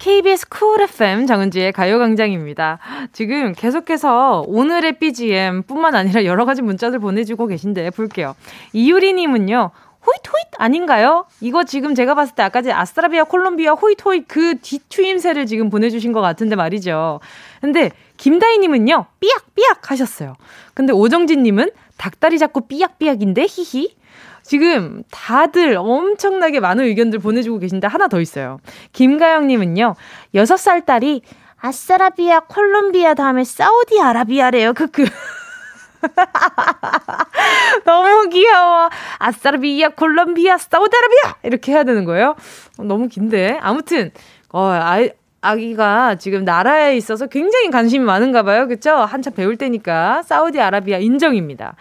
KBS 0.00 0.48
쿨 0.48 0.80
FM 0.80 1.26
정은지의 1.26 1.72
가요광장입니다. 1.72 2.80
지금 3.12 3.52
계속해서 3.52 4.44
오늘의 4.48 4.98
BGM 4.98 5.62
뿐만 5.62 5.94
아니라 5.94 6.24
여러 6.24 6.44
가지 6.44 6.60
문자들 6.62 6.98
보내주고 6.98 7.46
계신데 7.46 7.90
볼게요. 7.90 8.34
이유리님은요. 8.72 9.70
호잇 10.06 10.26
호잇 10.26 10.46
아닌가요? 10.58 11.26
이거 11.40 11.64
지금 11.64 11.94
제가 11.94 12.14
봤을 12.14 12.34
때 12.34 12.42
아까 12.42 12.62
아스트라비아 12.64 13.24
콜롬비아 13.24 13.72
호잇 13.72 14.04
호잇 14.04 14.26
그 14.26 14.56
뒤추임새를 14.60 15.46
지금 15.46 15.70
보내주신 15.70 16.12
것 16.12 16.20
같은데 16.20 16.56
말이죠. 16.56 17.20
근데 17.60 17.90
김다희님은요 18.16 19.06
삐약 19.20 19.54
삐약 19.54 19.90
하셨어요. 19.90 20.34
근데 20.74 20.92
오정진님은 20.92 21.70
닭다리 21.98 22.38
잡고 22.38 22.68
삐약삐약인데 22.68 23.46
히히. 23.48 23.96
지금 24.42 25.02
다들 25.10 25.76
엄청나게 25.76 26.60
많은 26.60 26.84
의견들 26.84 27.18
보내주고 27.18 27.58
계신데 27.58 27.86
하나 27.86 28.08
더 28.08 28.20
있어요. 28.20 28.60
김가영님은요, 28.92 29.94
6살 30.34 30.86
딸이 30.86 31.20
아싸라비아, 31.60 32.40
콜롬비아 32.40 33.12
다음에 33.12 33.44
사우디아라비아래요. 33.44 34.72
크크. 34.72 35.04
너무 37.84 38.28
귀여워. 38.30 38.88
아싸라비아, 39.18 39.90
콜롬비아, 39.90 40.56
사우디아라비아! 40.56 41.36
이렇게 41.42 41.72
해야 41.72 41.84
되는 41.84 42.04
거예요? 42.04 42.36
너무 42.78 43.08
긴데. 43.08 43.58
아무튼, 43.60 44.12
어, 44.50 44.62
아, 44.62 44.98
아기가 45.40 46.16
지금 46.16 46.44
나라에 46.44 46.96
있어서 46.96 47.26
굉장히 47.26 47.70
관심이 47.70 48.04
많은가 48.04 48.42
봐요. 48.42 48.66
그쵸? 48.66 48.92
한참 48.92 49.34
배울 49.34 49.56
때니까. 49.56 50.22
사우디아라비아 50.22 50.98
인정입니다. 50.98 51.76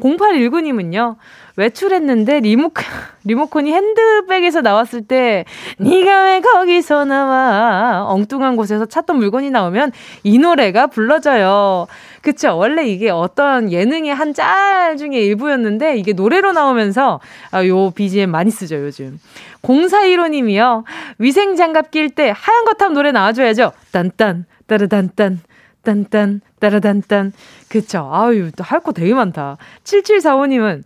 0819님은요. 0.00 1.16
외출했는데 1.58 2.40
리모컨, 2.40 2.84
리모컨이 3.24 3.72
핸드백에서 3.72 4.60
나왔을 4.60 5.02
때 5.02 5.44
네가 5.78 6.24
왜 6.24 6.40
거기서 6.40 7.04
나와 7.04 8.04
엉뚱한 8.08 8.54
곳에서 8.56 8.86
찾던 8.86 9.18
물건이 9.18 9.50
나오면 9.50 9.90
이 10.22 10.38
노래가 10.38 10.86
불러져요. 10.86 11.88
그쵸? 12.22 12.56
원래 12.56 12.86
이게 12.86 13.10
어떤 13.10 13.72
예능의 13.72 14.14
한 14.14 14.28
짤 14.34 14.96
중에 14.98 15.18
일부였는데 15.18 15.96
이게 15.96 16.12
노래로 16.12 16.52
나오면서 16.52 17.18
아, 17.50 17.66
요 17.66 17.90
BGM 17.90 18.30
많이 18.30 18.50
쓰죠 18.50 18.76
요즘. 18.76 19.18
0415님이요. 19.62 20.84
위생장갑 21.18 21.90
낄 21.90 22.10
때 22.10 22.32
하얀 22.36 22.64
거탑 22.66 22.92
노래 22.92 23.10
나와줘야죠. 23.10 23.72
딴딴 23.90 24.44
따르단딴 24.68 25.40
딴딴 25.82 26.40
따라단딴 26.60 27.32
그쵸 27.68 28.08
아유 28.12 28.50
할 28.58 28.80
거 28.80 28.92
되게 28.92 29.14
많다 29.14 29.56
7745님은 29.84 30.82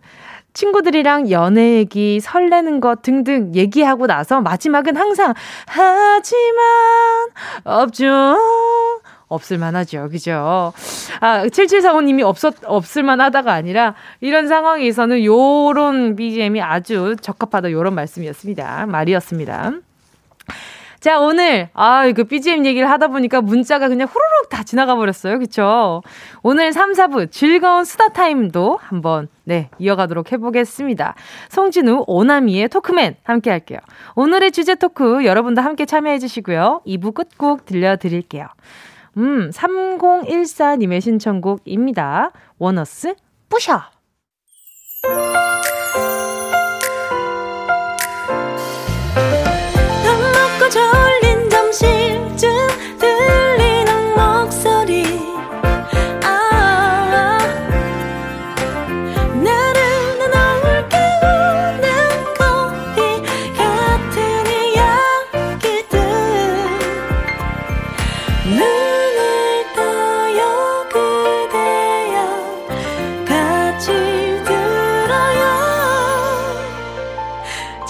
친구들이랑 0.53 1.31
연애 1.31 1.77
얘기, 1.77 2.19
설레는 2.19 2.79
것 2.79 3.01
등등 3.01 3.53
얘기하고 3.55 4.07
나서 4.07 4.41
마지막은 4.41 4.95
항상 4.95 5.33
하지만 5.65 6.65
없죠. 7.63 8.37
없을만 9.27 9.75
하죠. 9.77 10.09
그죠? 10.09 10.73
아, 11.19 11.43
7745님이 11.45 12.21
없었, 12.23 12.55
없을만 12.65 13.19
하다가 13.19 13.51
아니라 13.51 13.95
이런 14.21 14.47
상황에서는 14.47 15.23
요런 15.23 16.15
BGM이 16.15 16.61
아주 16.61 17.15
적합하다 17.19 17.71
요런 17.71 17.95
말씀이었습니다. 17.95 18.85
말이었습니다. 18.85 19.71
자, 21.03 21.19
오늘, 21.19 21.67
아, 21.73 22.09
그 22.13 22.23
BGM 22.23 22.65
얘기를 22.65 22.89
하다 22.89 23.09
보니까 23.09 23.41
문자가 23.41 23.89
그냥 23.89 24.07
후루룩 24.07 24.47
다 24.49 24.63
지나가 24.63 24.95
버렸어요. 24.95 25.37
그쵸? 25.37 26.01
오늘 26.43 26.71
3, 26.71 26.93
4부 26.93 27.29
즐거운 27.29 27.83
수다 27.83 28.07
타임도 28.13 28.79
한번, 28.81 29.27
네, 29.43 29.69
이어가도록 29.79 30.31
해보겠습니다. 30.31 31.15
송진우, 31.49 32.05
오나미의 32.07 32.69
토크맨 32.69 33.17
함께 33.23 33.49
할게요. 33.49 33.79
오늘의 34.15 34.53
주제 34.53 34.75
토크 34.75 35.25
여러분도 35.25 35.61
함께 35.61 35.85
참여해 35.85 36.19
주시고요. 36.19 36.83
2부 36.87 37.13
끝곡 37.13 37.65
들려드릴게요. 37.65 38.47
음, 39.17 39.49
3014님의 39.49 41.01
신청곡입니다. 41.01 42.31
원어스, 42.59 43.15
뿌셔! 43.49 43.81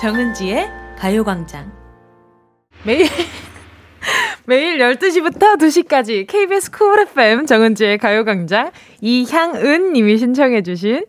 정은지의 0.03 0.69
가요광장. 0.97 1.71
매일, 2.85 3.07
매일 4.45 4.77
12시부터 4.77 5.57
2시까지 5.57 6.27
KBS 6.27 6.71
쿨 6.71 6.99
FM 6.99 7.45
정은지의 7.45 7.99
가요광장 7.99 8.71
이향은 8.99 9.93
님이 9.93 10.17
신청해주신 10.17 11.05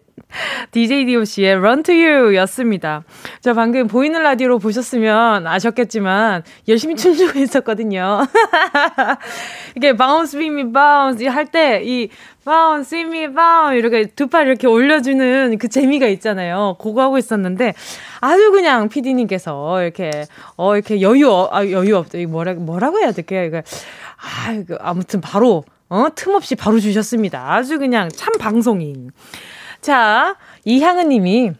DJ 0.72 1.06
DOC의 1.06 1.54
Run 1.56 1.82
to 1.82 1.94
You 1.94 2.34
였습니다. 2.36 3.04
저 3.40 3.54
방금 3.54 3.86
보이는 3.86 4.20
라디오로 4.22 4.58
보셨으면 4.58 5.46
아셨겠지만 5.46 6.42
열심히 6.68 6.96
춤추고 6.96 7.38
있었거든요. 7.38 8.26
이게 9.76 9.96
bounce, 9.96 10.38
beat 10.38 10.52
me, 10.52 10.72
bounce 10.72 11.26
할 11.28 11.46
때 11.46 11.82
이 11.84 12.08
bounce, 12.44 12.90
beat 12.90 13.06
me, 13.08 13.34
bounce 13.34 13.78
이렇게 13.78 14.04
두 14.06 14.26
팔 14.26 14.46
이렇게 14.46 14.66
올려주는 14.66 15.58
그 15.58 15.68
재미가 15.68 16.06
있잖아요. 16.08 16.76
그거 16.80 17.02
하고 17.02 17.18
있었는데 17.18 17.74
아주 18.20 18.50
그냥 18.50 18.88
PD님께서 18.88 19.82
이렇게 19.82 20.10
어 20.56 20.74
이렇게 20.74 21.00
여유 21.00 21.30
아 21.50 21.64
여유 21.70 21.96
없죠. 21.96 22.18
이 22.18 22.26
뭐라 22.26 22.54
뭐라고 22.54 22.98
해야 22.98 23.12
될게요. 23.12 23.44
이거 23.44 23.62
아 24.16 24.52
이거 24.52 24.76
아무튼 24.80 25.20
바로 25.20 25.64
어 25.88 26.06
틈없이 26.14 26.54
바로 26.56 26.80
주셨습니다. 26.80 27.52
아주 27.52 27.78
그냥 27.78 28.08
참 28.08 28.32
방송인. 28.38 29.10
자 29.84 30.36
이향은 30.64 31.10
님이 31.10 31.52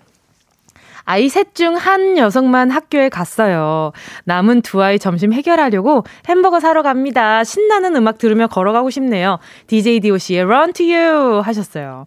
아이 1.05 1.29
셋 1.29 1.55
중한 1.55 2.17
여성만 2.17 2.71
학교에 2.71 3.11
갔어요. 3.11 3.93
남은 4.25 4.63
두 4.63 4.83
아이 4.83 4.99
점심 4.99 5.35
해결하려고 5.35 6.05
햄버거 6.27 6.59
사러 6.59 6.81
갑니다. 6.81 7.45
신나는 7.45 7.95
음악 7.97 8.17
들으며 8.17 8.47
걸어가고 8.47 8.89
싶네요. 8.89 9.41
DJ 9.67 10.01
DOC의 10.01 10.41
Run 10.45 10.73
to 10.73 10.87
You 10.87 11.41
하셨어요. 11.43 12.07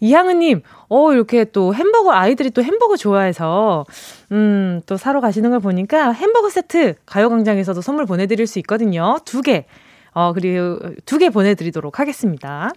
이향은님, 0.00 0.60
어, 0.90 1.12
이렇게 1.14 1.46
또 1.46 1.74
햄버거, 1.74 2.12
아이들이 2.12 2.50
또 2.50 2.62
햄버거 2.62 2.98
좋아해서, 2.98 3.86
음, 4.32 4.82
또 4.84 4.98
사러 4.98 5.22
가시는 5.22 5.48
걸 5.48 5.60
보니까 5.60 6.12
햄버거 6.12 6.50
세트 6.50 6.96
가요광장에서도 7.06 7.80
선물 7.80 8.04
보내드릴 8.04 8.46
수 8.46 8.58
있거든요. 8.58 9.16
두 9.24 9.40
개. 9.40 9.64
어, 10.12 10.34
그리고 10.34 10.78
두 11.06 11.16
개 11.16 11.30
보내드리도록 11.30 12.00
하겠습니다. 12.00 12.70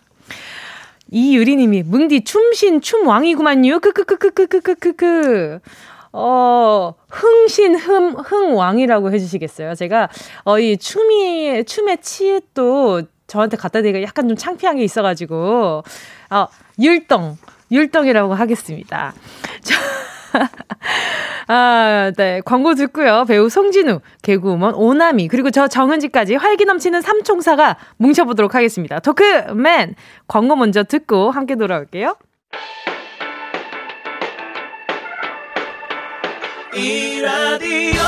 이유리님이, 1.09 1.83
뭉디 1.83 2.23
춤신 2.23 2.81
춤왕이구만요. 2.81 3.79
크크크크크크크크크. 3.79 5.59
어, 6.13 6.93
흥신, 7.09 7.75
흠, 7.75 8.15
흥왕이라고 8.15 9.11
해주시겠어요? 9.11 9.75
제가, 9.75 10.09
어, 10.45 10.59
이 10.59 10.77
춤이, 10.77 11.63
춤의 11.65 11.99
치읓도 12.01 13.03
저한테 13.27 13.57
갖다 13.57 13.81
대기가 13.81 14.01
약간 14.01 14.27
좀 14.27 14.37
창피한 14.37 14.77
게 14.77 14.83
있어가지고, 14.83 15.83
어, 16.31 16.47
율동, 16.79 17.37
율동이라고 17.71 18.33
하겠습니다. 18.33 19.13
아, 21.47 22.11
네. 22.17 22.41
광고 22.43 22.75
듣고요. 22.75 23.25
배우 23.27 23.49
송진우, 23.49 24.01
개그우먼 24.21 24.73
오나미, 24.75 25.27
그리고 25.27 25.49
저 25.51 25.67
정은지까지 25.67 26.35
활기 26.35 26.65
넘치는 26.65 27.01
삼총사가 27.01 27.77
뭉쳐보도록 27.97 28.55
하겠습니다. 28.55 28.99
토크맨! 28.99 29.95
광고 30.27 30.55
먼저 30.55 30.83
듣고 30.83 31.31
함께 31.31 31.55
돌아올게요. 31.55 32.15
이 36.77 37.21
라디오 37.21 38.01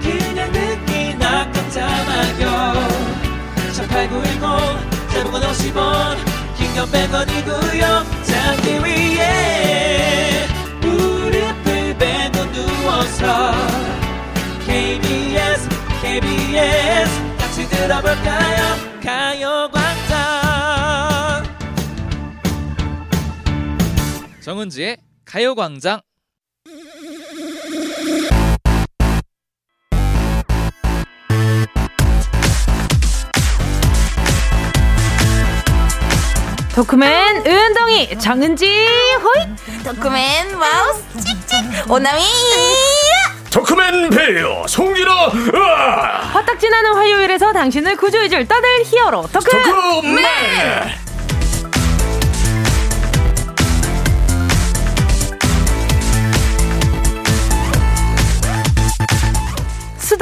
그냥 0.00 0.50
듣기나 0.52 1.50
깜짝마요 1.52 2.72
18910 3.74 5.12
대목원 5.12 5.42
50원 5.42 6.16
긴건 6.56 6.86
100원이고요 6.86 8.24
잠기 8.24 8.68
위 8.84 8.95
누워서 13.26 13.52
KBS 14.64 15.68
KBS 16.00 17.10
같이 17.38 17.68
들어볼까요? 17.68 18.76
가요광장. 19.02 20.16
정은지의 24.40 24.98
가요광장. 25.24 26.00
토크맨 36.76 37.46
은동이 37.46 38.18
정은지 38.18 38.66
호이 39.22 39.46
토크맨 39.82 40.58
마우스 40.58 41.02
찍찍 41.20 41.90
오나미 41.90 42.20
토크맨 43.56 44.10
배우 44.10 44.68
송기라 44.68 45.14
화딱 46.34 46.60
지나는 46.60 46.92
화요일에서 46.94 47.54
당신을 47.54 47.96
구조해줄 47.96 48.46
떠들 48.46 48.68
히어로 48.84 49.28
토크 49.32 49.50
토크맨 49.50 51.05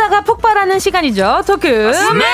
수다가 0.05 0.21
폭발하는 0.23 0.79
시간이죠. 0.79 1.43
talk. 1.47 1.67
네. 1.67 2.25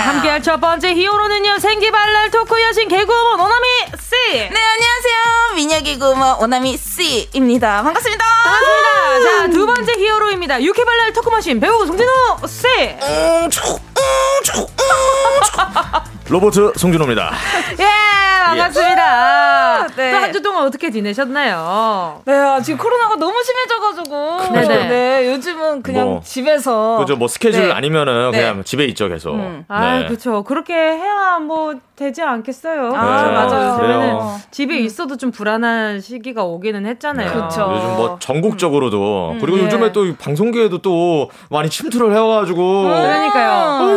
함께할 0.00 0.42
첫 0.42 0.60
번째 0.60 0.94
히어로는요. 0.94 1.58
생기발랄 1.58 2.30
토크 2.30 2.60
여신 2.62 2.88
개그우먼 2.88 3.40
오나미 3.40 3.66
씨. 4.00 4.32
네 4.32 4.46
안녕하세요 4.48 5.54
미녀기구먼 5.56 6.36
오나미 6.40 6.76
씨입니다 6.76 7.82
반갑습니다 7.82 8.24
반갑습니다. 8.44 9.38
자, 9.38 9.48
두 9.50 9.66
번째 9.66 9.92
히어로입니다. 9.92 10.62
유쾌발랄 10.62 11.12
토크머신 11.12 11.60
배우 11.60 11.84
송진호 11.86 12.10
씨. 12.46 12.66
로버트 16.30 16.74
송준호입니다. 16.76 17.32
예, 17.80 18.44
반갑습니다. 18.46 19.86
네. 19.96 20.12
또한 20.12 20.32
주 20.32 20.40
동안 20.40 20.64
어떻게 20.64 20.90
지내셨나요? 20.92 22.22
네 22.24 22.32
아, 22.34 22.60
지금 22.60 22.78
코로나가 22.78 23.16
너무 23.16 23.34
심해져가지고 23.42 24.52
네네. 24.52 24.88
네 24.88 25.32
요즘은 25.32 25.82
그냥 25.82 26.06
뭐, 26.06 26.20
집에서 26.22 26.98
그죠 26.98 27.16
뭐 27.16 27.26
스케줄 27.26 27.66
네. 27.66 27.72
아니면은 27.72 28.30
네. 28.30 28.38
그냥 28.38 28.62
집에 28.64 28.84
있죠 28.86 29.08
계속. 29.08 29.34
음. 29.34 29.64
아, 29.66 29.98
네. 29.98 30.06
그렇죠. 30.06 30.44
그렇게 30.44 30.72
해야 30.74 31.40
뭐 31.40 31.74
되지 31.96 32.22
않겠어요. 32.22 32.94
아, 32.94 33.22
네, 33.26 33.32
맞아요. 33.32 33.76
그래요. 33.78 34.40
집에 34.50 34.78
있어도 34.78 35.16
좀 35.16 35.30
불안한 35.32 36.00
시기가 36.00 36.44
오기는 36.44 36.86
했잖아요. 36.86 37.48
그쵸. 37.48 37.72
요즘 37.74 37.96
뭐 37.96 38.16
전국적으로도 38.20 39.36
그리고 39.40 39.58
네. 39.58 39.64
요즘에 39.64 39.92
또 39.92 40.06
방송계에도 40.16 40.78
또 40.78 41.30
많이 41.50 41.68
침투를 41.68 42.14
해와가지고 42.14 42.82
그러니까요. 42.84 43.50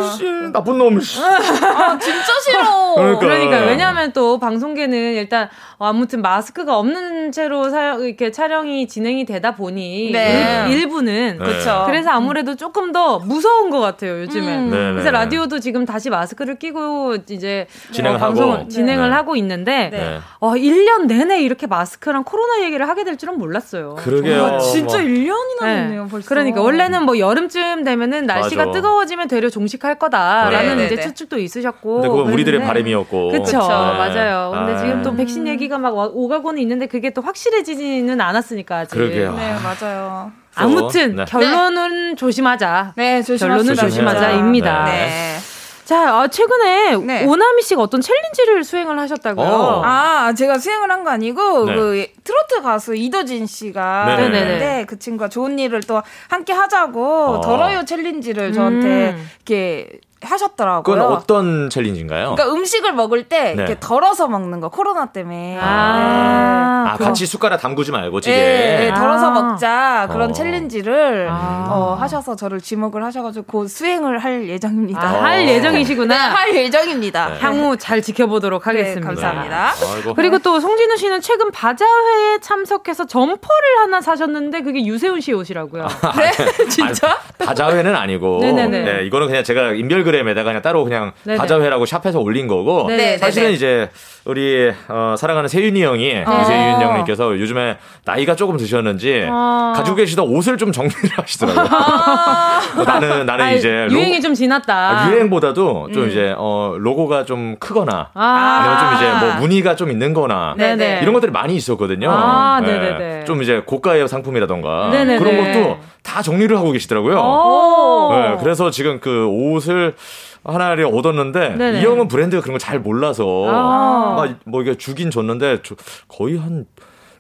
아이씨 0.04 0.24
나쁜 0.52 0.80
놈. 0.80 1.00
씨. 1.00 1.20
아 1.22 1.98
진짜 1.98 2.23
싫어 2.42 2.94
그러니까. 2.96 3.20
그러니까 3.20 3.58
왜냐하면 3.66 4.14
또 4.14 4.40
방송계는 4.40 5.16
일단 5.16 5.50
어, 5.73 5.73
아무튼 5.86 6.22
마스크가 6.22 6.78
없는 6.78 7.32
채로 7.32 7.70
사용 7.70 8.02
이렇게 8.04 8.32
촬영이 8.32 8.88
진행이 8.88 9.26
되다 9.26 9.56
보니 9.56 10.12
네. 10.12 10.66
일, 10.70 10.88
부는 10.88 11.38
네. 11.40 11.46
그쵸. 11.46 11.84
그래서 11.86 12.12
아무래도 12.12 12.56
조금 12.56 12.92
더 12.92 13.20
무서운 13.20 13.70
것 13.70 13.80
같아요 13.80 14.22
요즘엔. 14.22 14.60
음. 14.60 14.70
네, 14.70 14.78
그래서 14.92 15.06
네. 15.06 15.12
라디오도 15.12 15.60
지금 15.60 15.86
다시 15.86 16.10
마스크를 16.10 16.60
끼고 16.60 17.18
이제 17.30 17.68
진행을 17.92 18.18
어, 18.18 18.20
방송을 18.20 18.60
하고. 18.60 18.68
진행을 18.68 19.10
네. 19.10 19.16
하고 19.16 19.36
있는데 19.36 19.90
네. 19.92 20.20
어, 20.40 20.52
1년 20.52 21.06
내내 21.06 21.42
이렇게 21.42 21.68
마스크랑 21.68 22.24
코로나 22.24 22.64
얘기를 22.64 22.88
하게 22.88 23.04
될 23.04 23.18
줄은 23.18 23.38
몰랐어요. 23.38 23.96
그러게요. 23.96 24.46
아, 24.46 24.60
진짜 24.60 24.98
뭐. 24.98 25.08
1년이나 25.08 25.62
네. 25.62 25.76
됐네요 25.76 26.08
벌써 26.10 26.28
그러니까 26.28 26.62
원래는 26.62 27.04
뭐 27.04 27.18
여름쯤 27.18 27.84
되면은 27.84 28.26
날씨가 28.26 28.66
맞아. 28.68 28.72
뜨거워지면 28.80 29.28
되려 29.28 29.50
종식할 29.50 30.00
거다라는 30.00 30.78
네, 30.78 30.86
이제 30.86 30.96
네, 30.96 31.02
네. 31.02 31.08
추측도 31.08 31.40
있으셨고. 31.40 31.94
근데 31.96 32.08
그건 32.10 32.34
우리들의 32.34 32.62
바람이었고. 32.62 33.30
그쵸, 33.32 33.60
네. 33.60 33.68
맞아요. 33.68 34.52
근데 34.54 34.74
아. 34.74 34.78
지금 34.78 35.02
또 35.02 35.16
백신 35.16 35.48
얘기가 35.48 35.73
막 35.78 35.96
와- 35.96 36.10
오가고는 36.12 36.62
있는데 36.62 36.86
그게 36.88 37.10
또 37.12 37.22
확실해지지는 37.22 38.20
않았으니까 38.22 38.78
아직. 38.80 38.92
그러게요. 38.96 39.34
네 39.36 39.56
맞아요 39.62 40.32
아무튼 40.56 41.16
네. 41.16 41.26
결론은 41.26 42.16
조심하자. 42.16 42.94
네 42.96 43.22
결론은 43.22 43.64
조심합시다 43.76 43.82
조심하자입니다. 43.90 44.86
네. 44.86 44.92
네. 44.92 45.38
자, 45.86 46.16
아, 46.18 46.28
최근에 46.30 46.96
네. 46.96 47.26
오나미 47.26 47.62
씨가 47.62 47.82
어떤 47.82 48.00
챌린지를 48.00 48.64
수행을 48.64 48.98
하셨다고요? 49.00 49.46
어. 49.46 49.82
아, 49.84 50.34
제가 50.34 50.58
수행을 50.58 50.90
한 50.90 51.04
거 51.04 51.10
아니고, 51.10 51.66
네. 51.66 51.76
그, 51.76 52.06
트로트 52.24 52.62
가수 52.62 52.96
이도진 52.96 53.46
씨가 53.46 54.06
네네네. 54.06 54.40
있는데, 54.40 54.86
그 54.88 54.98
친구가 54.98 55.28
좋은 55.28 55.60
일을 55.60 55.82
또 55.82 56.02
함께 56.30 56.54
하자고, 56.54 57.06
어. 57.26 57.42
덜어요 57.42 57.84
challenge를 57.84 58.54
저한테 58.54 59.10
음. 59.18 59.30
이렇게 59.46 59.90
하셨더라고요. 60.26 60.96
그건 60.96 61.02
어떤 61.14 61.70
challenge인가요? 61.70 62.36
그러니까 62.36 62.52
음식을 62.56 62.94
먹을 62.94 63.24
때 63.24 63.44
네. 63.44 63.54
이렇게 63.54 63.78
덜어서 63.80 64.28
먹는 64.28 64.60
거, 64.60 64.70
코로나 64.70 65.08
때문에. 65.08 65.58
아, 65.62 66.86
아, 66.88 66.94
그럼- 66.98 67.10
같이 67.10 67.26
숟가락 67.26 67.60
담그지 67.62 67.92
말고 67.92 68.22
네. 68.22 68.22
찌개. 68.22 68.36
네, 68.38 68.78
네, 68.90 68.94
덜어서 68.94 69.28
아. 69.28 69.32
먹자 69.32 70.08
그런 70.12 70.30
어. 70.30 70.34
challenge를 70.34 71.28
아. 71.32 71.68
어, 71.70 71.94
하셔서 72.00 72.36
저를 72.36 72.60
지목을 72.62 73.04
하셔가지고 73.04 73.46
곧 73.46 73.68
수행을 73.68 74.20
할 74.20 74.48
예정입니다. 74.48 75.02
아, 75.02 75.24
할 75.24 75.40
어. 75.40 75.44
예정이시구나. 75.44 76.14
네, 76.14 76.20
할 76.36 76.56
예정입니다. 76.56 77.30
네. 77.30 77.38
향후 77.40 77.78
잘 77.78 78.02
지켜보도록 78.02 78.64
네, 78.64 78.70
하겠습니다. 78.70 79.08
감사합니다. 79.08 79.72
아이고. 79.96 80.14
그리고 80.14 80.40
또 80.40 80.60
송진우 80.60 80.98
씨는 80.98 81.22
최근 81.22 81.52
바자회에 81.52 82.40
참석해서 82.42 83.06
점퍼를 83.06 83.78
하나 83.80 84.02
사셨는데 84.02 84.62
그게 84.62 84.86
유세윤 84.86 85.22
씨 85.22 85.34
옷이라고요. 85.34 85.88
네, 86.18 86.68
진짜? 86.70 87.08
아니, 87.40 87.48
바자회는 87.48 87.96
아니고. 87.96 88.40
네네네. 88.42 88.82
네, 88.84 89.06
이거는 89.06 89.28
그냥 89.28 89.44
제가 89.44 89.72
인별그 89.74 90.13
램에다가 90.14 90.50
그냥 90.50 90.62
따로 90.62 90.84
그냥 90.84 91.12
네네. 91.24 91.38
바자회라고 91.38 91.86
샵에서 91.86 92.20
올린 92.20 92.48
거고. 92.48 92.88
네네. 92.88 93.18
사실은 93.18 93.48
네네. 93.48 93.56
이제 93.56 93.90
우리 94.26 94.72
어, 94.88 95.16
사랑하는 95.18 95.50
세윤이 95.50 95.84
형이 95.84 96.24
어. 96.26 96.40
유세윤 96.42 96.82
형님께서 96.82 97.38
요즘에 97.40 97.78
나이가 98.06 98.36
조금 98.36 98.56
드셨는지 98.58 99.28
어. 99.30 99.74
가지고 99.76 99.98
계시던 99.98 100.26
옷을 100.28 100.58
좀 100.58 100.72
정리를 100.72 101.10
하시더라고요. 101.18 101.66
나는 102.86 103.26
나는 103.26 103.46
아이, 103.46 103.58
이제 103.58 103.88
유행이 103.92 104.16
로- 104.18 104.22
좀 104.22 104.34
지났다. 104.34 104.74
아, 104.74 105.10
유행보다도 105.12 105.90
좀 105.94 106.10
이제 106.10 106.34
어 106.38 106.76
로고가 106.78 107.26
좀 107.26 107.56
크거나 107.60 108.10
아. 108.14 108.24
아니면 108.62 108.80
좀 108.80 108.96
이제 109.20 109.26
뭐 109.26 109.36
무늬가 109.42 109.76
좀 109.76 109.92
있는거나 109.92 110.56
네네. 110.58 111.00
이런 111.02 111.14
것들이 111.14 111.32
많이 111.32 111.56
있었거든요. 111.56 112.10
아, 112.12 112.62
네. 112.64 113.24
좀 113.26 113.42
이제 113.42 113.62
고가의 113.66 114.08
상품이라던가. 114.08 114.90
그런 114.92 115.38
것도 115.38 115.80
다 116.04 116.22
정리를 116.22 116.56
하고 116.58 116.72
계시더라고요. 116.72 117.18
오. 117.18 118.10
네, 118.14 118.38
그래서 118.42 118.70
지금 118.70 119.00
그 119.00 119.26
옷을 119.28 119.96
하나를 120.44 120.86
얻었는데 120.86 121.56
네네. 121.56 121.82
이 121.82 121.86
형은 121.86 122.08
브랜드가 122.10 122.42
그런 122.42 122.54
걸 122.54 122.60
잘 122.60 122.80
몰라서 122.80 123.46
아. 123.48 124.28
막뭐 124.46 124.62
이게 124.62 124.76
주긴 124.76 125.10
줬는데 125.10 125.60
저- 125.64 125.76
거의 126.10 126.38
한 126.38 126.66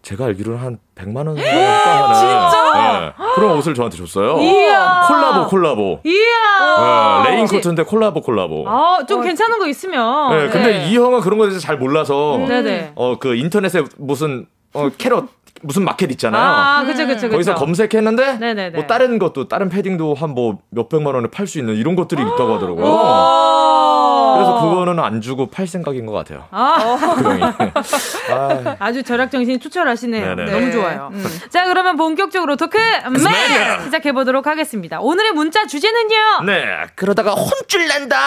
제가 0.01 0.25
알기로는 0.25 0.59
한 0.59 0.79
100만 0.95 1.15
원 1.27 1.35
가까이 1.35 1.49
하는 1.53 3.01
네, 3.07 3.13
그런 3.35 3.57
옷을 3.57 3.73
저한테 3.73 3.95
줬어요. 3.97 4.37
이야. 4.41 5.05
collabo 5.07 5.47
collabo. 5.47 5.99
이야. 6.03 7.23
네, 7.23 7.31
레인코트인데 7.31 7.83
collabo 7.83 8.21
collabo. 8.21 8.65
아, 8.67 8.99
좀 9.07 9.21
괜찮은 9.23 9.59
거 9.59 9.67
있으면. 9.67 10.31
네, 10.37 10.49
근데 10.49 10.87
이 10.89 10.97
형은 10.97 11.21
그런 11.21 11.39
거에 11.39 11.47
대해서 11.47 11.65
잘 11.65 11.77
몰라서 11.77 12.37
네네. 12.47 12.91
어그 12.95 13.35
인터넷에 13.35 13.81
무슨 13.97 14.45
어 14.73 14.89
carrot 14.97 15.25
무슨 15.63 15.83
마켓 15.85 16.11
있잖아요. 16.11 16.41
아, 16.43 16.83
그죠, 16.83 17.07
그죠, 17.07 17.15
그죠. 17.21 17.29
거기서 17.29 17.55
검색했는데 17.55 18.37
네네네. 18.37 18.69
뭐 18.75 18.85
다른 18.85 19.17
것도 19.19 19.47
다른 19.47 19.69
패딩도 19.69 20.13
한 20.15 20.33
뭐 20.33 20.57
몇백만 20.71 21.13
원에 21.13 21.27
팔 21.29 21.45
수 21.47 21.59
있는 21.59 21.75
이런 21.75 21.95
것들이 21.95 22.21
있다고 22.21 22.55
하더라고요. 22.55 22.85
오. 24.33 24.35
그래서 24.35 24.61
그거는 24.61 24.99
안 24.99 25.21
주고 25.21 25.47
팔 25.47 25.67
생각인 25.67 26.05
것 26.05 26.13
같아요. 26.13 26.45
아. 26.51 26.97
아, 28.31 28.75
아주 28.79 29.03
절약 29.03 29.31
정신이 29.31 29.59
추철하시네요. 29.59 30.35
네네. 30.35 30.51
너무 30.51 30.65
네. 30.65 30.71
좋아요. 30.71 31.09
음. 31.13 31.25
자, 31.49 31.65
그러면 31.65 31.95
본격적으로 31.97 32.55
토크 32.55 32.77
맨 32.77 33.83
시작해 33.85 34.11
보도록 34.11 34.47
하겠습니다. 34.47 34.99
오늘의 34.99 35.31
문자 35.31 35.65
주제는요. 35.65 36.43
네, 36.45 36.63
그러다가 36.95 37.31
혼쭐 37.31 37.87
난다. 37.87 38.17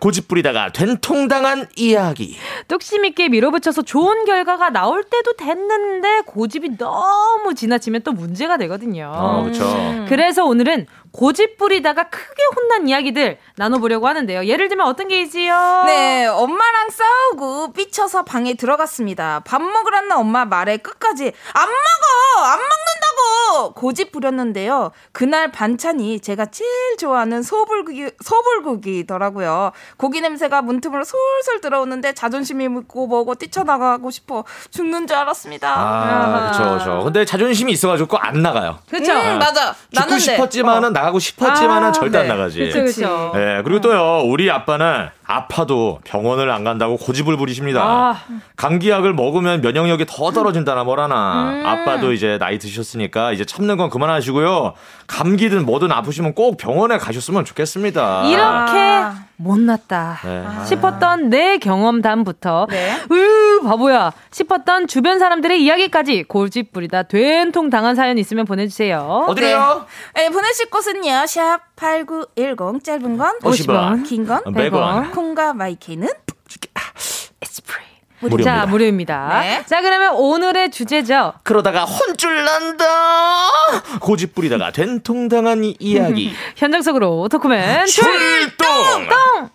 고집 0.00 0.28
부리다가 0.28 0.70
된통 0.72 1.28
당한 1.28 1.66
이야기. 1.76 2.36
뚝심 2.68 3.04
있게 3.06 3.28
밀어붙여서 3.28 3.82
좋은 3.82 4.24
결과가 4.24 4.70
나올 4.70 5.02
때도 5.04 5.34
됐는데 5.36 6.22
고집이 6.26 6.76
너무 6.78 7.54
지나치면 7.54 8.02
또 8.02 8.12
문제가 8.12 8.56
되거든요. 8.58 9.10
어, 9.14 9.42
그렇죠. 9.42 10.06
그래서 10.08 10.44
오늘은 10.44 10.86
고집 11.12 11.58
부리다가 11.58 12.08
크게 12.08 12.42
혼난 12.54 12.88
이야기들 12.88 13.38
나눠보려고 13.56 14.06
하는데요. 14.06 14.44
예를 14.46 14.68
들면 14.68 14.86
어떤 14.86 15.08
게 15.08 15.20
있지요? 15.22 15.82
네, 15.86 16.26
엄마랑 16.26 16.90
싸우고 16.90 17.72
삐쳐서 17.72 18.24
방에 18.24 18.54
들어갔습니다. 18.54 19.42
밥 19.44 19.60
먹으라는 19.60 20.12
엄마 20.12 20.44
말에 20.44 20.76
끝까지 20.76 21.32
안 21.52 21.68
먹어! 21.68 22.44
안 22.44 22.58
먹는다 22.58 23.09
고! 23.20 23.72
고집 23.74 24.12
부렸는데요. 24.12 24.90
그날 25.12 25.50
반찬이 25.50 26.20
제가 26.20 26.46
제일 26.46 26.70
좋아하는 26.98 27.42
소불고기, 27.42 28.10
소불고기더라고요. 28.22 29.72
고기 29.96 30.20
냄새가 30.20 30.62
문틈으로 30.62 31.04
솔솔 31.04 31.60
들어오는데 31.60 32.14
자존심이 32.14 32.68
묻고 32.68 33.06
뭐고 33.06 33.34
뛰쳐나가고 33.34 34.10
싶어 34.10 34.44
죽는 34.70 35.06
줄 35.06 35.16
알았습니다. 35.16 35.74
아, 35.76 36.52
그렇죠, 36.52 36.70
그렇죠. 36.70 37.04
근데 37.04 37.24
자존심이 37.24 37.72
있어가지고 37.72 38.16
안 38.18 38.42
나가요. 38.42 38.78
그쵸? 38.88 39.12
음, 39.12 39.38
맞아. 39.38 39.72
죽고 39.72 40.00
나는데. 40.00 40.18
싶었지만은 40.20 40.92
나가고 40.92 41.18
싶었지만은 41.18 41.88
아, 41.88 41.92
절대 41.92 42.18
안 42.18 42.24
네. 42.24 42.28
나가지. 42.28 42.58
그쵸, 42.60 42.84
그쵸. 42.84 43.32
네, 43.34 43.62
그리고 43.62 43.80
또요, 43.80 44.22
우리 44.26 44.50
아빠는 44.50 45.08
아파도 45.30 46.00
병원을 46.02 46.50
안 46.50 46.64
간다고 46.64 46.96
고집을 46.96 47.36
부리십니다. 47.36 47.82
아. 47.82 48.16
감기약을 48.56 49.14
먹으면 49.14 49.60
면역력이 49.60 50.06
더 50.08 50.32
떨어진다나 50.32 50.82
뭐라나. 50.82 51.52
음. 51.52 51.66
아빠도 51.66 52.12
이제 52.12 52.36
나이 52.38 52.58
드셨으니까 52.58 53.30
이제 53.32 53.44
참는 53.44 53.76
건 53.76 53.90
그만하시고요. 53.90 54.74
감기든 55.06 55.64
뭐든 55.64 55.92
아프시면 55.92 56.34
꼭 56.34 56.56
병원에 56.56 56.98
가셨으면 56.98 57.44
좋겠습니다. 57.44 58.24
이렇게 58.26 58.42
아. 58.42 59.29
못났다 59.40 60.18
네. 60.22 60.44
싶었던 60.66 61.30
내 61.30 61.58
경험담부터 61.58 62.66
네. 62.70 62.96
으 63.10 63.60
바보야 63.64 64.12
싶었던 64.30 64.86
주변 64.86 65.18
사람들의 65.18 65.62
이야기까지 65.62 66.24
고집 66.24 66.72
부리다 66.72 67.04
된통 67.04 67.70
당한 67.70 67.94
사연 67.94 68.18
있으면 68.18 68.44
보내주세요. 68.44 68.98
어디래요? 69.28 69.86
네. 70.14 70.22
네, 70.24 70.30
보내실 70.30 70.70
곳은요. 70.70 71.26
샵 71.26 71.60
8910 71.76 72.84
짧은 72.84 73.16
건 73.16 73.38
50원, 73.40 74.04
긴 74.06 74.26
건 74.26 74.42
100원, 74.44 75.12
콩과 75.14 75.54
마이케이는 75.54 76.08
에스프레. 77.42 77.89
무료. 78.20 78.44
자, 78.44 78.66
무료입니다. 78.66 79.40
네. 79.40 79.64
자, 79.66 79.80
그러면 79.80 80.14
오늘의 80.14 80.70
주제죠. 80.70 81.32
그러다가 81.42 81.84
혼쭐 81.84 82.44
난다. 82.44 82.84
고집 84.00 84.34
부리다가 84.34 84.70
된통 84.72 85.28
당한 85.28 85.72
이야기. 85.78 86.32
현장 86.56 86.82
속으로 86.82 87.28
토크맨 87.28 87.86
출동! 87.86 88.18
출동! 88.58 89.50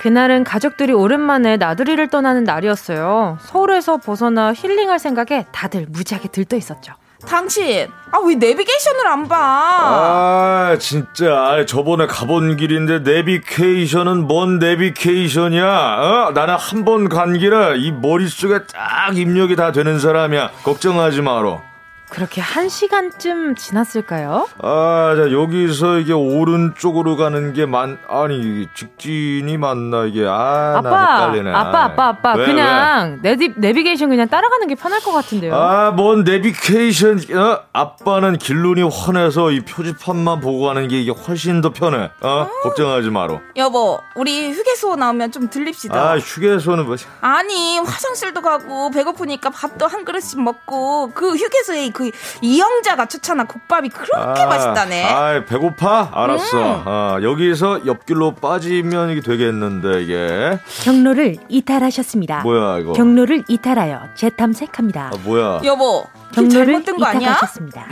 그날은 0.00 0.44
가족들이 0.44 0.92
오랜만에 0.92 1.56
나들이를 1.56 2.08
떠나는 2.08 2.44
날이었어요. 2.44 3.38
서울에서 3.40 3.96
벗어나 3.96 4.52
힐링할 4.54 5.00
생각에 5.00 5.46
다들 5.50 5.86
무지하게 5.88 6.28
들떠 6.28 6.56
있었죠. 6.56 6.92
당신, 7.26 7.88
아, 8.12 8.18
왜 8.26 8.34
내비게이션을 8.34 9.06
안 9.06 9.26
봐? 9.28 9.36
아, 9.38 10.76
진짜. 10.78 11.64
저번에 11.66 12.06
가본 12.06 12.56
길인데 12.56 12.98
내비게이션은 13.00 14.26
뭔 14.26 14.58
내비게이션이야? 14.58 15.64
어? 15.66 16.30
나는 16.34 16.54
한 16.54 16.84
번 16.84 17.08
간 17.08 17.38
길에 17.38 17.76
이 17.78 17.90
머릿속에 17.90 18.60
딱 18.66 19.16
입력이 19.16 19.56
다 19.56 19.72
되는 19.72 19.98
사람이야. 19.98 20.50
걱정하지 20.62 21.22
마라. 21.22 21.62
그렇게 22.08 22.40
한 22.40 22.68
시간쯤 22.68 23.56
지났을까요? 23.56 24.46
아, 24.62 25.14
자, 25.16 25.32
여기서 25.32 25.98
이게 25.98 26.12
오른쪽으로 26.12 27.16
가는 27.16 27.52
게 27.52 27.66
만, 27.66 27.98
아니, 28.08 28.68
직진이 28.74 29.58
맞나, 29.58 30.04
이게. 30.04 30.24
아, 30.24 30.74
아빠, 30.78 31.14
아빠, 31.14 31.84
아빠, 31.84 32.08
아빠. 32.08 32.34
왜, 32.34 32.46
그냥 32.46 33.18
왜? 33.22 33.30
내비, 33.36 33.54
내비게이션 33.56 34.08
그냥 34.08 34.28
따라가는 34.28 34.68
게 34.68 34.76
편할 34.76 35.00
것 35.00 35.12
같은데요. 35.12 35.52
아, 35.54 35.90
뭔 35.90 36.22
내비게이션, 36.22 37.18
어? 37.34 37.60
아빠는 37.72 38.38
길눈이 38.38 38.82
훤해서 38.82 39.50
이 39.50 39.60
표지판만 39.60 40.40
보고 40.40 40.64
가는 40.64 40.86
게 40.86 41.00
이게 41.00 41.10
훨씬 41.10 41.60
더 41.60 41.72
편해. 41.72 42.10
어? 42.20 42.42
음. 42.42 42.62
걱정하지 42.62 43.10
마라. 43.10 43.40
여보, 43.56 43.98
우리 44.14 44.52
휴게소 44.52 44.94
나오면 44.94 45.32
좀 45.32 45.50
들립시다. 45.50 46.12
아, 46.12 46.18
휴게소는 46.18 46.86
뭐지? 46.86 47.04
아니, 47.20 47.78
화장실도 47.78 48.42
가고, 48.42 48.90
배고프니까 48.92 49.50
밥도 49.50 49.88
한 49.88 50.04
그릇씩 50.04 50.40
먹고, 50.40 51.10
그 51.12 51.34
휴게소에 51.34 51.86
그 51.96 52.10
이영자가 52.42 53.06
추천한 53.06 53.46
국밥이 53.46 53.88
그렇게 53.88 54.42
아, 54.42 54.46
맛있다네. 54.46 55.04
아, 55.04 55.44
배고파? 55.46 56.10
알았어. 56.12 56.58
음. 56.58 56.82
아, 56.84 57.18
여기서 57.22 57.86
옆길로 57.86 58.34
빠지면 58.34 59.08
이게 59.10 59.22
되겠는데 59.22 60.02
이게. 60.02 60.58
경로를 60.84 61.36
이탈하셨습니다. 61.48 62.42
뭐야 62.42 62.80
이거? 62.80 62.92
경로를 62.92 63.44
이탈하여 63.48 64.08
재탐색합니다. 64.14 65.10
아, 65.14 65.18
뭐야? 65.24 65.62
여보, 65.64 66.04
경로를 66.36 66.66
잘못된 66.66 66.96
거 66.98 67.06
아니야? 67.06 67.38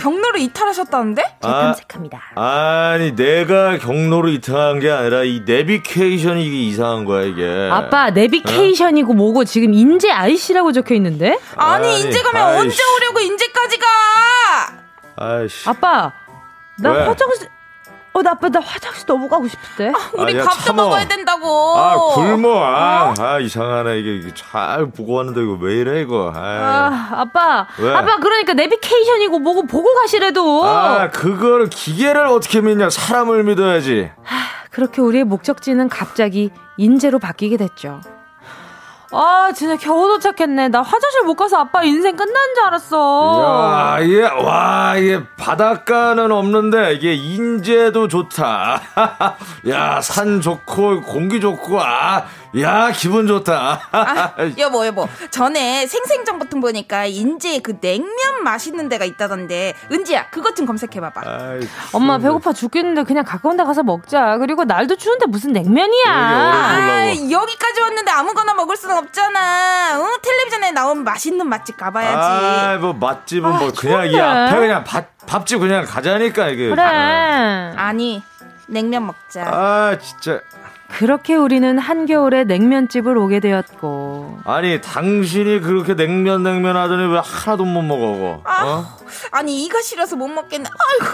경로를 0.00 0.40
이탈하셨다는데? 0.40 1.22
재탐색합니다. 1.42 2.22
아, 2.34 2.96
니 2.98 3.14
내가 3.16 3.78
경로를 3.78 4.32
이탈한 4.34 4.80
게 4.80 4.90
아니라 4.90 5.22
이 5.24 5.42
내비케이션이 5.46 6.46
이게 6.46 6.56
이상한 6.68 7.04
거야 7.04 7.24
이게. 7.24 7.68
아빠 7.72 8.10
내비케이션이고 8.10 9.12
어? 9.12 9.14
뭐고 9.14 9.44
지금 9.44 9.72
인제 9.72 10.10
아이씨라고 10.10 10.72
적혀 10.72 10.94
있는데? 10.96 11.38
아니, 11.56 11.86
아니 11.88 12.00
인제 12.02 12.22
가면 12.22 12.42
아이씨. 12.46 12.60
언제 12.60 12.76
오려고 12.96 13.20
인제까지 13.20 13.78
가? 13.78 13.86
아이씨. 15.16 15.68
아빠, 15.68 16.12
나 16.78 16.90
왜? 16.92 17.04
화장실. 17.06 17.48
어, 18.16 18.22
나 18.22 18.30
아빠, 18.30 18.48
나 18.48 18.60
화장실 18.60 19.06
너무 19.06 19.28
가고 19.28 19.48
싶대. 19.48 19.88
아, 19.88 20.10
우리 20.12 20.40
아, 20.40 20.44
밥도 20.44 20.60
참어. 20.66 20.84
먹어야 20.84 21.08
된다고. 21.08 21.76
아, 21.76 21.96
굶어. 22.14 22.62
아, 22.62 23.08
어? 23.18 23.22
아 23.22 23.40
이상하네. 23.40 23.98
이게, 23.98 24.14
이게 24.18 24.32
잘 24.34 24.86
보고 24.92 25.14
왔는데, 25.14 25.42
이거 25.42 25.58
왜 25.60 25.74
이래, 25.74 26.00
이거. 26.02 26.32
아이. 26.32 26.58
아, 26.58 27.08
아빠. 27.10 27.66
왜? 27.76 27.92
아빠, 27.92 28.18
그러니까 28.18 28.54
내비케이션이고 28.54 29.40
뭐고 29.40 29.66
보고 29.66 29.92
가시래도. 29.94 30.64
아, 30.64 31.10
그거를 31.10 31.68
기계를 31.68 32.26
어떻게 32.28 32.60
믿냐. 32.60 32.88
사람을 32.88 33.42
믿어야지. 33.42 34.12
하, 34.22 34.36
그렇게 34.70 35.00
우리의 35.00 35.24
목적지는 35.24 35.88
갑자기 35.88 36.50
인재로 36.76 37.18
바뀌게 37.18 37.56
됐죠. 37.56 38.00
아, 39.16 39.52
진짜 39.54 39.76
겨우 39.76 40.08
도착했네. 40.08 40.68
나 40.68 40.82
화장실 40.82 41.22
못 41.24 41.34
가서 41.36 41.58
아빠 41.58 41.84
인생 41.84 42.16
끝난 42.16 42.34
줄 42.54 42.64
알았어. 42.64 43.42
야, 44.00 44.04
예, 44.06 44.22
와, 44.22 44.96
이게 44.96 45.22
바닷가는 45.36 46.32
없는데 46.32 46.94
이게 46.94 47.14
인제도 47.14 48.08
좋다. 48.08 48.80
야, 49.68 50.00
산 50.00 50.40
좋고 50.40 51.02
공기 51.02 51.40
좋고 51.40 51.80
아, 51.80 52.24
야, 52.60 52.92
기분 52.94 53.26
좋다. 53.26 53.80
아, 53.90 54.32
여보, 54.58 54.86
여보. 54.86 55.08
전에 55.30 55.86
생생정보통 55.86 56.60
보니까 56.60 57.04
인제 57.06 57.58
그 57.58 57.80
냉면 57.80 58.44
맛있는 58.44 58.88
데가 58.88 59.04
있다던데. 59.04 59.74
은지야, 59.90 60.30
그것 60.30 60.54
좀 60.54 60.64
검색해봐봐. 60.66 61.22
아이, 61.24 61.60
엄마 61.92 62.18
배고파 62.18 62.52
죽겠는데 62.52 63.02
그냥 63.02 63.24
가까운 63.24 63.56
데 63.56 63.64
가서 63.64 63.82
먹자. 63.82 64.38
그리고 64.38 64.64
날도 64.64 64.96
추운데 64.96 65.26
무슨 65.26 65.52
냉면이야. 65.52 66.12
아, 66.12 67.08
여기까지 67.08 67.80
왔는데 67.80 68.10
아무거나 68.12 68.54
먹을 68.54 68.76
수는 68.76 68.96
없잖아. 68.98 69.98
응? 69.98 70.16
텔레비전에 70.22 70.70
나온 70.70 71.02
맛있는 71.02 71.48
맛집 71.48 71.76
가봐야지. 71.76 72.16
아, 72.16 72.78
뭐 72.80 72.92
맛집은 72.92 73.48
뭐 73.48 73.56
아, 73.56 73.60
뭐 73.60 73.72
그냥 73.76 74.06
이 74.08 74.20
앞에 74.20 74.58
그냥 74.60 74.84
밥, 74.84 75.06
밥집 75.26 75.58
그냥 75.58 75.84
가자니까 75.84 76.48
이게. 76.50 76.68
그래. 76.70 76.82
아니, 76.82 78.22
냉면 78.68 79.06
먹자. 79.06 79.42
아, 79.44 79.98
진짜. 80.00 80.40
그렇게 80.98 81.34
우리는 81.34 81.76
한겨울에 81.76 82.44
냉면집을 82.44 83.18
오게 83.18 83.40
되었고. 83.40 84.38
아니, 84.44 84.80
당신이 84.80 85.60
그렇게 85.60 85.94
냉면 85.94 86.44
냉면 86.44 86.76
하더니 86.76 87.12
왜 87.12 87.20
하나도 87.22 87.64
못 87.64 87.82
먹어? 87.82 88.40
아, 88.44 88.64
어? 88.64 88.86
아니, 89.32 89.64
이가 89.64 89.80
싫어서 89.82 90.14
못 90.14 90.28
먹겠네. 90.28 90.68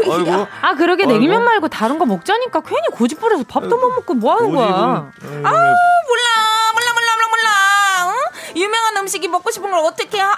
아이고, 0.05 0.13
아이고. 0.13 0.47
아, 0.61 0.75
그러게 0.75 1.05
아이고. 1.05 1.19
냉면 1.19 1.45
말고 1.45 1.69
다른 1.69 1.99
거 1.99 2.05
먹자니까 2.05 2.61
괜히 2.61 2.83
고집 2.93 3.21
부려서 3.21 3.45
밥도 3.49 3.75
못 3.75 3.89
먹고 3.95 4.15
뭐 4.15 4.37
하는 4.37 4.55
거야? 4.55 4.69
아, 4.69 4.71
몰라. 4.75 5.43
몰라, 5.43 6.93
몰라, 6.93 6.93
몰라, 6.95 7.29
몰라. 7.31 8.13
응? 8.13 8.61
유명한 8.61 8.97
음식이 8.99 9.29
먹고 9.29 9.51
싶은 9.51 9.71
걸 9.71 9.81
어떻게 9.81 10.21
하? 10.21 10.35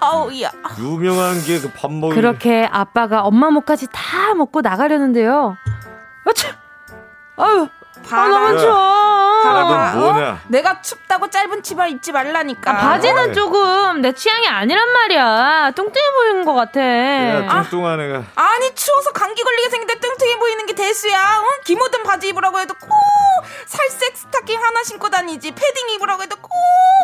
아우, 0.00 0.28
야. 0.42 0.50
유명한 0.80 1.40
게 1.42 1.60
그 1.60 1.70
밥먹 1.72 2.14
그렇게 2.14 2.68
아빠가 2.70 3.22
엄마 3.22 3.50
목까지 3.50 3.86
다 3.92 4.34
먹고 4.34 4.60
나가려는데요. 4.60 5.56
아차! 6.28 6.48
아유, 7.36 7.68
봐라. 8.08 8.50
아, 8.50 9.05
봐라. 9.52 9.92
뭐냐? 9.94 10.30
어? 10.30 10.38
내가 10.48 10.80
춥다고 10.82 11.28
짧은 11.30 11.62
치마 11.62 11.86
입지 11.86 12.12
말라니까. 12.12 12.70
아, 12.70 12.76
바지는 12.76 13.30
어 13.30 13.32
조금 13.32 14.00
내 14.00 14.12
취향이 14.12 14.46
아니란 14.48 14.92
말이야. 14.92 15.72
뚱뚱해 15.74 16.10
보이는 16.12 16.44
것 16.44 16.54
같아. 16.54 16.80
야, 16.80 17.62
뚱뚱한 17.62 18.00
애가. 18.00 18.22
아, 18.36 18.58
니 18.60 18.74
추워서 18.74 19.10
감기 19.12 19.42
걸리게 19.42 19.70
생긴데 19.70 20.00
뚱뚱해 20.00 20.38
보이는 20.38 20.66
게 20.66 20.74
대수야. 20.74 21.38
응? 21.40 21.44
기모든 21.64 22.02
바지 22.02 22.28
입으라고 22.28 22.60
해도 22.60 22.74
꼭 22.80 22.90
살색 23.66 24.16
스타킹 24.16 24.62
하나 24.62 24.82
신고 24.84 25.08
다니지. 25.10 25.50
패딩 25.50 25.90
입으라고 25.96 26.22
해도 26.22 26.36
꼭 26.36 26.50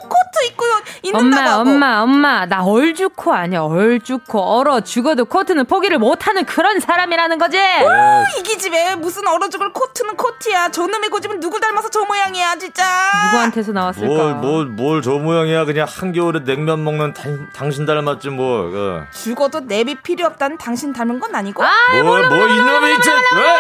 코트 0.03 0.47
입고 0.47 0.65
입는다고 1.03 1.61
엄마. 1.61 2.01
엄마, 2.01 2.01
엄마. 2.03 2.47
나 2.47 2.63
얼죽코 2.65 3.33
아니야. 3.33 3.63
얼죽코. 3.63 4.41
얼어 4.41 4.81
죽어도 4.81 5.25
코트는 5.25 5.67
포기를 5.67 5.99
못하는 5.99 6.45
그런 6.45 6.81
사람이라는 6.81 7.39
거지. 7.39 7.59
오, 7.59 8.39
이기 8.39 8.59
집에 8.59 8.95
무슨 8.97 9.27
얼어 9.27 9.49
죽을 9.49 9.73
코트는 9.73 10.17
코트야. 10.17 10.71
저놈의 10.71 11.11
고집은 11.11 11.41
누굴 11.41 11.61
닮아서 11.61 11.89
저 11.91 12.05
모양 12.05 12.32
이야, 12.35 12.57
진짜. 12.57 12.85
누구한테서 13.27 13.73
나왔을까? 13.73 14.07
뭘, 14.07 14.35
뭘, 14.35 14.67
뭘저 14.67 15.13
모양이야. 15.13 15.65
그냥 15.65 15.87
한겨울에 15.89 16.45
냉면 16.45 16.83
먹는 16.85 17.13
다, 17.13 17.23
당신 17.55 17.87
닮았지, 17.87 18.31
뭐. 18.31 18.71
그. 18.71 19.05
죽어도 19.13 19.61
내비 19.61 19.97
필요 19.97 20.27
없다는 20.27 20.59
당신 20.59 20.93
닮은 20.93 21.21
건 21.21 21.35
아니고. 21.35 21.63
아, 21.63 21.69
뭐, 21.95 22.03
몰라, 22.03 22.29
뭐, 22.29 22.39
몰라, 22.39 22.55
이놈의 22.55 22.95
있지. 22.97 23.11
몰라, 23.11 23.59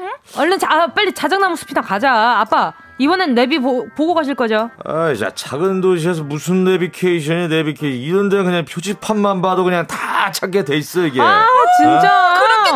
응? 0.00 0.10
얼른 0.36 0.58
자, 0.58 0.68
아, 0.70 0.86
빨리 0.88 1.12
자작나무 1.12 1.56
숲이나 1.56 1.80
가자. 1.80 2.40
아빠, 2.40 2.72
이번엔 2.98 3.34
내비 3.34 3.58
보, 3.58 3.88
고 3.88 4.14
가실 4.14 4.34
거죠? 4.34 4.70
아, 4.84 5.14
자, 5.14 5.30
작은 5.34 5.80
도시에서 5.80 6.22
무슨 6.22 6.64
내비케이션이 6.64 7.48
내비케이션. 7.48 8.00
이런 8.00 8.28
데 8.28 8.42
그냥 8.42 8.64
표지판만 8.64 9.42
봐도 9.42 9.64
그냥 9.64 9.86
다 9.86 10.30
찾게 10.30 10.64
돼 10.64 10.76
있어, 10.76 11.00
이게. 11.06 11.20
아, 11.20 11.46
진짜. 11.78 12.08
아? 12.08 12.38
그렇게 12.38 12.70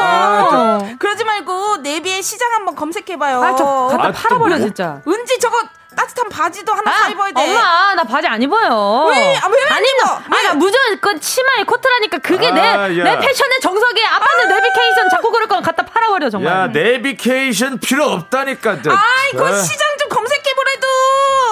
시작. 0.00 0.48
그러니까. 0.48 0.56
아, 0.86 0.96
그러지 0.98 1.24
말고 1.24 1.76
내비의 1.78 2.22
시장 2.22 2.52
한번 2.52 2.74
검색해봐요. 2.74 3.42
아, 3.42 3.56
저 3.56 3.64
갖다 3.90 4.08
아, 4.08 4.12
팔아버려, 4.12 4.56
뭐? 4.56 4.66
진짜. 4.66 5.00
은지 5.06 5.38
저거 5.38 5.58
따뜻한 5.96 6.28
바지도 6.28 6.72
하나 6.72 7.06
아, 7.06 7.08
입어야 7.08 7.32
돼. 7.32 7.42
엄마, 7.42 7.94
나 7.94 8.04
바지 8.04 8.26
안 8.28 8.40
입어요. 8.40 9.06
왜? 9.10 9.36
아, 9.36 9.48
왜 9.48 9.58
아니, 9.70 9.86
나, 10.04 10.22
아니, 10.30 10.46
나 10.46 10.54
무조건 10.54 11.20
치마에 11.20 11.64
코트라니까 11.66 12.18
그게 12.18 12.46
아, 12.48 12.52
내, 12.88 12.94
내 13.02 13.18
패션의 13.18 13.60
정석이 13.60 14.04
아빠는 14.06 14.52
아. 14.52 14.54
내비케이션 14.54 15.08
자꾸 15.10 15.30
그럴 15.32 15.48
거면 15.48 15.62
갖다 15.64 15.84
팔아버려, 15.84 16.30
정말. 16.30 16.52
야, 16.52 16.66
내비케이션 16.68 17.78
필요 17.80 18.04
없다니까. 18.04 18.70
아이, 18.70 19.32
그 19.32 19.62
시장 19.62 19.88
좀 19.98 20.08
검색해보래도. 20.10 20.86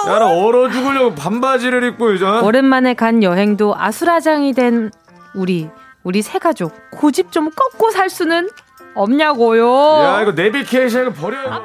야, 0.07 0.19
나 0.19 0.27
얼어 0.27 0.69
죽으려고 0.69 1.15
반바지를 1.15 1.83
입고, 1.83 2.13
이제. 2.13 2.25
오랜만에 2.25 2.93
간 2.93 3.21
여행도 3.21 3.75
아수라장이 3.77 4.53
된 4.53 4.89
우리. 5.35 5.69
우리 6.03 6.21
세 6.21 6.39
가족 6.39 6.73
고집 6.91 7.31
좀 7.31 7.49
꺾고 7.51 7.91
살 7.91 8.09
수는 8.09 8.49
없냐고요. 8.95 9.67
야 10.03 10.21
이거 10.21 10.31
내비케이션 10.31 11.13
버려요. 11.13 11.47
아, 11.49 11.63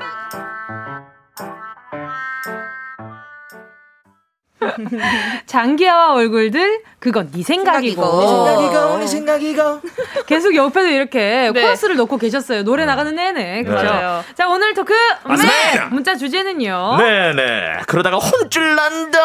장기하와 5.47 6.15
얼굴들 6.15 6.83
그건 7.05 7.31
네 7.31 7.43
생각이고. 7.43 8.01
네 8.03 8.27
생각이고, 8.27 8.99
네 8.99 9.07
생각이고. 9.07 9.81
계속 10.25 10.57
옆에서 10.57 10.89
이렇게 10.89 11.51
네. 11.53 11.61
코러스를 11.61 11.97
놓고 11.97 12.17
계셨어요. 12.17 12.65
노래 12.65 12.87
나가는 12.87 13.15
내내. 13.15 13.63
그렇죠. 13.63 13.85
네. 13.85 14.35
자, 14.35 14.49
오늘 14.49 14.73
토크 14.73 14.95
네. 14.95 15.85
문자 15.91 16.17
주제는요. 16.17 16.97
네네. 16.97 17.83
그러다가 17.89 18.17
혼쭐 18.17 18.75
난다. 18.75 19.19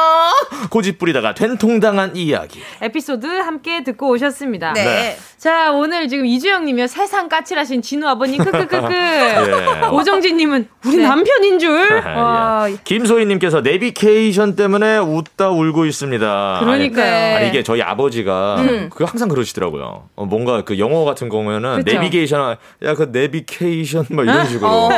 고집 0.69 0.99
부리다가 0.99 1.33
된통당한 1.33 2.17
이야기. 2.17 2.61
에피소드 2.81 3.25
함께 3.25 3.81
듣고 3.85 4.09
오셨습니다. 4.09 4.73
네. 4.73 4.83
네. 4.83 5.17
자, 5.37 5.71
오늘 5.71 6.09
지금 6.09 6.25
이주영 6.25 6.65
님이요. 6.65 6.87
세상 6.87 7.29
까칠하신 7.29 7.81
진우 7.81 8.05
아버님 8.09 8.43
크크크크. 8.43 8.89
예. 8.93 9.87
오정진 9.89 10.35
님은 10.35 10.67
우리 10.85 10.97
네. 10.97 11.03
남편인 11.03 11.59
줄. 11.59 12.01
와. 12.03 12.67
김소희 12.83 13.25
님께서 13.25 13.61
내비케이션 13.61 14.57
때문에 14.57 14.97
웃다 14.97 15.49
울고 15.51 15.85
있습니다. 15.85 16.57
그러니까요. 16.59 17.37
아니, 17.37 17.47
이게 17.47 17.63
저희 17.69 17.83
아버지가 17.83 18.55
음. 18.61 18.89
그 18.91 19.03
항상 19.03 19.29
그러시더라고요. 19.29 20.09
어, 20.15 20.25
뭔가 20.25 20.63
그 20.63 20.79
영어 20.79 21.05
같은 21.05 21.29
경우에는 21.29 21.83
그쵸? 21.83 21.97
내비게이션 21.97 22.57
야그 22.83 23.09
내비케이션 23.11 24.07
막 24.09 24.23
이런 24.23 24.47
식으로. 24.47 24.67
어. 24.67 24.89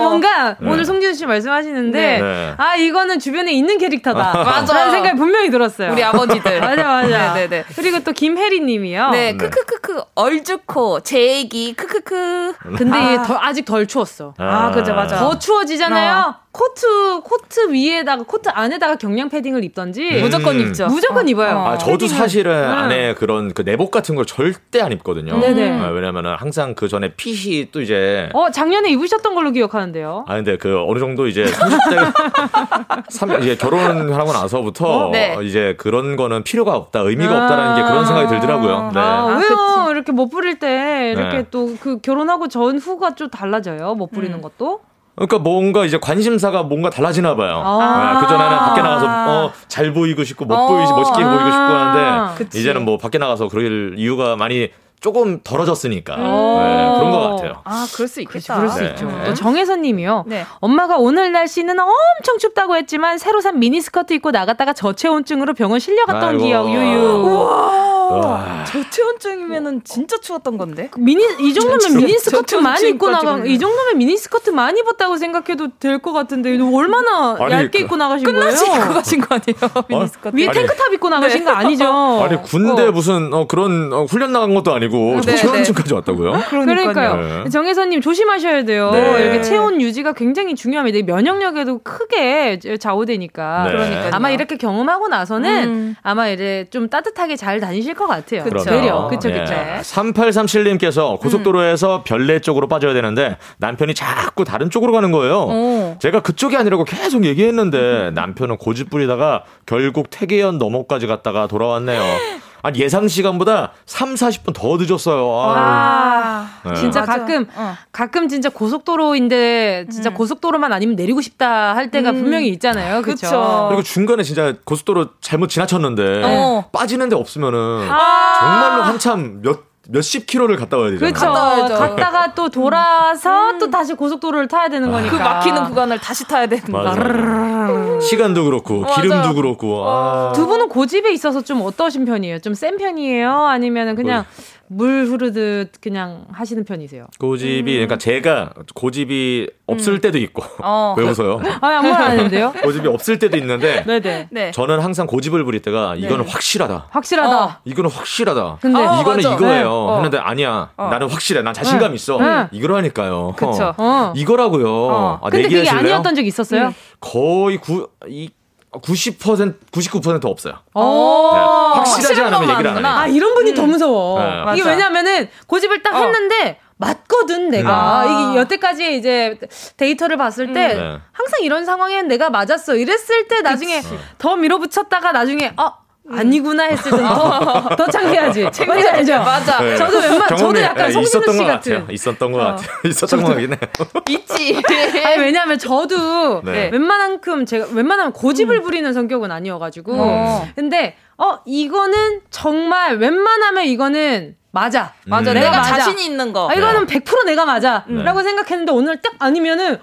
뭔가 0.00 0.56
네. 0.58 0.68
오늘 0.68 0.84
송진우 0.84 1.14
씨 1.14 1.26
말씀하시는데 1.26 2.20
네. 2.20 2.54
아 2.56 2.74
이거는 2.74 3.20
주변에 3.20 3.52
있는 3.52 3.78
캐릭터다. 3.78 4.32
맞아. 4.42 4.74
라는 4.74 4.90
생각이 4.90 5.16
분명히 5.16 5.48
들었어요. 5.50 5.92
우리 5.92 6.02
아버지들. 6.02 6.58
맞아 6.60 6.82
맞아. 6.82 7.34
네네. 7.34 7.48
네. 7.48 7.64
그리고 7.76 8.00
또 8.00 8.10
김혜리 8.10 8.62
님이요. 8.62 9.10
네. 9.10 9.36
크크크크 9.36 10.02
얼죽코 10.16 11.00
제 11.00 11.36
얘기 11.36 11.72
크크크. 11.74 12.54
근데 12.76 12.96
아. 12.96 13.12
이게 13.12 13.22
더, 13.22 13.38
아직 13.40 13.64
덜 13.64 13.86
추웠어. 13.86 14.34
아, 14.38 14.44
아 14.44 14.70
그죠 14.72 14.92
맞아. 14.92 15.18
더 15.18 15.38
추워지잖아요. 15.38 16.34
어. 16.36 16.47
코트 16.50 17.20
코트 17.20 17.72
위에다가 17.72 18.24
코트 18.24 18.48
안에다가 18.48 18.96
경량 18.96 19.28
패딩을 19.28 19.64
입던지 19.64 20.08
음. 20.16 20.22
무조건 20.22 20.58
입죠. 20.58 20.86
무조건 20.86 21.26
어. 21.26 21.28
입어요. 21.28 21.58
아 21.58 21.78
저도 21.78 21.98
패딩을. 21.98 22.16
사실은 22.16 22.52
음. 22.52 22.78
안에 22.78 23.14
그런 23.14 23.52
그 23.52 23.62
내복 23.62 23.90
같은 23.90 24.14
걸 24.14 24.24
절대 24.24 24.80
안 24.80 24.90
입거든요. 24.92 25.38
네네. 25.38 25.80
아, 25.80 25.88
왜냐면은 25.88 26.34
항상 26.36 26.74
그 26.74 26.88
전에 26.88 27.12
핏이 27.14 27.70
또 27.70 27.82
이제 27.82 28.30
어 28.32 28.50
작년에 28.50 28.90
입으셨던 28.90 29.34
걸로 29.34 29.50
기억하는데요. 29.50 30.24
아 30.26 30.34
근데 30.34 30.56
그 30.56 30.82
어느 30.88 30.98
정도 30.98 31.26
이제 31.26 31.44
30대 31.44 33.42
이제 33.44 33.56
결혼하고 33.56 34.32
나서부터 34.32 35.08
어? 35.08 35.10
네. 35.10 35.36
이제 35.42 35.74
그런 35.78 36.16
거는 36.16 36.44
필요가 36.44 36.76
없다 36.76 37.00
의미가 37.00 37.32
아~ 37.32 37.42
없다라는 37.44 37.76
게 37.76 37.88
그런 37.88 38.06
생각이 38.06 38.28
들더라고요. 38.28 38.90
네. 38.94 39.00
아, 39.00 39.26
왜요? 39.26 39.56
아, 39.56 39.90
이렇게 39.90 40.12
못 40.12 40.28
부릴 40.28 40.58
때 40.58 41.12
이렇게 41.14 41.36
네. 41.38 41.46
또그 41.50 42.00
결혼하고 42.00 42.48
전 42.48 42.78
후가 42.78 43.14
좀 43.14 43.28
달라져요. 43.28 43.94
못 43.94 44.10
부리는 44.10 44.36
음. 44.36 44.42
것도. 44.42 44.80
그러니까 45.18 45.38
뭔가 45.38 45.84
이제 45.84 45.98
관심사가 45.98 46.62
뭔가 46.62 46.90
달라지나 46.90 47.34
봐요. 47.34 47.60
아~ 47.64 48.14
네, 48.14 48.20
그 48.20 48.26
전에는 48.28 48.58
밖에 48.58 48.82
나가서 48.82 49.06
어, 49.06 49.52
잘 49.66 49.92
보이고 49.92 50.22
싶고 50.22 50.44
못 50.44 50.68
보이시 50.68 50.92
멋있게 50.92 51.24
아~ 51.24 51.28
보이고 51.28 51.50
싶고 51.50 51.56
하는데 51.56 52.34
그치. 52.38 52.60
이제는 52.60 52.84
뭐 52.84 52.98
밖에 52.98 53.18
나가서 53.18 53.48
그럴 53.48 53.94
이유가 53.98 54.36
많이 54.36 54.70
조금 55.00 55.40
덜어졌으니까 55.44 56.16
네, 56.16 56.22
그런 56.22 57.10
것 57.12 57.20
같아요. 57.36 57.60
아 57.64 57.86
그럴 57.94 58.08
수 58.08 58.20
있겠다. 58.20 58.56
그럴 58.56 58.68
수 58.68 58.80
네. 58.80 58.90
있죠. 58.90 59.08
또 59.26 59.34
정혜선님이요. 59.34 60.24
네. 60.26 60.44
엄마가 60.60 60.96
오늘 60.98 61.30
날씨는 61.32 61.78
엄청 61.78 62.38
춥다고 62.38 62.76
했지만 62.76 63.18
새로 63.18 63.40
산 63.40 63.58
미니스커트 63.60 64.12
입고 64.14 64.32
나갔다가 64.32 64.72
저체온증으로 64.72 65.54
병원 65.54 65.78
실려갔던 65.78 66.30
아이고. 66.30 66.44
기억. 66.44 66.68
유유. 66.68 66.98
우와. 67.24 68.64
저체온증이면은 68.64 69.82
진짜 69.84 70.16
추웠던 70.18 70.56
건데. 70.58 70.90
미니 70.96 71.22
이 71.40 71.52
정도면 71.54 71.96
미니스커트 71.96 72.56
많이 72.56 72.88
입고 72.88 73.10
나가. 73.10 73.38
이 73.44 73.58
정도면 73.58 73.98
미니스커트 73.98 74.50
많이 74.50 74.80
입었다고 74.80 75.16
생각해도 75.16 75.68
될 75.78 75.98
것 75.98 76.12
같은데 76.12 76.50
얼마나 76.60 77.36
아니, 77.40 77.52
얇게 77.52 77.70
그, 77.70 77.84
입고 77.84 77.96
나가신 77.96 78.24
거예요? 78.24 78.38
끝나시 78.40 78.64
입고 78.66 78.94
가신 78.94 79.20
거 79.20 79.34
아니에요? 79.34 79.84
미니스커트. 79.88 80.36
위에 80.36 80.50
탱크탑 80.50 80.92
입고 80.94 81.08
나가신 81.08 81.44
거 81.44 81.50
아니죠? 81.50 81.92
아니 82.22 82.40
군대 82.42 82.86
어. 82.86 82.92
무슨 82.92 83.34
어, 83.34 83.46
그런 83.48 83.92
어, 83.92 84.04
훈련 84.04 84.32
나간 84.32 84.54
것도 84.54 84.72
아니고. 84.72 84.87
아니고 84.88 85.20
네, 85.24 85.36
체온증까지 85.36 85.88
네. 85.90 85.94
왔다고요? 85.94 86.32
그러니까요. 86.48 87.44
네. 87.44 87.50
정혜선님 87.50 88.00
조심하셔야 88.00 88.64
돼요. 88.64 88.90
네. 88.90 89.22
이렇게 89.22 89.42
체온 89.42 89.80
유지가 89.80 90.12
굉장히 90.12 90.54
중요합니다. 90.54 91.00
면역력에도 91.04 91.78
크게 91.78 92.58
좌우되니까. 92.80 93.64
네. 93.64 93.70
그러니까 93.72 94.16
아마 94.16 94.30
이렇게 94.30 94.56
경험하고 94.56 95.08
나서는 95.08 95.68
음. 95.68 95.96
아마 96.02 96.28
이제 96.28 96.66
좀 96.70 96.88
따뜻하게 96.88 97.36
잘 97.36 97.60
다니실 97.60 97.94
것 97.94 98.06
같아요. 98.06 98.44
그렇죠. 98.44 98.70
그렇죠, 99.08 99.28
그렇죠. 99.28 99.54
3837님께서 99.82 101.20
고속도로에서 101.20 101.96
음. 101.98 102.02
별내 102.04 102.40
쪽으로 102.40 102.66
빠져야 102.68 102.94
되는데 102.94 103.36
남편이 103.58 103.94
자꾸 103.94 104.44
다른 104.44 104.70
쪽으로 104.70 104.92
가는 104.92 105.12
거예요. 105.12 105.42
오. 105.42 105.96
제가 106.00 106.20
그쪽이 106.20 106.56
아니라고 106.56 106.84
계속 106.84 107.24
얘기했는데 107.24 108.10
남편은 108.14 108.56
고집 108.56 108.90
부리다가 108.90 109.44
결국 109.66 110.10
태계현 110.10 110.58
너머까지 110.58 111.06
갔다가 111.06 111.46
돌아왔네요. 111.46 112.02
아니 112.62 112.80
예상 112.80 113.08
시간보다 113.08 113.72
3, 113.86 114.14
40분 114.14 114.54
더 114.54 114.76
늦었어요. 114.76 115.28
아, 115.56 116.48
네. 116.64 116.74
진짜 116.74 117.00
맞아. 117.00 117.18
가끔 117.18 117.46
어. 117.54 117.76
가끔 117.92 118.28
진짜 118.28 118.48
고속도로인데 118.48 119.86
진짜 119.90 120.10
음. 120.10 120.14
고속도로만 120.14 120.72
아니면 120.72 120.96
내리고 120.96 121.20
싶다 121.20 121.74
할 121.74 121.90
때가 121.90 122.10
음. 122.10 122.22
분명히 122.22 122.48
있잖아요. 122.48 123.02
그렇죠. 123.02 123.66
그리고 123.68 123.82
중간에 123.82 124.22
진짜 124.22 124.54
고속도로 124.64 125.20
잘못 125.20 125.48
지나쳤는데 125.48 126.22
어. 126.24 126.64
빠지는 126.72 127.08
데 127.08 127.16
없으면은 127.16 127.88
아. 127.90 128.38
정말로 128.40 128.82
한참 128.82 129.40
몇 129.42 129.68
몇십 129.90 130.26
킬로를 130.26 130.56
갔다 130.56 130.76
와야 130.76 130.90
되잖아요. 130.90 131.12
그렇죠. 131.14 131.74
갔다가 131.74 132.34
또 132.34 132.50
돌아서 132.50 133.52
음. 133.52 133.58
또 133.58 133.70
다시 133.70 133.94
고속도로를 133.94 134.46
타야 134.46 134.68
되는 134.68 134.90
거니까. 134.90 135.16
그 135.16 135.22
막히는 135.22 135.64
구간을 135.64 135.98
다시 135.98 136.28
타야 136.28 136.46
되는 136.46 136.62
거. 136.64 137.98
시간도 138.00 138.44
그렇고 138.44 138.84
기름도 138.84 139.16
맞아. 139.16 139.32
그렇고. 139.32 139.84
아. 139.88 140.32
두 140.34 140.46
분은 140.46 140.68
고집에 140.68 141.10
있어서 141.12 141.40
좀 141.42 141.62
어떠신 141.62 142.04
편이에요? 142.04 142.38
좀 142.40 142.52
센 142.54 142.76
편이에요? 142.76 143.30
아니면은 143.46 143.94
그냥 143.96 144.24
뭐. 144.36 144.57
물 144.70 145.06
흐르듯 145.06 145.80
그냥 145.80 146.26
하시는 146.30 146.64
편이세요? 146.64 147.06
고집이 147.18 147.72
음. 147.72 147.74
그러니까 147.74 147.96
제가 147.96 148.52
고집이 148.74 149.50
없을 149.66 149.94
음. 149.94 150.00
때도 150.00 150.18
있고 150.18 150.42
어. 150.62 150.94
왜 150.98 151.04
웃어요? 151.04 151.40
아 151.60 151.66
아무 151.66 151.90
말 151.90 152.02
아닌데요? 152.02 152.52
고집이 152.62 152.86
없을 152.88 153.18
때도 153.18 153.36
있는데 153.38 153.84
네네. 153.84 154.28
네. 154.30 154.50
저는 154.50 154.80
항상 154.80 155.06
고집을 155.06 155.44
부릴 155.44 155.62
때가 155.62 155.94
이거는 155.96 156.24
네. 156.24 156.30
확실하다. 156.30 156.88
확실하다. 156.90 157.44
어. 157.44 157.56
이거는 157.64 157.90
확실하다. 157.90 158.58
근데 158.60 158.78
어, 158.78 159.00
이거는 159.00 159.16
맞아. 159.16 159.34
이거예요. 159.34 159.86
네. 159.88 159.94
했는데 159.96 160.18
아니야. 160.18 160.70
어. 160.76 160.88
나는 160.88 161.08
확실해. 161.08 161.42
난 161.42 161.54
자신감 161.54 161.90
네. 161.90 161.94
있어. 161.94 162.18
네. 162.18 162.48
이거라니까요. 162.52 163.34
그렇죠. 163.36 163.74
이거라고요. 164.14 165.20
아, 165.22 165.30
근데 165.30 165.48
그게 165.48 165.68
아니었던 165.68 166.14
적 166.14 166.26
있었어요? 166.26 166.66
음. 166.66 166.74
거의 167.00 167.58
구, 167.58 167.88
이 168.06 168.30
90% 168.72 169.54
99% 169.70 170.24
없어요. 170.26 170.52
네. 170.52 170.80
확실하지 170.80 172.20
않으면 172.20 172.50
얘기를 172.50 172.70
안 172.70 172.78
해요. 172.78 172.86
아 172.86 173.06
이런 173.06 173.34
분이 173.34 173.50
음. 173.50 173.54
더 173.54 173.66
무서워. 173.66 174.20
네. 174.20 174.58
이게 174.58 174.68
왜냐면은 174.68 175.28
고집을 175.46 175.82
딱 175.82 175.94
어. 175.94 176.04
했는데 176.04 176.58
맞거든 176.76 177.50
내가 177.50 178.00
아. 178.00 178.04
이게 178.30 178.38
여태까지 178.40 178.96
이제 178.96 179.38
데이터를 179.76 180.16
봤을 180.16 180.52
때 180.52 180.74
음. 180.74 180.78
네. 180.78 180.98
항상 181.12 181.40
이런 181.42 181.64
상황엔 181.64 182.08
내가 182.08 182.30
맞았어 182.30 182.76
이랬을 182.76 183.26
때 183.28 183.40
나중에 183.40 183.80
그치. 183.80 183.98
더 184.18 184.36
밀어붙였다가 184.36 185.12
나중에 185.12 185.52
어 185.56 185.72
아니구나 186.10 186.64
했을 186.64 186.90
때는 186.90 187.04
더, 187.06 187.68
더 187.76 187.86
창피하지. 187.86 188.44
맞지 188.66 188.88
알죠? 188.88 189.18
맞아. 189.18 189.60
네. 189.60 189.76
저도 189.76 189.98
웬만, 189.98 190.28
저도 190.28 190.60
약간 190.60 190.86
네, 190.86 190.92
송진우 190.92 191.32
씨 191.32 191.44
같은. 191.44 191.86
있었던 191.90 192.32
것 192.32 192.40
어. 192.40 192.44
같아요. 192.44 192.68
있었던 192.84 193.22
것 193.22 193.28
같긴 193.28 193.50
해요. 193.50 193.58
있지. 194.08 194.62
아니, 195.04 195.18
왜냐면 195.18 195.58
저도 195.58 196.42
네. 196.42 196.70
웬만한큼 196.72 197.46
제가, 197.46 197.66
웬만하면 197.72 198.12
고집을 198.12 198.56
음. 198.56 198.62
부리는 198.62 198.92
성격은 198.92 199.30
아니어가지고. 199.30 199.92
어. 199.96 200.48
근데, 200.54 200.96
어, 201.18 201.38
이거는 201.44 202.20
정말 202.30 202.96
웬만하면 202.96 203.64
이거는 203.64 204.36
맞아. 204.50 204.92
음. 205.06 205.10
맞아. 205.10 205.32
내가, 205.34 205.50
내가 205.50 205.58
맞아. 205.58 205.76
자신이 205.76 206.04
있는 206.06 206.32
거. 206.32 206.48
아, 206.50 206.54
이거는 206.54 206.86
네. 206.86 206.98
100% 207.00 207.26
내가 207.26 207.44
맞아. 207.44 207.84
네. 207.86 208.02
라고 208.02 208.22
생각했는데 208.22 208.72
오늘 208.72 209.00
딱 209.02 209.12
아니면은 209.18 209.78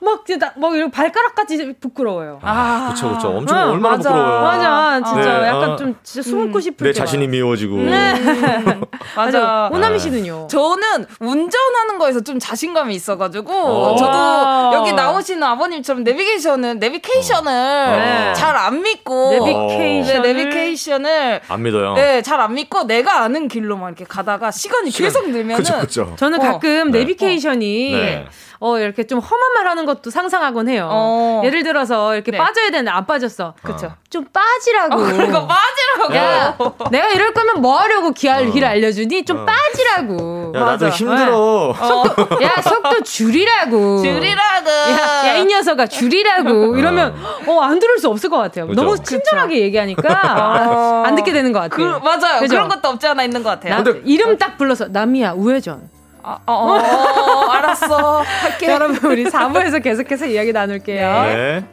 막, 0.00 0.26
진짜 0.26 0.52
막 0.56 0.74
이렇게 0.74 0.90
발가락까지 0.90 1.74
부끄러워요. 1.80 2.38
아, 2.42 2.90
그쵸, 2.92 3.14
그쵸. 3.14 3.28
엄청 3.28 3.56
아, 3.56 3.70
얼마나 3.70 3.96
맞아. 3.96 4.10
부끄러워요. 4.10 4.40
맞아. 4.42 5.00
진짜 5.04 5.38
네. 5.40 5.48
약간 5.48 5.70
아, 5.70 5.76
좀 5.76 5.94
진짜 6.02 6.28
숨고 6.28 6.58
음. 6.58 6.60
싶을 6.60 6.86
내 6.86 6.92
자신이 6.92 7.28
미워지고. 7.28 7.76
네. 7.78 8.14
맞아. 9.16 9.70
오나미 9.72 9.98
씨는요? 9.98 10.48
저는 10.48 11.06
운전하는 11.20 11.98
거에서 11.98 12.20
좀 12.20 12.38
자신감이 12.38 12.94
있어 12.94 13.16
가지고 13.16 13.52
어. 13.52 13.96
저도 13.96 14.70
여기 14.74 14.92
나오시는 14.92 15.42
아버님처럼 15.42 16.04
내비게이션은 16.04 16.78
내비케이션을 16.78 17.50
어. 17.50 17.96
네. 17.96 18.32
잘안 18.34 18.82
믿고 18.82 19.30
내비케이션 19.30 20.22
네, 20.22 20.32
내비케이션을 20.32 21.40
안 21.48 21.62
믿어요. 21.62 21.94
네, 21.94 22.20
잘 22.22 22.40
안 22.40 22.54
믿고 22.54 22.84
내가 22.84 23.20
아는 23.20 23.48
길로만 23.48 23.90
이렇게 23.90 24.04
가다가 24.10 24.50
시간이 24.50 24.90
시간, 24.90 25.08
계속 25.08 25.30
늘면은 25.30 25.56
그쵸, 25.56 25.78
그쵸. 25.80 26.14
저는 26.18 26.38
가끔 26.40 26.88
어, 26.88 26.90
내비케이션이 26.90 27.92
네. 27.92 28.26
어, 28.62 28.78
이렇게 28.78 29.06
좀 29.06 29.20
험한 29.20 29.52
말 29.54 29.66
하는 29.68 29.86
것도 29.86 30.10
상상하곤 30.10 30.68
해요. 30.68 30.86
어. 30.92 31.40
예를 31.46 31.62
들어서 31.62 32.14
이렇게 32.14 32.30
네. 32.30 32.36
빠져야 32.36 32.66
되는데 32.70 32.90
안 32.90 33.06
빠졌어. 33.06 33.54
그쵸. 33.62 33.86
어. 33.86 33.94
좀 34.10 34.26
빠지라고. 34.30 34.94
어, 34.94 34.98
그러니까 34.98 35.46
빠지라고. 35.46 36.14
야, 36.14 36.56
내가 36.90 37.08
이럴 37.08 37.32
거면 37.32 37.62
뭐 37.62 37.78
하려고 37.78 38.10
기할, 38.10 38.46
어. 38.48 38.50
길 38.52 38.66
알려주니? 38.66 39.24
좀 39.24 39.38
어. 39.38 39.46
빠지라고. 39.46 40.52
야, 40.54 40.60
나도 40.60 40.88
힘들어. 40.90 41.74
네. 41.80 41.88
속도, 41.88 42.42
야, 42.44 42.60
속도 42.62 43.02
줄이라고. 43.02 44.02
줄이라고. 44.02 44.68
야, 44.68 45.28
야, 45.28 45.34
이 45.36 45.44
녀석아, 45.46 45.86
줄이라고. 45.86 46.76
이러면, 46.76 47.14
어, 47.46 47.60
안 47.60 47.78
들을 47.78 47.98
수 47.98 48.10
없을 48.10 48.28
것 48.28 48.36
같아요. 48.36 48.66
그죠? 48.66 48.82
너무 48.82 49.02
친절하게 49.02 49.54
그쵸. 49.54 49.64
얘기하니까 49.64 50.02
어. 50.70 51.02
안 51.06 51.14
듣게 51.14 51.32
되는 51.32 51.50
것 51.52 51.60
같아요. 51.60 51.98
그, 51.98 52.04
맞아요. 52.04 52.40
그죠? 52.40 52.56
그런 52.56 52.68
것도 52.68 52.88
없지 52.90 53.06
않아 53.06 53.22
있는 53.24 53.42
것 53.42 53.48
같아요. 53.50 53.74
나, 53.76 53.82
근데, 53.82 54.02
이름 54.04 54.36
딱 54.36 54.58
불러서, 54.58 54.88
남이야, 54.88 55.32
우회전. 55.32 55.99
아, 56.22 56.38
어, 56.46 56.52
어, 56.52 56.74
어, 56.74 57.50
알았어. 57.50 58.22
할게. 58.42 58.66
여러분, 58.68 59.10
우리 59.10 59.24
4부에서 59.24 59.82
계속해서 59.82 60.26
이야기 60.26 60.52
나눌게요. 60.52 61.22
네. 61.22 61.64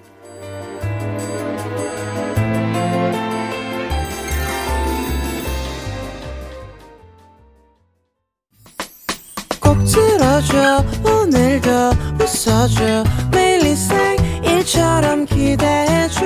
꼭 9.61 9.77
들어줘 9.85 10.83
오늘도 11.03 11.69
웃어줘 12.21 13.03
매일 13.31 13.65
일상일처럼 13.65 15.25
기대해줘 15.25 16.25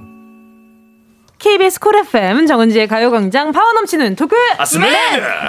KBS 1.51 1.81
쿨 1.81 1.97
FM 1.97 2.47
정은지의 2.47 2.87
가요광장 2.87 3.51
파워 3.51 3.73
넘치는 3.73 4.15
talk 4.15 4.37
아스맨 4.57 4.89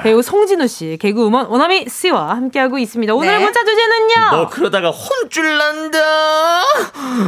배우 0.03 0.21
송진우 0.21 0.67
씨 0.67 0.99
개그우먼 1.01 1.47
오나미 1.47 1.87
씨와 1.89 2.31
함께하고 2.31 2.79
있습니다. 2.79 3.15
오늘 3.15 3.39
네. 3.39 3.45
문자 3.45 3.61
주제는요. 3.63 4.15
너 4.33 4.49
그러다가 4.49 4.91
혼쭐 4.91 5.57
난다. 5.57 5.99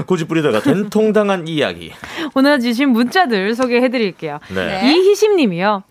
고집 0.06 0.26
부리다가 0.26 0.60
된통 0.60 1.12
당한 1.12 1.46
이야기. 1.46 1.92
오늘 2.34 2.58
주신 2.58 2.88
문자들 2.88 3.54
소개해드릴게요. 3.54 4.40
네. 4.48 4.80
이희심님이요. 4.82 5.84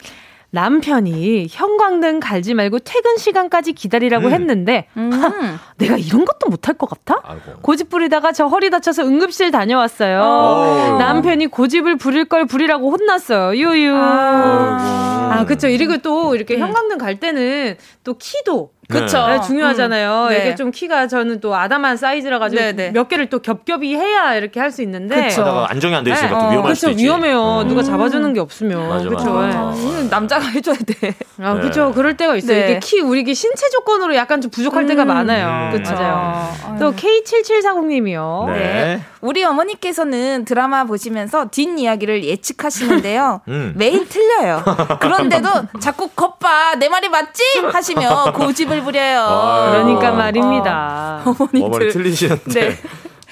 남편이 0.54 1.48
형광등 1.50 2.20
갈지 2.20 2.54
말고 2.54 2.78
퇴근 2.80 3.18
시간까지 3.18 3.74
기다리라고 3.74 4.28
음. 4.28 4.34
했는데 4.34 4.88
음. 4.96 5.12
하, 5.12 5.60
내가 5.78 5.98
이런 5.98 6.26
것도 6.26 6.48
못할 6.48 6.76
것 6.76 6.88
같아? 6.88 7.20
아이고. 7.24 7.60
고집 7.64 7.90
부리다가 7.90 8.32
저 8.34 8.46
허리 8.46 8.70
다쳐서 8.70 9.04
응급실 9.04 9.50
다녀왔어요. 9.50 10.20
오. 10.22 10.98
남편이 11.00 11.48
고집을 11.48 11.98
부릴 11.98 12.26
걸 12.26 12.46
부리라고 12.46 12.92
혼났어요. 12.92 13.58
유유. 13.58 13.96
아, 13.96 15.38
아 15.40 15.46
그쵸. 15.46 15.68
이리고 15.68 15.98
또 15.98 16.36
이렇게 16.36 16.54
음. 16.54 16.60
형광등 16.60 17.00
갈 17.00 17.20
때는 17.20 17.76
또 18.04 18.16
키도 18.20 18.73
그쵸. 18.90 19.28
네, 19.28 19.40
중요하잖아요. 19.42 20.24
음. 20.26 20.30
네. 20.30 20.38
이게 20.40 20.56
좀 20.56 20.72
키가 20.72 21.08
저는 21.08 21.40
또 21.40 21.56
아담한 21.56 21.98
사이즈라 21.98 22.38
가지고 22.40 22.62
네네. 22.62 22.74
네. 22.74 22.92
몇 22.92 23.08
개를 23.08 23.28
또 23.30 23.40
겹겹이 23.40 23.96
해야 23.96 24.36
이렇게 24.36 24.60
할 24.60 24.72
수 24.74 24.82
있는데. 24.82 25.28
그쵸. 25.28 25.44
안정이 25.70 25.94
안 25.96 26.04
돼 26.04 26.12
있으니까 26.12 26.36
네. 26.36 26.44
또 26.46 26.50
위험할 26.52 26.72
어, 26.72 26.76
수도 26.76 26.92
있지. 26.92 27.04
위험해요. 27.04 27.62
음. 27.62 27.68
누가 27.68 27.84
잡아주는 27.84 28.34
게 28.34 28.40
없으면. 28.40 28.90
맞아, 28.90 29.08
그쵸. 29.08 29.32
맞아. 29.34 29.58
아, 29.60 29.74
남자가 30.10 30.48
해줘야 30.48 30.76
돼. 30.86 31.14
아, 31.40 31.54
그쵸. 31.56 31.88
네. 31.88 31.94
그럴 31.94 32.18
때가 32.18 32.36
있어요. 32.36 32.58
이게 32.58 32.80
키, 32.80 33.00
우리 33.02 33.24
게 33.24 33.34
신체 33.34 33.70
조건으로 33.70 34.16
약간 34.16 34.42
좀 34.42 34.50
부족할 34.52 34.84
음. 34.84 34.88
때가 34.88 35.06
많아요. 35.06 35.72
음. 35.76 35.78
그쵸. 35.78 35.94
맞아요. 35.94 36.78
또 36.80 36.92
K7740님이요. 36.94 38.48
네. 38.52 39.02
우리 39.22 39.44
어머니께서는 39.44 40.44
드라마 40.46 40.84
보시면서 40.84 41.48
뒷 41.52 41.78
이야기를 41.80 42.24
예측하시는데요. 42.26 43.42
음. 43.48 43.74
매일 43.78 44.08
틀려요. 44.10 44.64
그런데도 45.00 45.50
자꾸 45.80 46.10
겉봐 46.10 46.76
내 46.76 46.90
말이 46.90 47.10
맞지? 47.10 47.44
하시며 47.72 48.34
고집을 48.34 48.73
부려요. 48.82 49.20
아유. 49.22 49.72
그러니까 49.72 50.12
말입니다. 50.12 51.22
어. 51.26 51.30
어머니들. 51.40 51.64
어머니 51.64 51.90
틀리시는데. 51.90 52.70
네. 52.70 52.78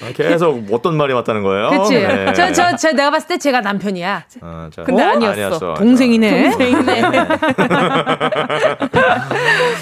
아, 0.02 0.10
계속 0.12 0.64
어떤 0.72 0.96
말이 0.96 1.14
맞다는 1.14 1.44
거예요? 1.44 1.70
그치. 1.70 1.94
네. 1.94 2.32
저, 2.34 2.52
저, 2.52 2.74
저 2.76 2.90
내가 2.90 3.10
봤을 3.10 3.28
때 3.28 3.38
제가 3.38 3.60
남편이야. 3.60 4.24
어, 4.40 4.68
저, 4.74 4.82
근데 4.82 5.00
어? 5.04 5.10
아니었어. 5.10 5.32
아니었어. 5.32 5.74
동생이네. 5.74 6.42
동생이네. 6.42 7.02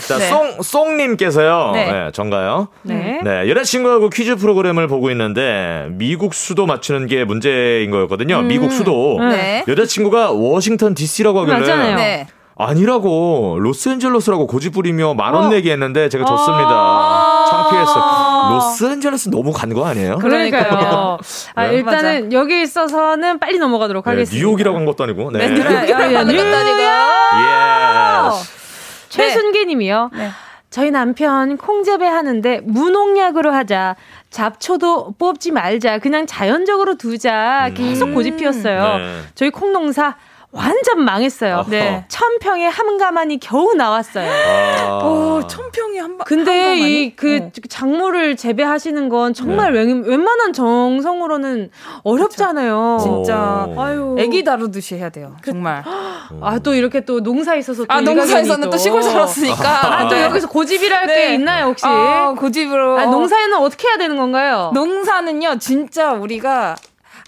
자, 0.06 0.18
네. 0.18 0.28
송, 0.28 0.60
송님께서요. 0.62 1.70
네. 1.72 1.90
네, 1.92 2.10
전가요? 2.12 2.68
네. 2.82 3.20
네. 3.24 3.48
여자친구하고 3.48 4.10
퀴즈 4.10 4.36
프로그램을 4.36 4.88
보고 4.88 5.10
있는데, 5.10 5.86
미국 5.92 6.34
수도 6.34 6.66
맞추는 6.66 7.06
게 7.06 7.24
문제인 7.24 7.90
거였거든요. 7.90 8.40
음. 8.40 8.48
미국 8.48 8.72
수도. 8.72 9.18
네. 9.20 9.64
여자친구가 9.68 10.32
워싱턴 10.32 10.94
DC라고 10.94 11.40
하길래. 11.40 11.60
맞잖아요. 11.60 11.96
네. 11.96 12.26
아니라고 12.62 13.58
로스앤젤레스라고 13.60 14.46
고집 14.46 14.72
부리며 14.74 15.14
만원 15.14 15.46
어. 15.46 15.48
내기 15.48 15.70
했는데 15.70 16.08
제가 16.08 16.24
졌습니다. 16.24 16.68
아~ 16.70 17.46
창피했어. 17.50 18.50
로스앤젤레스 18.54 19.30
너무 19.30 19.52
간 19.52 19.70
거 19.70 19.86
아니에요? 19.86 20.18
그러니까요. 20.18 21.18
아, 21.54 21.66
네. 21.66 21.74
일단은 21.76 22.24
맞아. 22.24 22.32
여기 22.36 22.60
있어서는 22.62 23.38
빨리 23.38 23.58
넘어가도록 23.58 24.04
네, 24.04 24.10
하겠습니다. 24.10 24.44
뉴욕이라고 24.46 24.76
한 24.76 24.84
것도 24.84 25.04
아니고. 25.04 25.30
네. 25.30 25.38
네 25.38 25.48
뉴욕이라고 25.54 26.16
한 26.16 26.26
것도 26.26 26.56
아니고요. 26.56 26.88
예. 27.36 28.60
최순계님이요. 29.08 30.10
네. 30.12 30.30
저희 30.70 30.90
남편 30.92 31.56
콩재배 31.56 32.06
하는데 32.06 32.60
무농약으로 32.64 33.52
하자. 33.52 33.96
잡초도 34.30 35.14
뽑지 35.18 35.50
말자. 35.50 35.98
그냥 35.98 36.26
자연적으로 36.26 36.94
두자. 36.96 37.70
계속 37.74 38.08
음. 38.10 38.14
고집 38.14 38.36
피웠어요. 38.36 38.98
네. 38.98 39.20
저희 39.34 39.50
콩농사 39.50 40.14
완전 40.52 41.04
망했어요. 41.04 41.64
네. 41.68 42.04
천평에 42.08 42.66
한 42.66 42.98
가만이 42.98 43.38
겨우 43.38 43.74
나왔어요. 43.74 44.28
아. 44.28 45.04
오, 45.04 45.46
천평에 45.46 45.98
한 46.00 46.18
바. 46.18 46.24
근데 46.24 46.76
이그 46.76 47.36
어. 47.36 47.50
작물을 47.68 48.34
재배하시는 48.36 49.08
건 49.08 49.32
정말 49.32 49.72
네. 49.72 49.80
웬 49.84 50.24
만한 50.24 50.52
정성으로는 50.52 51.70
어렵잖아요. 52.02 52.98
진짜. 53.00 53.68
아유. 53.78 54.16
애기 54.18 54.42
다루듯이 54.42 54.96
해야 54.96 55.08
돼요. 55.08 55.36
그 55.40 55.52
정말. 55.52 55.84
아, 56.40 56.58
또 56.58 56.74
이렇게 56.74 57.04
또 57.04 57.20
농사에서서 57.20 57.84
또 57.84 57.92
아, 57.92 58.00
농사에서는 58.00 58.70
또 58.70 58.76
시골 58.76 59.02
살았으니까. 59.02 59.54
아, 60.00 60.08
또 60.08 60.16
네. 60.16 60.24
여기서 60.24 60.48
고집이랄 60.48 61.06
네. 61.06 61.14
게 61.14 61.34
있나요, 61.34 61.66
혹시? 61.66 61.86
아, 61.86 62.34
고집으로. 62.36 62.98
아, 62.98 63.06
농사에는 63.06 63.56
어떻게 63.58 63.86
해야 63.88 63.98
되는 63.98 64.16
건가요? 64.16 64.72
농사는요, 64.74 65.58
진짜 65.58 66.12
우리가 66.12 66.74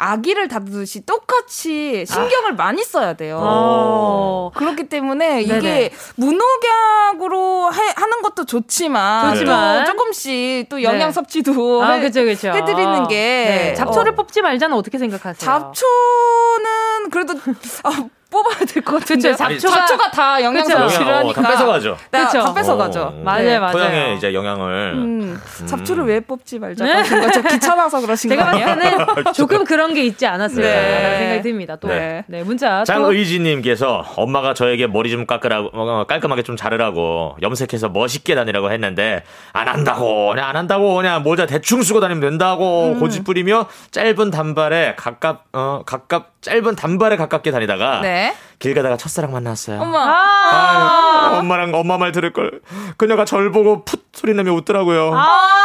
아기를 0.02 0.48
다루듯이 0.48 1.06
똑같이 1.06 2.04
신경을 2.06 2.52
아. 2.52 2.54
많이 2.54 2.82
써야 2.82 3.12
돼요. 3.12 3.38
어. 3.40 4.50
그렇기 4.54 4.88
때문에 4.88 5.46
네네. 5.46 5.58
이게 5.58 5.92
무농약으로 6.16 7.72
해, 7.72 7.92
하는 7.94 8.22
것도 8.22 8.44
좋지만, 8.44 9.34
좋지만. 9.34 9.86
조금씩 9.86 10.68
또 10.68 10.82
영양 10.82 11.10
네. 11.10 11.12
섭취도 11.12 11.84
아, 11.84 11.92
해, 11.92 12.00
그쵸, 12.00 12.24
그쵸. 12.24 12.48
해드리는 12.48 13.06
게 13.06 13.14
네. 13.16 13.74
잡초를 13.74 14.12
어. 14.12 14.14
뽑지 14.16 14.42
말자는 14.42 14.76
어떻게 14.76 14.98
생각하세요? 14.98 15.38
잡초는 15.38 17.10
그래도 17.12 17.34
어, 17.34 18.10
뽑아야 18.32 18.58
될 18.66 18.82
것 18.82 18.98
같은데. 18.98 19.34
잡초가, 19.36 19.76
잡초가 19.76 20.10
다 20.10 20.42
영양소 20.42 20.70
필요하니까. 20.98 21.28
어, 21.28 21.32
다 21.32 21.48
뺏어가죠. 21.50 21.96
네, 22.10 22.24
그쵸? 22.24 22.42
다 22.42 22.54
뺏어가죠. 22.54 23.00
어, 23.02 23.10
맞아요, 23.22 23.44
네. 23.44 23.58
맞아요. 23.58 23.72
토양에 23.72 24.14
이제 24.16 24.34
영양을. 24.34 24.92
음, 24.94 25.40
잡초를 25.66 26.04
음. 26.04 26.08
왜 26.08 26.20
뽑지 26.20 26.58
말자. 26.58 26.84
네? 26.84 27.02
거죠. 27.02 27.42
귀찮아서 27.42 28.00
그러신 28.00 28.30
제가 28.30 28.44
거 28.44 28.48
아니에요? 28.50 28.66
제가 28.66 28.96
봤을 28.96 29.14
때는 29.14 29.32
조금 29.34 29.64
그런 29.64 29.94
게 29.94 30.02
있지 30.04 30.26
않았을까 30.26 30.66
네. 30.66 31.18
생각이 31.18 31.42
듭니다. 31.42 31.76
또. 31.76 31.88
네. 31.88 32.24
네 32.26 32.42
문자. 32.42 32.82
장의지님께서 32.84 34.04
엄마가 34.16 34.54
저에게 34.54 34.86
머리 34.86 35.10
좀 35.10 35.26
깎으라고, 35.26 35.70
어, 35.72 36.04
깔끔하게 36.08 36.42
좀 36.42 36.56
자르라고 36.56 37.36
염색해서 37.42 37.90
멋있게 37.90 38.34
다니라고 38.34 38.70
했는데 38.72 39.22
안 39.52 39.68
한다고, 39.68 40.30
그냥 40.30 40.48
안 40.48 40.56
한다고, 40.56 40.94
그냥 40.94 41.22
모자 41.22 41.46
대충 41.46 41.82
쓰고 41.82 42.00
다니면 42.00 42.20
된다고 42.20 42.92
음. 42.94 43.00
고집 43.00 43.24
부리며 43.24 43.66
짧은 43.90 44.30
단발에 44.30 44.94
가깝, 44.96 45.44
어, 45.52 45.82
가깝, 45.84 46.31
짧은 46.42 46.74
단발에 46.74 47.16
가깝게 47.16 47.52
다니다가 47.52 48.00
네. 48.00 48.34
길 48.58 48.74
가다가 48.74 48.96
첫사랑 48.96 49.32
만났어요. 49.32 49.80
엄마. 49.80 49.98
아~ 50.00 51.30
아유, 51.30 51.38
엄마랑 51.38 51.72
엄마 51.74 51.98
말 51.98 52.10
들을 52.10 52.32
걸. 52.32 52.60
그녀가 52.96 53.24
절 53.24 53.52
보고 53.52 53.84
풋 53.84 54.02
소리 54.12 54.34
내며 54.34 54.52
웃더라고요. 54.52 55.14
아~ 55.14 55.62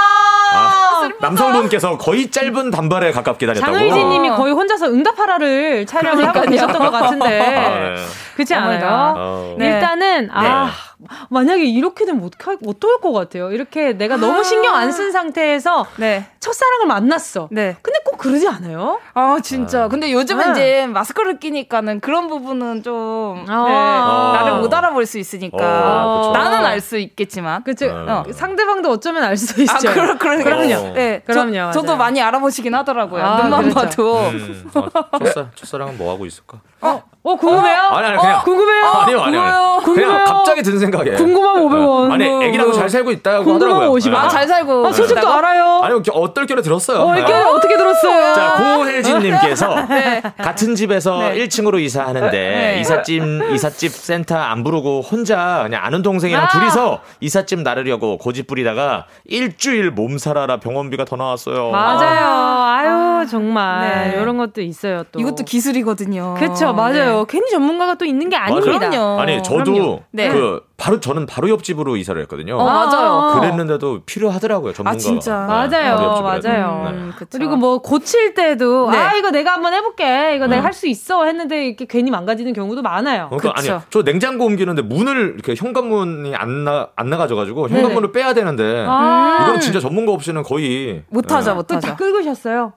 아, 0.54 1.10
남성분께서 1.20 1.98
거의 1.98 2.30
짧은 2.30 2.72
단발에 2.72 3.12
가깝게 3.12 3.48
다녔다고. 3.48 3.74
장의진님이 3.74 4.30
거의 4.30 4.54
혼자서 4.54 4.88
응답하라를 4.88 5.86
촬영을 5.86 6.26
하고 6.28 6.42
계셨던 6.42 6.80
것 6.80 6.92
같은데. 6.92 7.26
아, 7.42 7.70
네. 7.70 7.96
그렇지 8.38 8.54
않아요? 8.54 9.14
어. 9.18 9.56
네. 9.58 9.68
일단은 9.74 10.30
아 10.32 10.70
네. 11.00 11.08
만약에 11.30 11.64
이렇게 11.66 12.06
되면 12.06 12.24
어떡할, 12.24 12.58
어떨 12.68 13.00
것 13.02 13.12
같아요? 13.12 13.52
이렇게 13.52 13.94
내가 13.94 14.18
너무 14.18 14.44
신경 14.44 14.76
안 14.76 14.92
쓴 14.92 15.12
상태에서 15.12 15.86
네. 15.98 16.26
첫사랑을 16.40 16.88
만났어. 16.88 17.50
네. 17.52 17.76
근데 17.82 18.00
꼭 18.06 18.18
그러지 18.18 18.48
않아요? 18.48 19.00
아, 19.14 19.38
진짜. 19.44 19.84
아. 19.84 19.88
근데 19.90 20.12
요즘은 20.14 20.46
네. 20.46 20.52
이제 20.52 20.88
마스크를 20.88 21.40
끼니까는 21.40 22.00
그런 22.00 22.28
부분은 22.28 22.84
좀 22.84 23.46
아. 23.50 23.66
네. 23.68 23.74
아. 23.76 24.32
나를 24.42 24.60
못 24.62 24.74
알아볼 24.74 25.06
수 25.06 25.20
있으니까. 25.20 25.58
어, 25.60 26.32
나는 26.32 26.66
알 26.66 26.80
수 26.80 26.98
있겠지만. 26.98 27.64
그쵸. 27.64 27.88
어. 27.88 28.24
상대방도 28.32 28.90
어쩌면 28.92 29.24
알 29.24 29.36
수 29.36 29.62
있죠. 29.62 29.90
아, 29.90 29.94
그러, 29.94 30.18
그러, 30.18 30.38
그럼요. 30.44 30.94
네. 30.94 31.22
그럼요. 31.26 31.72
저, 31.74 31.82
도 31.82 31.96
많이 31.98 32.22
알아보시긴 32.22 32.74
하더라고요. 32.76 33.24
아, 33.24 33.42
눈만 33.42 33.70
그렇죠. 33.70 33.80
봐도. 33.88 34.20
음, 34.30 34.72
아, 35.12 35.18
첫사, 35.20 35.48
첫사랑은 35.56 35.98
뭐 35.98 36.14
하고 36.14 36.26
있을까? 36.26 36.60
어? 36.82 37.04
어 37.28 37.36
궁금해요? 37.36 37.78
어? 37.92 37.96
아니 37.98 38.08
아니 38.08 38.18
그냥 38.18 38.38
어, 38.38 38.44
궁금해요? 38.44 38.86
아니요 38.86 39.22
아니요 39.22 39.42
아니요. 39.42 39.82
궁금해요? 39.84 40.08
그냥 40.08 40.26
갑자기 40.26 40.64
든 40.64 40.80
생각에. 40.80 41.12
궁금하면 41.12 41.64
500원. 41.68 42.12
아니 42.12 42.46
애기랑도 42.46 42.72
잘 42.72 42.90
살고 42.90 43.12
있다고 43.12 43.54
하더라고요. 43.54 43.92
50원. 43.92 44.16
아, 44.16 44.28
잘 44.30 44.48
살고. 44.48 44.88
아, 44.88 44.92
소식도 44.94 45.28
알아요. 45.28 45.82
아니 45.84 46.02
어떨결에 46.10 46.62
들었어요. 46.62 47.02
어, 47.02 47.14
네. 47.14 47.22
어떻게 47.24 47.76
들었어요? 47.76 48.34
자 48.34 48.56
고혜진님께서 48.58 49.76
네. 49.90 50.22
같은 50.38 50.76
집에서 50.76 51.18
네. 51.20 51.36
1층으로 51.46 51.82
이사하는데 51.82 52.32
네. 52.32 52.80
이삿짐 52.80 53.54
이삿집 53.54 53.92
센터 53.92 54.38
안 54.38 54.64
부르고 54.64 55.02
혼자 55.02 55.64
그냥 55.64 55.84
아는 55.84 56.02
동생이랑 56.04 56.46
아. 56.46 56.48
둘이서 56.48 57.02
이삿짐 57.20 57.62
나르려고 57.64 58.18
고집 58.18 58.48
부리다가 58.48 59.06
일주일 59.26 59.92
몸살아라 59.92 60.62
병원비가 60.62 61.04
더 61.04 61.18
나왔어요. 61.18 61.72
맞아요. 61.72 62.26
아. 62.26 62.78
아유 62.78 63.28
정말 63.30 64.12
네. 64.12 64.22
이런 64.22 64.38
것도 64.38 64.62
있어요. 64.62 65.04
또 65.12 65.20
이것도 65.20 65.44
기술이거든요. 65.44 66.36
그렇죠, 66.38 66.74
맞아요. 66.74 67.17
네. 67.20 67.26
괜히 67.30 67.50
전문가가 67.50 67.96
또 67.96 68.06
있는 68.06 68.30
게 68.30 68.36
아닙니다. 68.36 68.90
그럼요. 68.90 69.20
아니 69.20 69.42
저도 69.44 70.04
네. 70.12 70.30
그 70.30 70.62
바로 70.78 71.00
저는 71.00 71.26
바로 71.26 71.50
옆집으로 71.50 71.98
이사를 71.98 72.22
했거든요. 72.24 72.58
어, 72.58 72.64
맞아요. 72.64 73.40
그랬는데도 73.40 74.02
필요하더라고요 74.06 74.74
전문가. 74.74 74.96
아 74.96 74.98
진짜 74.98 75.40
네, 75.42 75.48
맞아요, 75.48 76.22
맞아요. 76.22 76.88
음, 76.94 77.14
그리고 77.32 77.56
뭐 77.56 77.80
고칠 77.80 78.34
때도 78.36 78.92
네. 78.92 78.98
아 78.98 79.16
이거 79.16 79.32
내가 79.32 79.54
한번 79.54 79.74
해볼게, 79.74 80.36
이거 80.36 80.46
내가 80.48 80.62
음. 80.62 80.66
할수 80.66 80.88
있어 80.88 81.26
했는데 81.26 81.66
이렇게 81.68 81.86
괜히 81.86 82.12
망가지는 82.12 82.54
경우도 82.54 82.82
많아요. 82.84 83.30
그러니까 83.32 83.54
아니 83.56 83.68
저 83.90 84.04
냉장고 84.04 84.46
옮기는데 84.46 84.84
문을 84.84 85.34
이렇게 85.36 85.56
현관문이 85.58 86.36
안 86.36 86.64
나 86.64 86.88
안 86.96 87.10
나가져가지고 87.10 87.70
현관문을 87.70 88.12
빼야 88.12 88.34
되는데 88.34 88.86
아~ 88.88 89.40
이거는 89.44 89.60
진짜 89.62 89.80
전문가 89.80 90.12
없이는 90.12 90.44
거의 90.44 91.04
못하죠, 91.10 91.56
못하죠. 91.56 91.88
다 91.88 91.96
끌으셨어요. 91.96 92.74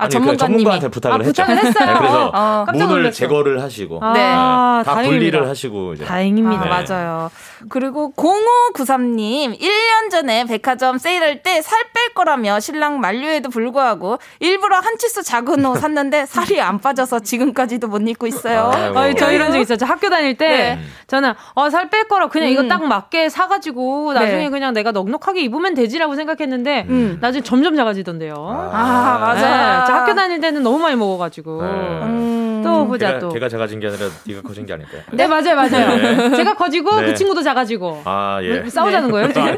아, 0.00 0.04
아니, 0.04 0.10
전문가님이. 0.12 0.38
전문가한테 0.38 0.88
부탁을 0.88 1.20
아, 1.20 1.24
했죠. 1.24 1.42
부탁을 1.42 1.56
했어요. 1.64 1.86
네, 1.92 1.98
그래서 1.98 2.30
어, 2.32 2.64
문을 2.72 3.10
제거를 3.12 3.60
하시고 3.62 3.98
아, 4.00 4.12
네. 4.12 4.84
다. 4.84 4.94
분리를 5.02 5.48
하시고 5.48 5.94
이제. 5.94 6.04
다행입니다. 6.04 6.62
아, 6.64 6.82
맞아요. 6.88 7.30
그리고 7.68 8.12
0593님 8.16 9.58
1년 9.60 10.10
전에 10.10 10.44
백화점 10.44 10.98
세일할 10.98 11.42
때 11.42 11.60
살 11.62 11.78
뺄 11.92 12.14
거라며 12.14 12.60
신랑 12.60 13.00
만류에도 13.00 13.50
불구하고 13.50 14.18
일부러 14.40 14.76
한 14.76 14.96
치수 14.98 15.22
작은 15.24 15.64
옷 15.66 15.76
샀는데 15.76 16.26
살이 16.26 16.60
안 16.60 16.78
빠져서 16.78 17.20
지금까지도 17.20 17.88
못 17.88 18.00
입고 18.06 18.26
있어요. 18.28 18.70
아, 18.94 19.12
저 19.14 19.32
이런 19.32 19.50
적 19.52 19.58
있어요. 19.58 19.76
저 19.76 19.86
학교 19.86 20.08
다닐 20.10 20.36
때 20.36 20.48
네. 20.48 20.78
저는 21.08 21.32
어, 21.54 21.70
살 21.70 21.88
뺄 21.90 22.04
거라 22.06 22.28
그냥 22.28 22.48
음. 22.48 22.52
이거 22.52 22.68
딱 22.68 22.84
맞게 22.84 23.28
사가지고 23.30 24.12
나중에 24.12 24.44
네. 24.44 24.50
그냥 24.50 24.74
내가 24.74 24.92
넉넉하게 24.92 25.40
입으면 25.40 25.74
되지라고 25.74 26.14
생각했는데 26.14 26.86
음. 26.88 27.18
나중에 27.20 27.42
점점 27.42 27.74
작아지던데요. 27.76 28.34
아, 28.72 29.18
맞아요. 29.18 29.87
저 29.88 29.94
학교 29.94 30.14
다닐 30.14 30.40
때는 30.40 30.62
너무 30.62 30.78
많이 30.78 30.96
먹어가지고. 30.96 31.62
네. 31.62 31.68
음. 31.68 32.62
또 32.64 32.86
보자 32.86 33.06
걔가, 33.08 33.18
또. 33.20 33.28
걔가 33.30 33.48
작아진 33.48 33.80
게 33.80 33.86
아니라 33.86 34.08
네가 34.26 34.42
커진 34.42 34.66
게 34.66 34.72
아닐까요? 34.72 35.00
네 35.12 35.26
맞아요 35.26 35.54
맞아요. 35.54 35.96
네. 35.96 36.36
제가 36.36 36.54
커지고 36.54 36.90
그 36.90 37.00
네. 37.00 37.14
친구도 37.14 37.42
작아지고. 37.42 38.02
아 38.04 38.40
예. 38.42 38.60
뭐 38.60 38.68
싸우자는 38.68 39.10
거예요 39.10 39.28
지금? 39.32 39.56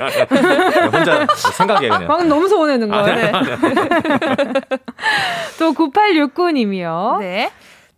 혼자 0.93 1.27
생각해 1.57 1.89
그냥. 1.89 2.07
방금 2.07 2.29
너무 2.29 2.47
서운해는 2.49 2.93
아, 2.93 3.03
거예요. 3.03 3.31
아, 3.35 3.41
네. 3.43 4.53
또 5.59 5.73
9869님이요. 5.73 7.19
네. 7.21 7.51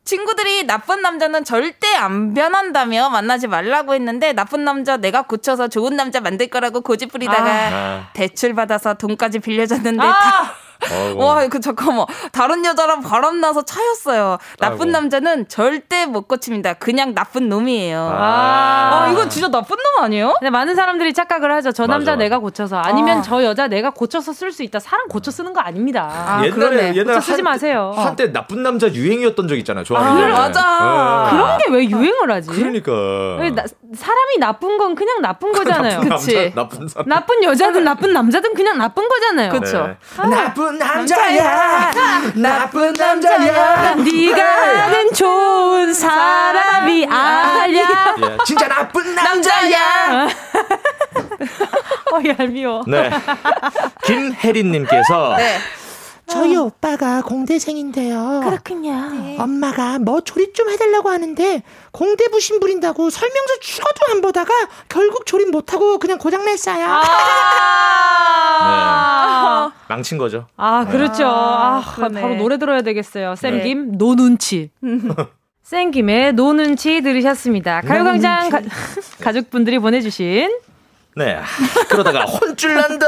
친구들이 0.04 0.66
나쁜 0.66 1.00
남자는 1.00 1.44
절대 1.44 1.94
안 1.94 2.34
변한다며 2.34 3.08
만나지 3.10 3.46
말라고 3.46 3.94
했는데 3.94 4.32
나쁜 4.32 4.64
남자 4.64 4.96
내가 4.96 5.22
고쳐서 5.22 5.68
좋은 5.68 5.96
남자 5.96 6.20
만들 6.20 6.48
거라고 6.48 6.80
고집 6.80 7.12
부리다가 7.12 7.50
아. 7.50 8.10
대출 8.12 8.54
받아서 8.54 8.94
돈까지 8.94 9.38
빌려줬는데 9.38 10.02
아. 10.02 10.12
다 10.12 10.54
와, 11.16 11.46
그 11.48 11.60
잠깐만. 11.60 12.06
다른 12.32 12.64
여자랑 12.64 13.00
바람 13.02 13.40
나서 13.40 13.62
차였어요. 13.62 14.38
나쁜 14.58 14.80
아이고. 14.88 14.92
남자는 14.92 15.48
절대 15.48 16.06
못 16.06 16.28
고칩니다. 16.28 16.74
그냥 16.74 17.14
나쁜 17.14 17.48
놈이에요. 17.48 17.98
아, 18.00 19.02
아 19.04 19.08
이건 19.10 19.28
진짜 19.28 19.48
나쁜 19.48 19.76
놈 19.76 20.04
아니에요? 20.04 20.34
근데 20.38 20.50
많은 20.50 20.74
사람들이 20.74 21.12
착각을 21.12 21.52
하죠. 21.54 21.72
저 21.72 21.86
남자 21.86 22.12
맞아, 22.12 22.16
내가 22.16 22.38
고쳐서 22.38 22.76
아니면 22.78 23.18
아. 23.18 23.22
저 23.22 23.42
여자 23.44 23.68
내가 23.68 23.90
고쳐서 23.90 24.32
쓸 24.32 24.52
수 24.52 24.62
있다. 24.62 24.78
사람 24.78 25.08
고쳐 25.08 25.30
쓰는 25.30 25.52
거 25.52 25.60
아닙니다. 25.60 26.08
아, 26.10 26.44
옛날에 26.44 26.94
옛날에 26.94 27.20
쓰지 27.20 27.32
한, 27.32 27.44
마세요. 27.44 27.92
한때 27.96 28.32
나쁜 28.32 28.62
남자 28.62 28.88
유행이었던 28.92 29.48
적 29.48 29.56
있잖아요. 29.56 29.84
좋아하는 29.84 30.24
아, 30.24 30.38
맞아. 30.38 31.30
네. 31.30 31.36
그런 31.36 31.58
게 31.58 31.72
왜 31.72 31.88
유행을 31.88 32.30
하지? 32.30 32.48
그러니까. 32.50 32.92
나, 33.54 33.64
사람이 33.94 34.38
나쁜 34.38 34.78
건 34.78 34.94
그냥 34.94 35.20
나쁜 35.20 35.52
거잖아요. 35.52 36.00
그치. 36.00 36.52
나쁜 36.54 36.88
사람. 36.88 37.08
나쁜 37.08 37.42
여자든 37.44 37.84
나쁜 37.84 38.12
남자든 38.12 38.54
그냥 38.54 38.78
나쁜 38.78 39.08
거잖아요. 39.08 39.50
그렇죠. 39.50 39.86
네. 39.86 39.96
나쁜 40.30 40.78
남자야. 40.78 41.90
나쁜 42.34 42.92
남자야. 42.92 43.94
네가 43.96 44.88
는 44.88 45.12
좋은 45.12 45.92
사람이 45.92 47.06
아니야. 47.06 48.14
예, 48.22 48.36
진짜 48.46 48.68
나쁜 48.68 49.14
남자야. 49.14 50.28
어, 52.12 52.20
얄미워. 52.38 52.84
네. 52.86 53.10
김혜린 54.04 54.70
님께서 54.72 55.36
네. 55.36 55.58
저희 56.32 56.56
어. 56.56 56.62
오빠가 56.62 57.22
공대생인데요. 57.22 58.40
그렇군요. 58.44 59.10
네. 59.10 59.36
엄마가 59.38 59.98
뭐 59.98 60.20
조립 60.22 60.54
좀 60.54 60.68
해달라고 60.70 61.10
하는데 61.10 61.62
공대 61.92 62.28
부 62.28 62.40
심 62.40 62.58
부린다고 62.60 63.08
설명서 63.10 63.58
죽어도 63.60 64.00
안 64.10 64.20
보다가 64.20 64.52
결국 64.88 65.26
조립 65.26 65.50
못하고 65.50 65.98
그냥 65.98 66.18
고장냈어요. 66.18 66.84
아~ 68.64 69.70
네. 69.70 69.84
망친 69.88 70.18
거죠. 70.18 70.46
아 70.56 70.84
그렇죠. 70.90 71.24
아, 71.26 71.78
아 71.78 72.08
바로 72.08 72.34
노래 72.34 72.58
들어야 72.58 72.82
되겠어요. 72.82 73.36
샘김 73.36 73.90
네. 73.92 73.98
No 73.98 74.14
눈치. 74.16 74.70
샘김의 75.62 76.32
No 76.34 76.52
눈치 76.52 77.00
들으셨습니다. 77.02 77.80
가요광장 77.82 78.50
가족분들이 79.22 79.78
보내주신 79.78 80.50
네. 81.14 81.38
그러다가 81.88 82.22
혼쭐 82.24 82.74
난다. 82.74 83.06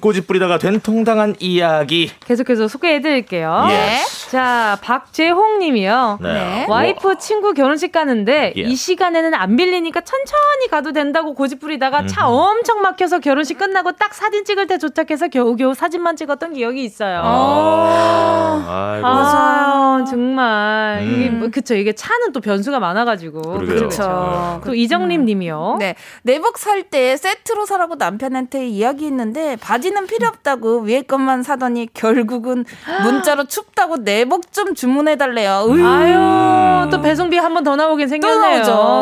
고집 0.00 0.26
부리다가 0.28 0.58
된통당한 0.58 1.34
이야기. 1.40 2.10
계속해서 2.26 2.68
소개해 2.68 3.00
드릴게요. 3.00 3.64
네. 3.68 4.02
자, 4.30 4.78
박재홍 4.82 5.58
님이요. 5.58 6.18
네. 6.20 6.32
네. 6.32 6.66
와이프 6.68 7.08
와. 7.08 7.14
친구 7.16 7.52
결혼식 7.52 7.90
가는데 7.90 8.52
예. 8.56 8.62
이 8.62 8.76
시간에는 8.76 9.34
안 9.34 9.56
빌리니까 9.56 10.02
천천히 10.02 10.68
가도 10.70 10.92
된다고 10.92 11.34
고집 11.34 11.60
부리다가 11.60 12.02
음. 12.02 12.06
차 12.06 12.28
엄청 12.28 12.82
막혀서 12.82 13.18
결혼식 13.18 13.58
끝나고 13.58 13.92
딱 13.92 14.14
사진 14.14 14.44
찍을 14.44 14.68
때 14.68 14.78
도착해서 14.78 15.28
겨우겨우 15.28 15.74
사진만 15.74 16.16
찍었던 16.16 16.54
기억이 16.54 16.84
있어요. 16.84 17.20
아, 17.24 19.00
아 19.02 20.04
정말. 20.08 21.00
음. 21.02 21.14
이게 21.14 21.30
뭐, 21.30 21.48
그쵸. 21.50 21.74
이게 21.74 21.92
차는 21.92 22.32
또 22.32 22.40
변수가 22.40 22.78
많아가지고. 22.78 23.42
그렇죠. 23.58 24.60
또 24.64 24.74
이정림 24.74 25.24
님이요. 25.24 25.76
네. 25.80 25.96
내복 26.22 26.58
살 26.58 26.84
때 26.84 27.16
세트로 27.28 27.64
사라고 27.64 27.94
남편한테 27.94 28.68
이야기했는데 28.68 29.56
바지는 29.56 30.06
필요 30.06 30.28
없다고 30.28 30.80
위에 30.80 31.00
것만 31.00 31.42
사더니 31.42 31.88
결국은 31.94 32.66
문자로 33.02 33.44
춥다고 33.44 33.96
내복 34.04 34.52
좀 34.52 34.74
주문해 34.74 35.16
달래요. 35.16 35.64
아유 35.82 36.90
또 36.90 37.00
배송비 37.00 37.38
한 37.38 37.54
번 37.54 37.64
더 37.64 37.76
나오긴 37.76 38.08
생겼네요. 38.08 38.50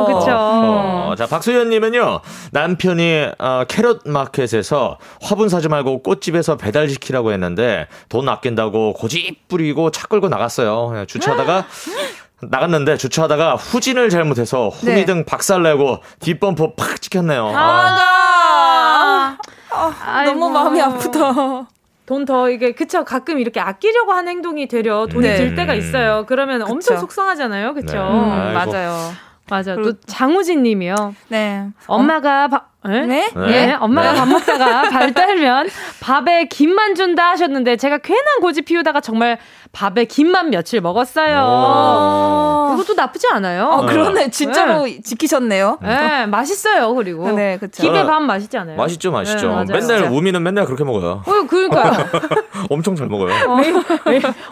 그렇죠. 0.07 0.31
어, 0.31 1.15
자 1.19 1.27
박소연님은요 1.27 2.21
남편이 2.53 3.31
어, 3.39 3.65
캐럿 3.67 4.03
마켓에서 4.07 4.99
화분 5.21 5.49
사지 5.49 5.69
말고 5.69 6.03
꽃집에서 6.05 6.57
배달 6.57 6.89
시키라고 6.89 7.33
했는데 7.33 7.89
돈 8.09 8.29
아낀다고 8.29 8.93
고집 8.93 9.49
부리고 9.49 9.91
차 9.91 10.07
끌고 10.07 10.29
나갔어요. 10.29 11.05
주차하다가 11.09 11.65
나갔는데 12.43 12.97
주차하다가 12.97 13.55
후진을 13.57 14.11
잘못해서 14.11 14.69
후미등 14.69 15.19
네. 15.19 15.25
박살내고 15.25 15.99
뒷범퍼 16.21 16.75
팍 16.75 17.01
찍혔네요. 17.01 17.53
아, 17.55 19.37
아, 19.71 19.95
아 20.05 20.25
너무 20.25 20.51
마음이 20.51 20.81
아프다. 20.81 21.69
돈더 22.07 22.51
이게 22.51 22.73
그쵸 22.73 23.05
가끔 23.05 23.39
이렇게 23.39 23.61
아끼려고 23.61 24.13
하는 24.13 24.33
행동이 24.33 24.67
되려 24.67 25.07
돈이 25.07 25.27
네. 25.27 25.37
들 25.37 25.55
때가 25.55 25.75
있어요. 25.75 26.25
그러면 26.27 26.61
그쵸. 26.61 26.73
엄청 26.73 26.99
속상하잖아요, 26.99 27.75
그쵸? 27.75 27.95
네. 27.95 28.01
음, 28.01 28.55
맞아요. 28.55 29.13
맞아. 29.49 29.77
또 29.77 29.99
장우진 30.01 30.63
님이요. 30.63 31.15
네. 31.29 31.69
엄마가 31.87 32.49
바, 32.49 32.67
네? 32.85 33.07
네? 33.07 33.31
네? 33.35 33.77
엄마가 33.79 34.13
네. 34.13 34.19
밥 34.19 34.29
먹다가 34.29 34.83
발 34.91 35.13
떨면 35.13 35.69
밥에 36.01 36.47
김만 36.47 36.95
준다 36.95 37.31
하셨는데 37.31 37.77
제가 37.77 37.99
괜한 37.99 38.25
고집 38.41 38.65
피우다가 38.67 39.01
정말 39.01 39.39
밥에 39.73 40.05
김만 40.05 40.51
며칠 40.51 40.81
먹었어요. 40.81 42.77
그것도 42.77 42.95
나쁘지 42.95 43.27
않아요. 43.33 43.65
어, 43.67 43.87
그러네. 43.87 44.31
진짜로 44.31 44.85
네. 44.85 45.01
지키셨네요. 45.03 45.79
네, 45.83 46.27
맛있어요. 46.27 46.95
그리고 46.95 47.31
네, 47.33 47.57
그쵸. 47.59 47.83
김에 47.83 48.05
밥 48.05 48.21
맛있지 48.21 48.57
않아요? 48.59 48.77
맛있죠, 48.77 49.11
맛있죠. 49.11 49.65
네, 49.65 49.73
맨날 49.79 50.05
우미는 50.13 50.43
맨날 50.43 50.65
그렇게 50.67 50.85
먹어요. 50.85 51.23
어, 51.27 51.47
그러니까 51.49 52.07
엄청 52.71 52.95
잘 52.97 53.07
먹어요. 53.09 53.33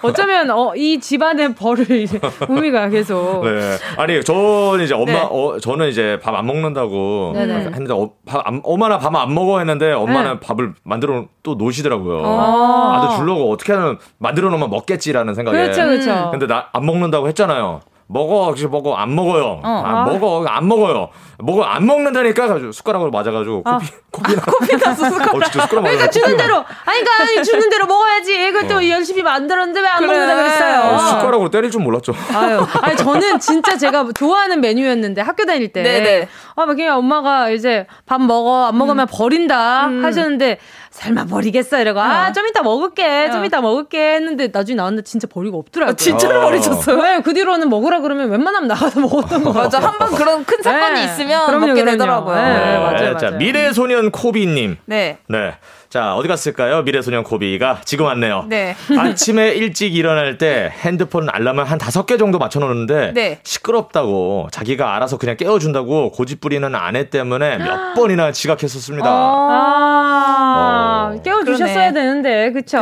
어, 0.03 0.13
쩌면 0.13 0.51
어, 0.51 0.73
이 0.75 0.99
집안의 1.01 1.55
벌을 1.55 1.91
이제 1.91 2.19
우미가 2.49 2.89
계속. 2.89 3.45
네. 3.45 3.77
아니, 3.97 4.23
저는 4.25 4.85
이제 4.85 4.95
엄마, 4.95 5.13
네. 5.13 5.29
어, 5.31 5.59
저는 5.61 5.89
이제 5.89 6.19
밥 6.23 6.31
안 6.41 6.47
먹는다고 6.47 7.35
했는데 7.37 7.93
어, 7.93 8.09
밥 8.31 8.47
안, 8.47 8.61
엄마나 8.65 8.99
밥 8.99 9.11
안 9.15 9.35
먹어 9.35 9.59
했는데 9.59 9.93
엄마는 9.93 10.35
네. 10.35 10.41
밥을 10.41 10.75
만들어 10.85 11.25
또 11.43 11.55
놓으시더라고요. 11.57 12.23
아. 12.25 12.97
아들 13.03 13.17
주려고 13.17 13.51
어떻게 13.53 13.73
하면 13.73 13.99
만들어 14.19 14.49
놓으면 14.51 14.71
먹겠지라는 14.71 15.35
생각에. 15.35 15.57
그렇죠, 15.59 15.83
그렇죠. 15.83 16.31
근데 16.31 16.47
나 16.47 16.69
안 16.73 16.87
먹는다고 16.87 17.27
했잖아요. 17.29 17.81
먹어, 18.07 18.47
혹시 18.47 18.67
먹어, 18.67 18.95
안 18.95 19.15
먹어요. 19.15 19.61
어. 19.63 19.83
아, 19.85 20.05
먹어, 20.05 20.45
안 20.47 20.67
먹어요. 20.69 21.09
먹어, 21.43 21.63
안 21.63 21.87
먹는다니까? 21.87 22.47
가지고 22.47 22.73
숟가락으로 22.73 23.11
맞아가지고 23.11 23.63
아. 23.65 23.79
코피, 24.11 24.35
코피 24.35 24.37
나. 24.37 24.43
코피 24.43 24.77
났어, 24.77 25.05
숟가락. 25.11 25.35
어, 25.35 25.41
진짜 25.41 25.67
숟가락 25.67 25.83
그러니까 25.85 26.11
주는 26.11 26.37
대로, 26.37 26.65
아니, 26.85 27.05
그러니까 27.05 27.43
주는 27.43 27.71
대로 27.71 27.87
먹어야지. 27.87 28.53
그것도 28.53 28.77
어. 28.79 28.89
열심히 28.89 29.23
만들었는데 29.23 29.81
왜안 29.81 29.99
그래. 29.99 30.09
먹는다 30.09 30.35
그랬어요. 30.37 30.81
어, 30.95 30.99
숟가락으로 30.99 31.51
때릴 31.51 31.71
줄 31.71 31.81
몰랐죠. 31.83 32.13
아유, 32.35 32.67
아니, 32.83 32.97
저는 32.97 33.39
진짜 33.41 33.77
제가 33.77 34.07
좋아하는 34.15 34.61
메뉴였는데 34.61 35.21
학교 35.21 35.45
다닐 35.47 35.73
때. 35.73 35.83
네네. 35.83 36.29
아, 36.57 36.67
그냥 36.67 36.99
엄마가 36.99 37.51
이제 37.51 37.87
밥 38.07 38.21
먹어, 38.21 38.67
안 38.67 38.77
먹으면 38.77 39.07
음. 39.07 39.09
버린다 39.11 39.87
음. 39.87 40.05
하셨는데 40.05 40.59
설마 40.91 41.25
버리겠어 41.27 41.81
이러고 41.81 42.01
아좀 42.01 42.45
어. 42.45 42.49
이따 42.49 42.63
먹을게 42.63 43.31
좀 43.31 43.43
어. 43.43 43.45
이따 43.45 43.61
먹을게 43.61 44.15
했는데 44.17 44.49
나중에 44.53 44.75
나왔는데 44.77 45.05
진짜 45.05 45.29
버리고 45.29 45.59
없더라고요. 45.61 45.93
아, 45.93 45.97
진짜로 45.97 46.41
버리셨어요? 46.41 47.01
네, 47.01 47.21
그 47.23 47.33
뒤로는 47.33 47.69
먹으라 47.71 48.01
그러면 48.01 48.29
웬만하면 48.29 48.67
나가서 48.69 48.99
먹었던 49.01 49.45
거 49.45 49.53
맞아 49.53 49.79
한 49.79 49.99
번 50.01 50.11
그런 50.15 50.45
큰 50.45 50.61
사건이 50.63 50.95
네. 50.95 51.05
있으면 51.05 51.30
그럼요, 51.47 51.67
먹게 51.67 51.81
그럼요. 51.83 51.91
되더라고요. 51.93 52.37
네, 52.37 52.43
네, 52.43 52.79
맞아요, 52.79 52.81
맞아요. 53.13 53.17
자 53.19 53.31
미래소년 53.31 54.11
코비님. 54.11 54.77
네. 54.87 55.19
네. 55.29 55.55
자, 55.91 56.15
어디 56.15 56.29
갔을까요? 56.29 56.83
미래소년 56.83 57.25
코비가 57.25 57.81
지금 57.85 58.07
왔네요. 58.07 58.45
네. 58.49 58.77
아침에 58.97 59.49
일찍 59.49 59.97
일어날 59.97 60.39
때 60.39 60.73
핸드폰 60.83 61.29
알람을 61.29 61.65
한 61.65 61.79
다섯 61.79 62.07
개 62.07 62.17
정도 62.17 62.39
맞춰놓는데 62.39 63.13
네. 63.13 63.41
시끄럽다고 63.43 64.47
자기가 64.53 64.95
알아서 64.95 65.19
그냥 65.19 65.37
깨워준다고 65.37 66.13
고집부리는 66.13 66.73
아내 66.77 67.11
때문에 67.11 67.59
몇 67.59 67.95
번이나 67.99 68.31
지각했었습니다. 68.31 69.09
아~ 69.11 71.11
어. 71.13 71.21
깨워주셨어야 71.23 71.93
되는데, 71.93 72.53
그쵸? 72.53 72.79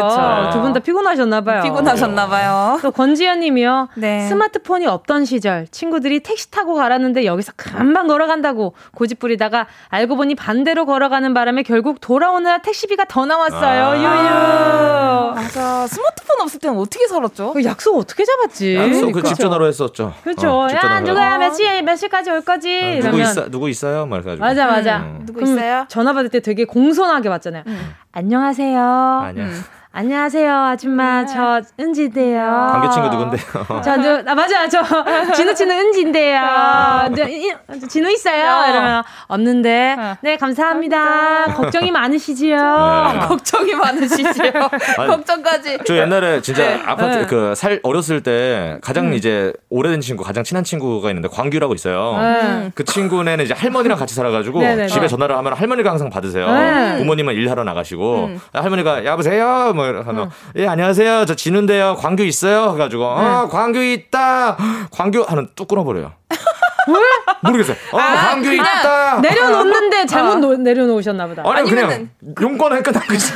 두 0.52 0.60
분 0.60 0.74
다 0.74 0.80
피곤하셨나봐요. 0.80 1.62
피곤하셨나봐요. 1.62 2.80
또 2.82 2.90
권지현님이요. 2.90 3.88
네. 3.94 4.28
스마트폰이 4.28 4.86
없던 4.86 5.24
시절 5.24 5.66
친구들이 5.68 6.20
택시 6.20 6.50
타고 6.50 6.74
가라는데 6.74 7.24
여기서 7.24 7.52
금방 7.56 8.06
걸어간다고 8.06 8.74
고집부리다가 8.94 9.66
알고 9.88 10.16
보니 10.16 10.34
반대로 10.34 10.84
걸어가는 10.84 11.32
바람에 11.32 11.62
결국 11.62 12.02
돌아오느라 12.02 12.58
택시비 12.58 12.97
소리가 12.98 13.04
더 13.06 13.24
나왔어요. 13.24 13.84
아~ 13.84 13.96
유유. 13.96 15.34
맞아. 15.34 15.86
스마트폰 15.86 16.40
없을 16.40 16.58
때는 16.58 16.76
어떻게 16.78 17.06
살았죠? 17.06 17.52
그 17.52 17.64
약속 17.64 17.96
어떻게 17.96 18.24
잡았지? 18.24 18.74
약속 18.74 19.12
그집 19.12 19.38
전화로 19.38 19.66
했었죠. 19.68 20.12
그렇죠. 20.24 20.50
어, 20.50 20.68
야 20.70 21.00
누가 21.00 21.38
몇 21.38 21.54
시에 21.54 21.80
몇 21.82 21.96
시까지 21.96 22.30
올 22.30 22.40
거지? 22.42 22.68
어, 22.68 22.86
누구 22.96 23.16
이러면. 23.16 23.20
있어 23.20 23.48
누구 23.48 23.68
있어요? 23.68 24.06
말가지고. 24.06 24.44
맞아 24.44 24.66
맞아. 24.66 24.98
음. 24.98 25.22
누구 25.24 25.42
있어요? 25.42 25.86
전화 25.88 26.12
받을 26.12 26.28
때 26.28 26.40
되게 26.40 26.64
공손하게 26.64 27.28
받잖아요. 27.28 27.62
음. 27.68 27.94
안녕하세요. 28.12 28.80
아니야. 28.80 29.44
음. 29.44 29.64
안녕하세요, 29.98 30.54
아줌마. 30.54 31.22
네. 31.22 31.26
저 31.26 31.60
은지인데요. 31.80 32.68
관계 32.70 32.88
친구 32.88 33.08
누군데요? 33.08 33.42
저, 33.82 33.96
누, 33.96 34.22
아, 34.30 34.32
맞아. 34.32 34.68
저, 34.68 34.80
진우 35.34 35.56
씨는 35.56 35.76
은지인데요. 35.76 36.40
진우 37.88 38.08
있어요? 38.08 38.70
이러면, 38.70 39.02
없는데. 39.26 39.96
어. 39.98 40.16
네, 40.20 40.36
감사합니다. 40.36 40.98
감사합니다. 40.98 41.54
걱정이 41.56 41.90
많으시지요? 41.90 42.56
네. 42.56 43.18
걱정이 43.26 43.74
많으시지요? 43.74 44.52
걱정까지. 44.94 45.78
저 45.84 45.96
옛날에 45.96 46.42
진짜 46.42 46.62
네. 46.62 46.82
아파트, 46.86 47.18
네. 47.18 47.26
그, 47.26 47.56
살, 47.56 47.80
어렸을 47.82 48.22
때 48.22 48.78
가장 48.80 49.06
음. 49.06 49.14
이제 49.14 49.52
오래된 49.68 50.00
친구, 50.00 50.22
가장 50.22 50.44
친한 50.44 50.62
친구가 50.62 51.10
있는데 51.10 51.26
광규라고 51.26 51.74
있어요. 51.74 52.14
음. 52.20 52.70
그 52.72 52.84
친구는 52.84 53.40
이제 53.40 53.52
할머니랑 53.52 53.98
같이 53.98 54.14
살아가지고. 54.14 54.60
집에 54.86 55.08
전화를 55.08 55.36
하면 55.36 55.54
할머니가 55.54 55.90
항상 55.90 56.08
받으세요. 56.08 56.48
네. 56.52 56.98
부모님은 56.98 57.34
일하러 57.34 57.64
나가시고 57.64 58.26
음. 58.26 58.40
할머니가 58.52 59.04
여보세요? 59.04 59.72
뭐 59.74 59.87
하면 59.96 60.30
응. 60.56 60.62
예 60.62 60.66
안녕하세요 60.66 61.24
저 61.26 61.34
진우인데요 61.34 61.96
광규 61.96 62.22
있어요 62.24 62.72
해가지고 62.74 63.04
어 63.04 63.48
광규 63.48 63.82
있다 63.82 64.56
광규 64.90 65.24
하는 65.28 65.48
뚝 65.54 65.68
끊어버려요. 65.68 66.12
왜? 66.88 66.94
모르겠어요. 67.42 67.76
어, 67.92 67.98
아, 67.98 68.14
광규 68.30 68.50
있다. 68.52 69.20
내려놓는데 69.20 70.06
잘못 70.06 70.30
어. 70.30 70.34
노, 70.36 70.56
내려놓으셨나 70.56 71.26
보다. 71.26 71.42
아니, 71.44 71.68
그냥 71.68 72.08
용건을 72.40 72.82
끝난 72.82 73.02
거지. 73.06 73.32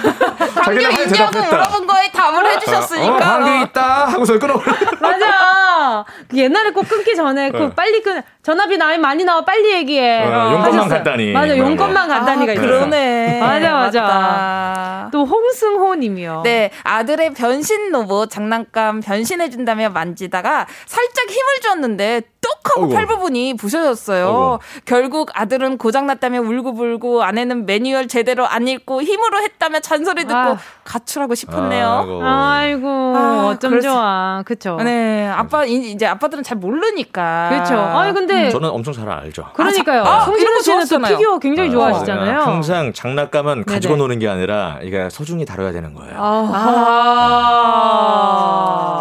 광규 0.54 0.80
있냐고 0.80 1.38
물어본 1.38 1.86
거에 1.86 2.10
답을 2.10 2.46
해주셨으니까. 2.46 3.14
어, 3.14 3.18
광규 3.18 3.64
있다 3.66 4.06
하고서 4.06 4.38
끊어버려. 4.38 4.76
맞아. 5.00 6.04
그 6.28 6.38
옛날에 6.38 6.70
꼭 6.70 6.88
끊기 6.88 7.14
전에 7.14 7.50
그 7.50 7.56
네. 7.58 7.70
빨리 7.74 8.02
끊 8.02 8.22
전화비 8.42 8.76
나이 8.76 8.98
많이 8.98 9.22
나와 9.24 9.44
빨리 9.44 9.72
얘기해. 9.72 10.24
어, 10.24 10.52
용건만 10.52 10.88
간단히. 10.88 11.32
맞아, 11.32 11.56
용건만 11.56 12.08
간단히가 12.08 12.52
아, 12.52 12.54
그러네. 12.56 13.38
맞아, 13.38 13.72
맞아. 13.72 14.02
맞다. 14.02 15.08
또 15.12 15.24
홍승호님이요. 15.24 16.40
네, 16.42 16.70
아들의 16.82 17.34
변신 17.34 17.92
로봇 17.92 18.30
장난감 18.30 19.00
변신해준다며 19.00 19.90
만지다가 19.90 20.66
살짝 20.86 21.30
힘을 21.30 21.60
줬는데 21.62 22.22
똑하고 22.40 22.88
팔 22.88 23.06
부분이 23.06 23.54
부셔졌어요. 23.56 24.26
어이구. 24.26 24.58
결국 24.84 25.30
아들은 25.34 25.78
고장났다며 25.78 26.40
울고불고 26.40 27.22
아내는 27.22 27.66
매뉴얼 27.66 28.08
제대로 28.08 28.46
안 28.46 28.66
읽고 28.66 29.02
힘으로 29.02 29.40
했다며 29.40 29.78
잔소리 29.78 30.22
듣고 30.24 30.34
아. 30.34 30.58
가출하고 30.82 31.36
싶었네요. 31.36 32.20
아이고, 32.24 32.88
아, 32.88 33.46
어쩜 33.52 33.70
그래서, 33.70 33.90
좋아. 33.90 34.42
그쵸. 34.44 34.76
네, 34.82 35.28
아빠, 35.28 35.64
이제 35.64 36.06
아빠들은 36.06 36.42
잘 36.42 36.58
모르니까. 36.58 37.48
그렇죠. 37.50 37.76
아니, 37.78 38.12
근데. 38.12 38.31
음. 38.32 38.50
저는 38.50 38.70
엄청 38.70 38.92
잘 38.92 39.08
알죠. 39.08 39.44
그러니까요. 39.54 40.02
아, 40.04 40.20
성진호 40.24 40.60
씨는 40.60 40.86
또 40.88 40.98
피규어 40.98 41.38
굉장히 41.38 41.68
아, 41.70 41.72
좋아하시잖아요. 41.72 42.40
항상 42.40 42.92
장난감은 42.92 43.64
가지고 43.64 43.94
네네. 43.94 44.02
노는 44.02 44.18
게 44.18 44.28
아니라 44.28 44.78
이게 44.82 45.08
소중히 45.10 45.44
다뤄야 45.44 45.72
되는 45.72 45.94
거예요. 45.94 46.14
아. 46.16 46.50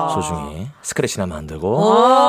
아. 0.08 0.10
소중히. 0.14 0.68
스크래치나 0.82 1.26
만들고. 1.26 1.70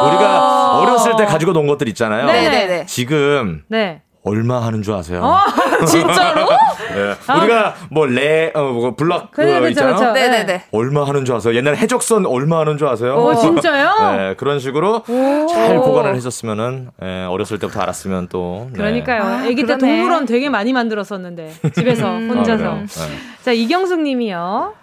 우리가 0.09 0.79
어렸을 0.79 1.17
때 1.17 1.25
가지고 1.25 1.53
논 1.53 1.67
것들 1.67 1.89
있잖아요. 1.89 2.27
네네네. 2.27 2.87
지금. 2.87 3.63
네. 3.69 4.03
얼마 4.25 4.63
하는 4.63 4.83
줄 4.83 4.95
아세요? 4.95 5.21
어, 5.25 5.85
진짜로? 5.85 6.47
네. 6.95 7.15
아. 7.27 7.39
우리가 7.39 7.75
뭐 7.91 8.07
레, 8.07 8.51
어, 8.55 8.63
뭐 8.63 8.95
블락 8.95 9.31
그래, 9.33 9.61
그 9.61 9.69
있잖아요. 9.71 9.95
그쵸. 9.97 10.13
네네네. 10.13 10.65
얼마 10.73 11.05
하는 11.05 11.25
줄 11.25 11.35
아세요? 11.35 11.55
옛날 11.55 11.77
해적선 11.77 12.27
얼마 12.27 12.61
하는 12.61 12.79
줄 12.79 12.89
아세요? 12.89 13.15
오, 13.17 13.35
진짜요? 13.35 13.91
네, 14.17 14.35
그런 14.37 14.59
식으로 14.59 15.03
잘 15.51 15.77
보관을 15.77 16.15
해줬으면은 16.17 16.91
예, 17.03 17.25
어렸을 17.25 17.59
때부터 17.59 17.81
알았으면 17.81 18.29
또. 18.29 18.69
네. 18.73 18.79
그러니까요. 18.79 19.23
아, 19.23 19.43
아기 19.45 19.65
때 19.65 19.79
동물원 19.79 20.27
되게 20.27 20.49
많이 20.49 20.73
만들었었는데 20.73 21.53
집에서 21.75 22.17
음. 22.17 22.31
혼자서. 22.31 22.65
아, 22.71 22.75
네. 22.75 22.87
자 23.43 23.53
이경숙님이요. 23.53 24.75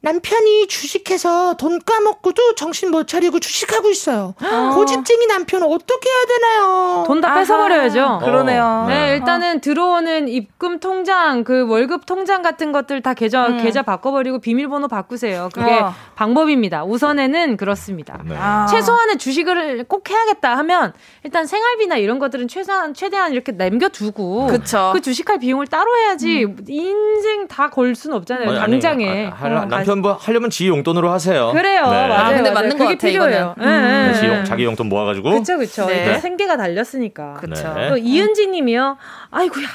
남편이 0.00 0.68
주식해서 0.68 1.54
돈 1.54 1.80
까먹고도 1.84 2.54
정신 2.54 2.92
못 2.92 3.08
차리고 3.08 3.40
주식하고 3.40 3.90
있어요. 3.90 4.32
어. 4.40 4.72
고집쟁이 4.76 5.26
남편은 5.26 5.66
어떻게 5.66 6.08
해야 6.08 6.24
되나요? 6.38 7.04
돈 7.04 7.20
다 7.20 7.34
뺏어버려야죠. 7.34 8.20
그러네요. 8.22 8.84
네, 8.86 8.94
네, 9.08 9.14
일단은 9.16 9.60
들어오는 9.60 10.28
입금 10.28 10.78
통장, 10.78 11.42
그 11.42 11.66
월급 11.68 12.06
통장 12.06 12.42
같은 12.42 12.70
것들 12.70 13.02
다 13.02 13.12
계좌, 13.12 13.48
음. 13.48 13.58
계좌 13.60 13.82
바꿔버리고 13.82 14.38
비밀번호 14.38 14.86
바꾸세요. 14.86 15.48
그게 15.52 15.68
어. 15.80 15.92
방법입니다. 16.14 16.84
우선에는 16.84 17.56
그렇습니다. 17.56 18.20
네. 18.24 18.36
아. 18.38 18.66
최소한의 18.70 19.18
주식을 19.18 19.84
꼭 19.88 20.08
해야겠다 20.08 20.56
하면 20.58 20.92
일단 21.24 21.44
생활비나 21.46 21.96
이런 21.96 22.20
것들은 22.20 22.46
최소한, 22.46 22.94
최대한 22.94 23.32
이렇게 23.32 23.50
남겨두고 23.50 24.46
그쵸. 24.46 24.90
그 24.94 25.00
주식할 25.00 25.40
비용을 25.40 25.66
따로 25.66 25.96
해야지 25.96 26.44
음. 26.44 26.56
인생 26.68 27.48
다 27.48 27.68
걸 27.68 27.94
수는 27.96 28.16
없잖아요. 28.18 28.48
아니, 28.50 28.58
당장에. 28.80 29.26
아니, 29.26 29.54
아, 29.54 29.66
어, 29.80 29.87
뭐 29.96 30.12
하려면 30.14 30.50
지 30.50 30.68
용돈으로 30.68 31.10
하세요. 31.10 31.50
그래요. 31.52 31.82
네. 31.82 32.08
맞아요. 32.08 32.12
아, 32.12 32.34
근데 32.34 32.50
맞는 32.50 32.78
거 32.78 32.84
같아 32.84 32.96
필요해요. 32.98 33.54
음. 33.58 33.64
네. 33.64 34.14
지 34.14 34.26
용, 34.26 34.44
자기 34.44 34.64
용돈 34.64 34.88
모아가지고. 34.88 35.30
그렇죠, 35.30 35.56
그렇죠. 35.56 35.86
네. 35.86 36.18
생계가 36.18 36.56
달렸으니까. 36.56 37.34
그렇죠. 37.34 37.74
또 37.88 37.96
이은지님이요. 37.96 38.96
아이고야. 39.30 39.66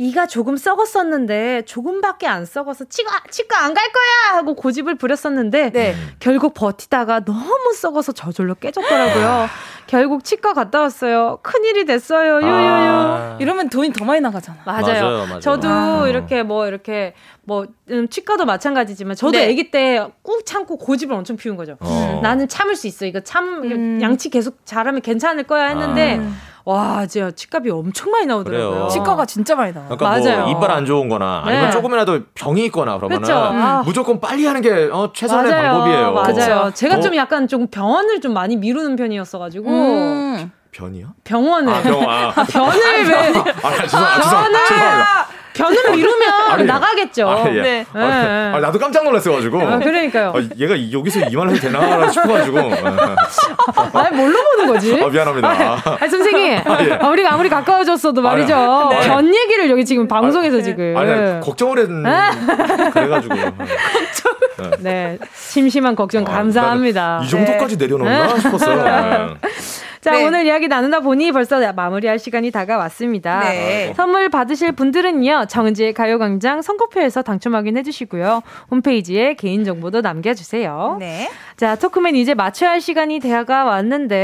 이가 0.00 0.26
조금 0.26 0.56
썩었었는데 0.56 1.62
조금밖에 1.66 2.26
안 2.28 2.44
썩어서 2.44 2.84
치과 2.84 3.20
치과 3.30 3.64
안 3.64 3.74
갈 3.74 3.84
거야 3.92 4.38
하고 4.38 4.54
고집을 4.54 4.94
부렸었는데 4.96 5.70
네. 5.70 5.94
결국 6.20 6.54
버티다가 6.54 7.24
너무 7.24 7.72
썩어서 7.74 8.12
저절로 8.12 8.54
깨졌더라고요. 8.54 9.46
결국 9.88 10.22
치과 10.24 10.52
갔다 10.52 10.80
왔어요. 10.80 11.38
큰일이 11.42 11.84
됐어요. 11.84 12.36
유유유. 12.40 12.52
아. 12.54 13.36
이러면 13.40 13.68
돈이 13.70 13.92
더 13.92 14.04
많이 14.04 14.20
나가잖아. 14.20 14.58
맞아요. 14.64 14.82
맞아요, 14.84 15.26
맞아요. 15.26 15.40
저도 15.40 15.68
아. 15.68 16.08
이렇게 16.08 16.42
뭐 16.42 16.66
이렇게 16.68 17.14
뭐 17.42 17.66
음, 17.90 18.08
치과도 18.08 18.44
마찬가지지만 18.44 19.16
저도 19.16 19.32
네. 19.32 19.48
아기 19.50 19.70
때 19.70 19.98
꾹 20.22 20.44
참고 20.46 20.76
고집을 20.76 21.14
엄청 21.14 21.36
피운 21.36 21.56
거죠. 21.56 21.76
어. 21.80 22.20
나는 22.22 22.46
참을 22.48 22.76
수 22.76 22.86
있어. 22.86 23.04
이거 23.06 23.20
참 23.20 23.62
음. 23.64 23.98
양치 24.02 24.28
계속 24.30 24.58
잘하면 24.64 25.00
괜찮을 25.02 25.44
거야 25.44 25.66
했는데 25.68 26.18
아. 26.20 26.32
와, 26.68 27.06
진짜 27.06 27.30
치과비 27.30 27.70
엄청 27.70 28.10
많이 28.10 28.26
나오더라고요. 28.26 28.70
그래요. 28.70 28.88
치과가 28.88 29.24
진짜 29.24 29.54
많이 29.54 29.72
나와요. 29.72 29.88
그러니까 29.88 30.18
뭐 30.18 30.28
맞아요. 30.30 30.42
뭐 30.42 30.50
이빨 30.50 30.70
안 30.70 30.84
좋은 30.84 31.08
거나 31.08 31.42
아니면 31.46 31.64
네. 31.64 31.70
조금이라도 31.70 32.20
병이 32.34 32.66
있거나 32.66 32.98
그러면은 32.98 33.26
음. 33.26 33.82
무조건 33.86 34.20
빨리 34.20 34.44
하는 34.44 34.60
게 34.60 34.90
어, 34.92 35.10
최선의 35.14 35.50
맞아요. 35.50 35.72
방법이에요. 35.72 36.12
맞아요. 36.12 36.70
제가 36.74 36.96
어. 36.96 37.00
좀 37.00 37.16
약간 37.16 37.48
좀 37.48 37.68
병원을 37.68 38.20
좀 38.20 38.34
많이 38.34 38.56
미루는 38.56 38.96
편이었어 38.96 39.38
가지고 39.38 39.70
음. 39.70 40.52
변이요? 40.72 41.14
병원을. 41.24 41.72
아, 41.72 41.80
병, 41.80 42.02
아. 42.06 42.32
변을 42.44 43.08
왜? 43.08 43.14
아, 43.16 43.86
죄송합니다. 43.86 44.22
죄송합니다. 44.22 45.37
변으로 45.58 45.96
미루면 45.96 46.32
아니, 46.50 46.64
나가겠죠. 46.64 47.28
아, 47.28 47.44
예. 47.48 47.62
네. 47.62 47.86
아, 47.92 47.98
네. 47.98 48.52
아, 48.54 48.60
나도 48.60 48.78
깜짝 48.78 49.04
놀랐어가지고. 49.04 49.60
아, 49.60 49.78
그러니까요. 49.78 50.32
아, 50.34 50.40
얘가 50.58 50.74
여기서 50.92 51.20
이만 51.30 51.50
해도 51.50 51.60
되나 51.60 52.10
싶어가지고. 52.10 52.58
아, 52.58 54.10
뭘로 54.10 54.38
보는 54.56 54.66
거지? 54.72 55.00
아, 55.02 55.08
미안합니다. 55.08 55.48
아, 55.48 56.08
선생님. 56.08 56.52
예. 56.52 57.06
우리가 57.06 57.34
아무리 57.34 57.48
가까워졌어도 57.48 58.20
말이죠. 58.22 58.88
네. 58.90 59.08
변 59.08 59.34
얘기를 59.34 59.68
여기 59.70 59.84
지금 59.84 60.06
방송에서 60.06 60.62
지금. 60.62 60.96
아니, 60.96 61.40
걱정을 61.40 61.78
했 61.78 62.92
그래가지고. 62.92 63.34
걱정. 63.34 64.70
네. 64.80 65.18
심심한 65.34 65.94
걱정 65.96 66.24
감사합니다. 66.24 67.20
이 67.24 67.28
정도까지 67.28 67.76
내려놓나 67.76 68.38
싶었어요. 68.38 69.36
자, 70.08 70.12
네. 70.16 70.24
오늘 70.26 70.46
이야기 70.46 70.68
나누다 70.68 71.00
보니 71.00 71.32
벌써 71.32 71.60
마무리할 71.74 72.18
시간이 72.18 72.50
다가왔습니다. 72.50 73.40
네. 73.40 73.92
선물 73.94 74.30
받으실 74.30 74.72
분들은요, 74.72 75.44
정은지의 75.48 75.92
가요광장 75.92 76.62
선거표에서 76.62 77.20
당첨 77.20 77.54
확인해 77.54 77.82
주시고요. 77.82 78.42
홈페이지에 78.70 79.34
개인정보도 79.34 80.00
남겨주세요. 80.00 80.96
네. 80.98 81.28
자, 81.58 81.74
토크맨 81.76 82.16
이제 82.16 82.32
마쳐야 82.32 82.70
할 82.70 82.80
시간이 82.80 83.20
되어가 83.20 83.64
왔는데, 83.64 84.16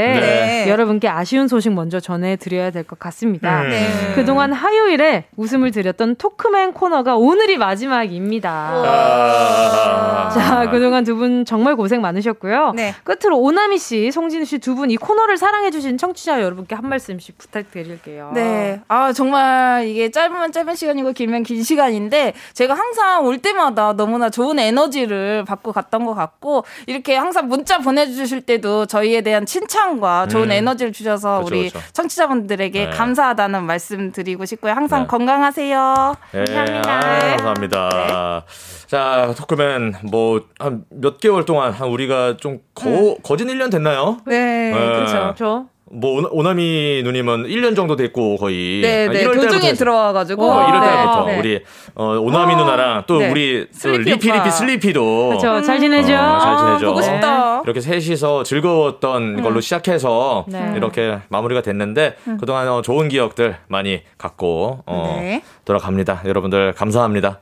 네. 0.64 0.70
여러분께 0.70 1.06
아쉬운 1.08 1.48
소식 1.48 1.72
먼저 1.74 2.00
전해드려야 2.00 2.70
될 2.70 2.84
것 2.84 2.98
같습니다. 2.98 3.62
음. 3.62 3.68
네. 3.70 3.86
그동안 4.14 4.52
화요일에 4.52 5.24
웃음을 5.36 5.70
드렸던 5.70 6.16
토크맨 6.16 6.72
코너가 6.72 7.16
오늘이 7.16 7.56
마지막입니다. 7.58 8.50
아~ 8.50 10.30
자, 10.32 10.70
그동안 10.70 11.04
두 11.04 11.14
분 11.14 11.44
정말 11.44 11.76
고생 11.76 12.00
많으셨고요. 12.00 12.72
네. 12.74 12.92
끝으로 13.04 13.38
오나미 13.38 13.78
씨, 13.78 14.10
송진우 14.10 14.44
씨 14.46 14.58
두 14.58 14.74
분 14.74 14.90
이 14.90 14.96
코너를 14.96 15.36
사랑해 15.36 15.70
사랑해주신 15.74 15.98
청취자 15.98 16.42
여러분께 16.42 16.74
한 16.74 16.88
말씀씩 16.88 17.36
부탁드릴게요. 17.38 18.30
네. 18.34 18.80
아, 18.88 19.12
정말 19.12 19.86
이게 19.86 20.10
짧으면 20.10 20.52
짧은 20.52 20.74
시간이고 20.74 21.12
길면 21.12 21.42
긴 21.42 21.62
시간인데 21.62 22.34
제가 22.52 22.74
항상 22.74 23.24
올 23.24 23.38
때마다 23.38 23.92
너무나 23.92 24.30
좋은 24.30 24.58
에너지를 24.58 25.44
받고 25.44 25.72
갔던 25.72 26.04
것 26.06 26.14
같고 26.14 26.64
이렇게 26.86 27.16
항상 27.16 27.48
문자 27.48 27.78
보내주실 27.78 28.42
때도 28.42 28.86
저희에 28.86 29.22
대한 29.22 29.46
칭찬과 29.46 30.28
좋은 30.28 30.44
음. 30.44 30.52
에너지를 30.52 30.92
주셔서 30.92 31.40
그쵸, 31.44 31.46
우리 31.54 31.70
그쵸. 31.70 31.80
청취자분들에게 31.92 32.86
네. 32.86 32.90
감사하다는 32.90 33.64
말씀 33.64 34.12
드리고 34.12 34.44
싶고요. 34.44 34.72
항상 34.72 35.02
네. 35.02 35.06
건강하세요. 35.08 36.14
네. 36.32 36.44
감사합니다. 36.44 37.00
네. 37.18 37.28
감사합니다. 37.36 38.44
자, 38.86 39.34
토크맨 39.36 39.94
뭐 40.10 40.40
한 40.60 40.84
몇 40.90 41.18
개월 41.18 41.44
동안 41.44 41.72
한 41.72 41.88
우리가 41.88 42.36
좀 42.36 42.60
거, 42.74 42.88
음. 42.88 43.16
거진 43.22 43.48
1년 43.48 43.70
됐나요? 43.70 44.18
네, 44.26 44.72
그렇죠. 44.72 45.63
뭐 45.94 46.28
오나미 46.30 47.02
누님은 47.04 47.44
1년 47.44 47.76
정도 47.76 47.94
됐고 47.94 48.36
거의 48.36 48.80
네, 48.80 49.08
네. 49.08 49.24
도중에 49.24 49.74
들어와가지고 49.74 50.44
어, 50.44 50.66
1월 50.66 50.80
달부터 50.80 51.26
네. 51.26 51.38
우리 51.38 51.60
어, 51.94 52.04
오나미 52.18 52.54
어, 52.54 52.56
누나랑 52.56 53.04
또 53.06 53.18
네. 53.18 53.30
우리 53.30 53.68
또 53.82 53.90
리피 53.90 54.30
리피 54.30 54.50
슬리피도 54.50 55.28
그렇죠 55.28 55.62
잘 55.62 55.78
지내죠 55.78 56.14
어, 56.14 56.38
잘 56.40 56.56
지내죠 56.56 56.86
아, 56.86 56.88
보고 56.88 57.00
싶다 57.00 57.62
이렇게 57.64 57.80
셋이서 57.80 58.42
즐거웠던 58.42 59.38
음. 59.38 59.42
걸로 59.42 59.60
시작해서 59.60 60.44
네. 60.48 60.72
이렇게 60.76 61.18
마무리가 61.28 61.62
됐는데 61.62 62.16
음. 62.26 62.38
그동안 62.38 62.68
어, 62.68 62.82
좋은 62.82 63.08
기억들 63.08 63.56
많이 63.68 64.02
갖고 64.18 64.82
어, 64.86 65.16
네. 65.20 65.42
돌아갑니다 65.64 66.22
여러분들 66.26 66.72
감사합니다. 66.72 67.40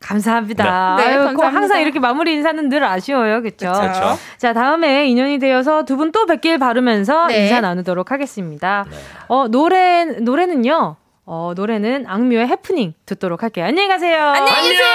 감사합니다. 0.00 0.96
네, 0.96 1.04
네 1.04 1.16
감사합니다. 1.16 1.48
항상 1.48 1.80
이렇게 1.82 1.98
마무리 2.00 2.32
인사는 2.34 2.68
늘 2.68 2.82
아쉬워요. 2.84 3.42
그렇죠? 3.42 3.72
자, 4.38 4.52
다음에 4.52 5.06
인연이 5.06 5.38
되어서 5.38 5.84
두 5.84 5.96
분 5.96 6.10
또 6.12 6.26
뵙길 6.26 6.58
바르면서 6.58 7.26
네. 7.26 7.42
인사 7.44 7.60
나누도록 7.60 8.10
하겠습니다. 8.10 8.84
네. 8.90 8.96
어, 9.28 9.46
노래 9.48 10.04
노래는요. 10.06 10.96
어, 11.26 11.52
노래는 11.54 12.06
악뮤의 12.08 12.48
해프닝 12.48 12.94
듣도록 13.06 13.42
할게요. 13.44 13.66
안녕히 13.66 13.88
가세요. 13.88 14.18
안녕히 14.20 14.70
계세요. 14.70 14.86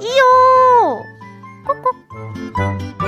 이요. 0.00 1.04
꾹꾹. 1.66 3.01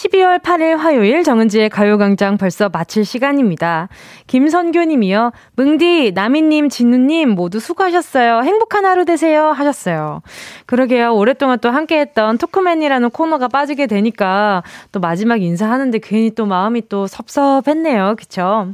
12월 0.00 0.40
8일 0.40 0.78
화요일 0.78 1.22
정은지의 1.22 1.68
가요광장 1.68 2.38
벌써 2.38 2.70
마칠 2.70 3.04
시간입니다. 3.04 3.88
김선교 4.28 4.84
님이요. 4.84 5.32
뭉디, 5.56 6.12
나미님, 6.14 6.70
진우님 6.70 7.30
모두 7.30 7.60
수고하셨어요. 7.60 8.40
행복한 8.42 8.86
하루 8.86 9.04
되세요. 9.04 9.50
하셨어요. 9.50 10.22
그러게요. 10.64 11.14
오랫동안 11.14 11.58
또 11.58 11.68
함께 11.68 12.00
했던 12.00 12.38
토크맨이라는 12.38 13.10
코너가 13.10 13.48
빠지게 13.48 13.86
되니까 13.86 14.62
또 14.90 15.00
마지막 15.00 15.42
인사하는데 15.42 15.98
괜히 16.02 16.30
또 16.30 16.46
마음이 16.46 16.88
또 16.88 17.06
섭섭했네요. 17.06 18.14
그쵸? 18.16 18.68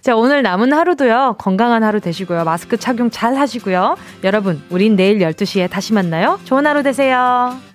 자, 0.00 0.16
오늘 0.16 0.42
남은 0.42 0.72
하루도요. 0.72 1.36
건강한 1.38 1.84
하루 1.84 2.00
되시고요. 2.00 2.42
마스크 2.42 2.76
착용 2.78 3.10
잘 3.10 3.36
하시고요. 3.36 3.96
여러분, 4.24 4.60
우린 4.70 4.96
내일 4.96 5.20
12시에 5.20 5.70
다시 5.70 5.92
만나요. 5.92 6.40
좋은 6.44 6.66
하루 6.66 6.82
되세요. 6.82 7.73